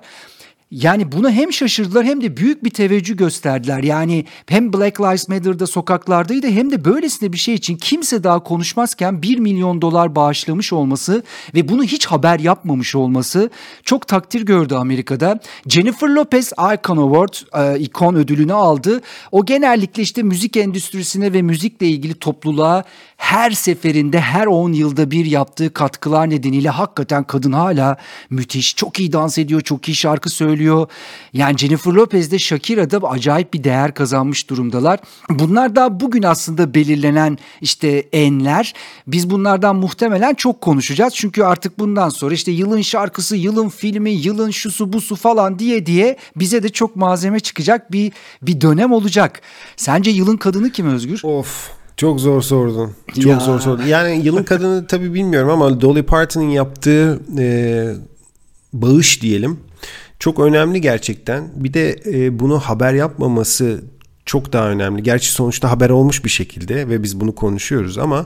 yani 0.73 1.11
buna 1.11 1.31
hem 1.31 1.53
şaşırdılar 1.53 2.05
hem 2.05 2.21
de 2.21 2.37
büyük 2.37 2.63
bir 2.63 2.69
teveccüh 2.69 3.17
gösterdiler. 3.17 3.83
Yani 3.83 4.25
hem 4.45 4.73
Black 4.73 5.01
Lives 5.01 5.29
Matter'da 5.29 5.67
sokaklardaydı 5.67 6.47
hem 6.47 6.71
de 6.71 6.85
böylesine 6.85 7.33
bir 7.33 7.37
şey 7.37 7.53
için 7.53 7.75
kimse 7.75 8.23
daha 8.23 8.43
konuşmazken 8.43 9.21
1 9.21 9.39
milyon 9.39 9.81
dolar 9.81 10.15
bağışlamış 10.15 10.73
olması 10.73 11.23
ve 11.55 11.69
bunu 11.69 11.83
hiç 11.83 12.05
haber 12.05 12.39
yapmamış 12.39 12.95
olması 12.95 13.49
çok 13.83 14.07
takdir 14.07 14.41
gördü 14.41 14.75
Amerika'da. 14.75 15.39
Jennifer 15.67 16.07
Lopez 16.07 16.51
Icon 16.51 16.97
Award 16.97 17.33
e, 17.53 17.79
ikon 17.79 18.15
ödülünü 18.15 18.53
aldı. 18.53 19.01
O 19.31 19.45
genellikle 19.45 20.03
işte 20.03 20.23
müzik 20.23 20.57
endüstrisine 20.57 21.33
ve 21.33 21.41
müzikle 21.41 21.87
ilgili 21.87 22.13
topluluğa 22.13 22.83
her 23.17 23.51
seferinde 23.51 24.19
her 24.19 24.47
10 24.47 24.73
yılda 24.73 25.11
bir 25.11 25.25
yaptığı 25.25 25.73
katkılar 25.73 26.29
nedeniyle 26.29 26.69
hakikaten 26.69 27.23
kadın 27.23 27.51
hala 27.51 27.97
müthiş. 28.29 28.75
Çok 28.75 28.99
iyi 28.99 29.13
dans 29.13 29.37
ediyor, 29.37 29.61
çok 29.61 29.89
iyi 29.89 29.95
şarkı 29.95 30.29
söylüyor. 30.29 30.62
Yani 31.33 31.57
Jennifer 31.57 31.91
Lopez 31.91 32.31
de 32.31 32.39
Shakira'da 32.39 32.97
acayip 33.09 33.53
bir 33.53 33.63
değer 33.63 33.93
kazanmış 33.93 34.49
durumdalar. 34.49 34.99
Bunlar 35.29 35.75
da 35.75 35.99
bugün 35.99 36.23
aslında 36.23 36.73
belirlenen 36.73 37.37
işte 37.61 37.87
enler. 38.13 38.73
Biz 39.07 39.29
bunlardan 39.29 39.75
muhtemelen 39.75 40.33
çok 40.33 40.61
konuşacağız. 40.61 41.13
Çünkü 41.15 41.43
artık 41.43 41.79
bundan 41.79 42.09
sonra 42.09 42.33
işte 42.33 42.51
yılın 42.51 42.81
şarkısı, 42.81 43.35
yılın 43.35 43.69
filmi, 43.69 44.11
yılın 44.11 44.51
şusu 44.51 44.93
busu 44.93 45.15
falan 45.15 45.59
diye 45.59 45.85
diye 45.85 46.17
bize 46.35 46.63
de 46.63 46.69
çok 46.69 46.95
malzeme 46.95 47.39
çıkacak 47.39 47.91
bir 47.91 48.11
bir 48.41 48.61
dönem 48.61 48.91
olacak. 48.91 49.41
Sence 49.75 50.11
yılın 50.11 50.37
kadını 50.37 50.71
kim 50.71 50.87
Özgür? 50.87 51.21
Of 51.23 51.69
çok 51.97 52.19
zor 52.19 52.41
sordun. 52.41 52.91
Çok 53.15 53.25
Ya. 53.25 53.39
zor 53.39 53.59
sordun. 53.59 53.85
Yani 53.85 54.21
yılın 54.25 54.43
kadını 54.43 54.87
tabii 54.87 55.13
bilmiyorum 55.13 55.49
ama 55.49 55.81
Dolly 55.81 56.03
Parton'ın 56.03 56.49
yaptığı 56.49 57.19
e, 57.39 57.45
bağış 58.73 59.21
diyelim 59.21 59.59
çok 60.23 60.39
önemli 60.39 60.81
gerçekten. 60.81 61.49
Bir 61.55 61.73
de 61.73 61.99
e, 62.05 62.39
bunu 62.39 62.59
haber 62.59 62.93
yapmaması 62.93 63.81
çok 64.25 64.53
daha 64.53 64.69
önemli. 64.69 65.03
Gerçi 65.03 65.31
sonuçta 65.31 65.71
haber 65.71 65.89
olmuş 65.89 66.25
bir 66.25 66.29
şekilde 66.29 66.89
ve 66.89 67.03
biz 67.03 67.19
bunu 67.19 67.35
konuşuyoruz 67.35 67.97
ama 67.97 68.25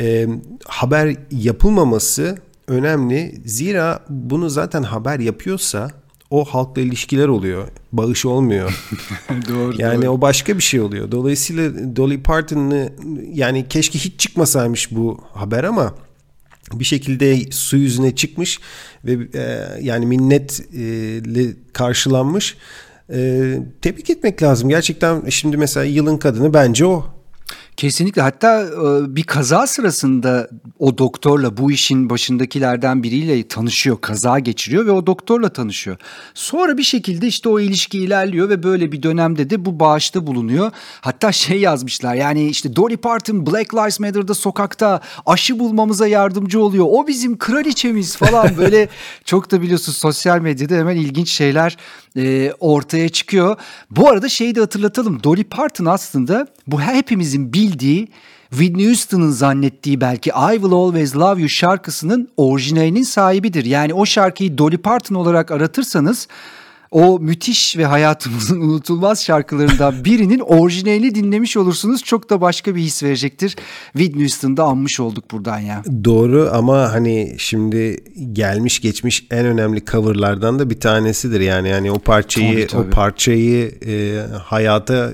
e, 0.00 0.26
haber 0.64 1.16
yapılmaması 1.30 2.38
önemli. 2.66 3.40
Zira 3.44 4.00
bunu 4.08 4.50
zaten 4.50 4.82
haber 4.82 5.18
yapıyorsa 5.18 5.90
o 6.30 6.44
halkla 6.44 6.82
ilişkiler 6.82 7.28
oluyor. 7.28 7.68
Bağış 7.92 8.26
olmuyor. 8.26 8.86
doğru. 9.48 9.74
Yani 9.78 10.08
o 10.08 10.20
başka 10.20 10.56
bir 10.56 10.62
şey 10.62 10.80
oluyor. 10.80 11.10
Dolayısıyla 11.10 11.96
Dolly 11.96 12.22
Parton'ı 12.22 12.92
yani 13.32 13.68
keşke 13.68 13.98
hiç 13.98 14.20
çıkmasaymış 14.20 14.94
bu 14.94 15.20
haber 15.32 15.64
ama 15.64 15.94
bir 16.72 16.84
şekilde 16.84 17.50
su 17.50 17.76
yüzüne 17.76 18.14
çıkmış 18.14 18.60
ve 19.04 19.18
e, 19.34 19.68
yani 19.80 20.06
minnetle 20.06 21.52
karşılanmış. 21.72 22.56
E, 23.12 23.58
tebrik 23.82 24.10
etmek 24.10 24.42
lazım. 24.42 24.68
Gerçekten 24.68 25.28
şimdi 25.28 25.56
mesela 25.56 25.84
yılın 25.84 26.18
kadını 26.18 26.54
bence 26.54 26.86
o. 26.86 27.13
Kesinlikle 27.76 28.22
hatta 28.22 28.62
e, 28.62 29.16
bir 29.16 29.22
kaza 29.22 29.66
sırasında 29.66 30.48
o 30.78 30.98
doktorla 30.98 31.56
bu 31.56 31.72
işin 31.72 32.10
başındakilerden 32.10 33.02
biriyle 33.02 33.48
tanışıyor, 33.48 34.00
kaza 34.00 34.38
geçiriyor 34.38 34.86
ve 34.86 34.90
o 34.90 35.06
doktorla 35.06 35.48
tanışıyor. 35.48 35.96
Sonra 36.34 36.78
bir 36.78 36.82
şekilde 36.82 37.26
işte 37.26 37.48
o 37.48 37.60
ilişki 37.60 37.98
ilerliyor 37.98 38.48
ve 38.48 38.62
böyle 38.62 38.92
bir 38.92 39.02
dönemde 39.02 39.50
de 39.50 39.64
bu 39.64 39.80
bağışta 39.80 40.26
bulunuyor. 40.26 40.70
Hatta 41.00 41.32
şey 41.32 41.60
yazmışlar 41.60 42.14
yani 42.14 42.48
işte 42.48 42.76
Dolly 42.76 42.96
Parton 42.96 43.46
Black 43.46 43.74
Lives 43.74 44.00
Matter'da 44.00 44.34
sokakta 44.34 45.00
aşı 45.26 45.58
bulmamıza 45.58 46.06
yardımcı 46.06 46.60
oluyor. 46.60 46.86
O 46.88 47.06
bizim 47.06 47.38
kraliçemiz 47.38 48.16
falan 48.16 48.56
böyle 48.58 48.88
çok 49.24 49.50
da 49.50 49.62
biliyorsun 49.62 49.92
sosyal 49.92 50.40
medyada 50.40 50.74
hemen 50.74 50.96
ilginç 50.96 51.30
şeyler 51.30 51.76
e, 52.16 52.52
ortaya 52.60 53.08
çıkıyor. 53.08 53.56
Bu 53.90 54.08
arada 54.08 54.28
şeyi 54.28 54.54
de 54.54 54.60
hatırlatalım. 54.60 55.22
Dolly 55.22 55.44
Parton 55.44 55.84
aslında 55.84 56.46
bu 56.66 56.80
hepimizin 56.80 57.52
bildiği 57.52 58.08
Whitney 58.50 58.86
Houston'ın 58.86 59.30
zannettiği 59.30 60.00
belki 60.00 60.30
I 60.30 60.52
Will 60.52 60.72
Always 60.72 61.16
Love 61.16 61.40
You 61.40 61.48
şarkısının 61.48 62.28
orijinalinin 62.36 63.02
sahibidir. 63.02 63.64
Yani 63.64 63.94
o 63.94 64.06
şarkıyı 64.06 64.58
Dolly 64.58 64.78
Parton 64.78 65.14
olarak 65.14 65.50
aratırsanız 65.50 66.28
o 66.94 67.18
müthiş 67.20 67.76
ve 67.76 67.86
hayatımızın 67.86 68.60
unutulmaz 68.70 69.24
şarkılarından 69.24 70.04
birinin 70.04 70.38
orijinalini 70.38 71.14
dinlemiş 71.14 71.56
olursunuz. 71.56 72.02
Çok 72.02 72.30
da 72.30 72.40
başka 72.40 72.74
bir 72.74 72.80
his 72.80 73.02
verecektir. 73.02 73.56
Whitney 73.92 74.22
Houston'da 74.22 74.64
anmış 74.64 75.00
olduk 75.00 75.30
buradan 75.30 75.58
ya. 75.58 75.82
Doğru 76.04 76.50
ama 76.52 76.92
hani 76.92 77.34
şimdi 77.38 78.04
gelmiş 78.32 78.80
geçmiş 78.80 79.26
en 79.30 79.46
önemli 79.46 79.84
coverlardan 79.84 80.58
da 80.58 80.70
bir 80.70 80.80
tanesidir 80.80 81.40
yani. 81.40 81.68
Yani 81.68 81.90
o 81.90 81.98
parçayı 81.98 82.54
tabii, 82.54 82.66
tabii. 82.66 82.88
o 82.88 82.90
parçayı 82.90 83.72
e, 83.86 84.18
hayata 84.42 85.10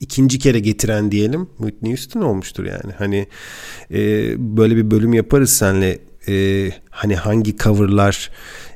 ikinci 0.00 0.38
kere 0.38 0.58
getiren 0.58 1.10
diyelim 1.10 1.48
Whitney 1.58 1.92
Houston 1.92 2.20
olmuştur 2.20 2.64
yani. 2.64 2.92
Hani 2.98 3.26
e, 3.90 4.34
böyle 4.56 4.76
bir 4.76 4.90
bölüm 4.90 5.14
yaparız 5.14 5.50
senle 5.50 5.98
e, 6.28 6.70
hani 6.90 7.16
hangi 7.16 7.56
coverlar 7.56 8.30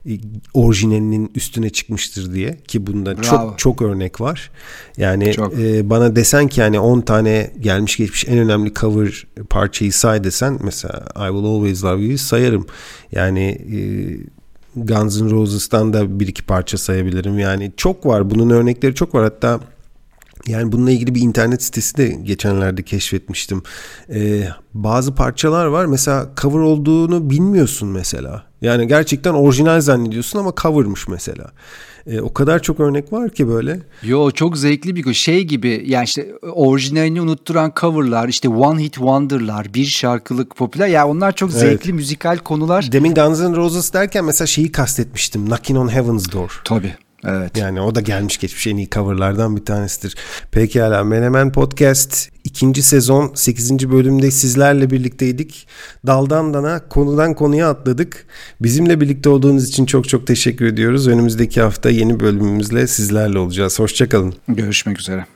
e, 0.06 0.10
orijinalinin 0.54 1.30
üstüne 1.34 1.70
çıkmıştır 1.70 2.34
diye 2.34 2.56
ki 2.68 2.86
bunda 2.86 3.16
Bravo. 3.16 3.22
çok 3.22 3.58
çok 3.58 3.82
örnek 3.82 4.20
var. 4.20 4.50
Yani 4.96 5.32
çok. 5.32 5.58
E, 5.58 5.90
bana 5.90 6.16
desen 6.16 6.48
ki 6.48 6.60
yani 6.60 6.80
10 6.80 7.00
tane 7.00 7.50
gelmiş 7.60 7.96
geçmiş 7.96 8.28
en 8.28 8.38
önemli 8.38 8.74
cover 8.74 9.26
parçayı 9.50 9.92
say 9.92 10.24
desen 10.24 10.58
mesela 10.62 11.04
I 11.16 11.28
Will 11.28 11.44
Always 11.44 11.84
Love 11.84 12.02
You'yu 12.02 12.18
sayarım. 12.18 12.66
Yani 13.12 13.58
e, 13.72 13.80
Guns 14.76 15.20
N' 15.20 15.30
Roses'tan 15.30 15.92
da 15.92 16.20
bir 16.20 16.26
iki 16.26 16.42
parça 16.42 16.78
sayabilirim. 16.78 17.38
Yani 17.38 17.72
çok 17.76 18.06
var. 18.06 18.30
Bunun 18.30 18.50
örnekleri 18.50 18.94
çok 18.94 19.14
var. 19.14 19.24
Hatta 19.24 19.60
yani 20.46 20.72
bununla 20.72 20.90
ilgili 20.90 21.14
bir 21.14 21.20
internet 21.20 21.62
sitesi 21.62 21.96
de 21.96 22.08
geçenlerde 22.08 22.82
keşfetmiştim. 22.82 23.62
Ee, 24.14 24.48
bazı 24.74 25.14
parçalar 25.14 25.66
var 25.66 25.86
mesela 25.86 26.30
cover 26.40 26.58
olduğunu 26.58 27.30
bilmiyorsun 27.30 27.88
mesela. 27.88 28.44
Yani 28.60 28.88
gerçekten 28.88 29.34
orijinal 29.34 29.80
zannediyorsun 29.80 30.38
ama 30.38 30.52
covermış 30.62 31.08
mesela. 31.08 31.52
Ee, 32.06 32.20
o 32.20 32.34
kadar 32.34 32.62
çok 32.62 32.80
örnek 32.80 33.12
var 33.12 33.30
ki 33.30 33.48
böyle. 33.48 33.80
Yo 34.02 34.30
çok 34.30 34.58
zevkli 34.58 34.96
bir 34.96 35.14
şey 35.14 35.44
gibi 35.44 35.82
yani 35.86 36.04
işte 36.04 36.34
orijinalini 36.52 37.20
unutturan 37.20 37.72
coverlar 37.80 38.28
işte 38.28 38.48
one 38.48 38.82
hit 38.82 38.94
wonder'lar 38.94 39.74
bir 39.74 39.84
şarkılık 39.84 40.56
popüler 40.56 40.86
ya 40.86 40.92
yani 40.92 41.10
onlar 41.10 41.32
çok 41.32 41.52
zevkli 41.52 41.90
evet. 41.90 41.94
müzikal 41.94 42.38
konular. 42.38 42.92
Demin 42.92 43.14
Guns 43.14 43.40
N' 43.40 43.56
Roses 43.56 43.92
derken 43.92 44.24
mesela 44.24 44.46
şeyi 44.46 44.72
kastetmiştim 44.72 45.46
Knocking 45.46 45.78
on 45.78 45.88
Heaven's 45.88 46.32
Door. 46.32 46.60
Tabii. 46.64 46.94
Evet. 47.26 47.56
Yani 47.56 47.80
o 47.80 47.94
da 47.94 48.00
gelmiş 48.00 48.38
geçmiş 48.38 48.66
en 48.66 48.76
iyi 48.76 48.90
coverlardan 48.90 49.56
bir 49.56 49.64
tanesidir. 49.64 50.16
Pekala 50.50 51.04
Menemen 51.04 51.52
Podcast 51.52 52.28
ikinci 52.44 52.82
sezon 52.82 53.32
8. 53.34 53.90
bölümde 53.90 54.30
sizlerle 54.30 54.90
birlikteydik. 54.90 55.66
Daldan 56.06 56.54
dana 56.54 56.88
konudan 56.88 57.34
konuya 57.34 57.70
atladık. 57.70 58.26
Bizimle 58.60 59.00
birlikte 59.00 59.28
olduğunuz 59.28 59.68
için 59.68 59.86
çok 59.86 60.08
çok 60.08 60.26
teşekkür 60.26 60.66
ediyoruz. 60.66 61.08
Önümüzdeki 61.08 61.60
hafta 61.60 61.90
yeni 61.90 62.20
bölümümüzle 62.20 62.86
sizlerle 62.86 63.38
olacağız. 63.38 63.78
Hoşçakalın. 63.78 64.34
Görüşmek 64.48 64.98
üzere. 64.98 65.26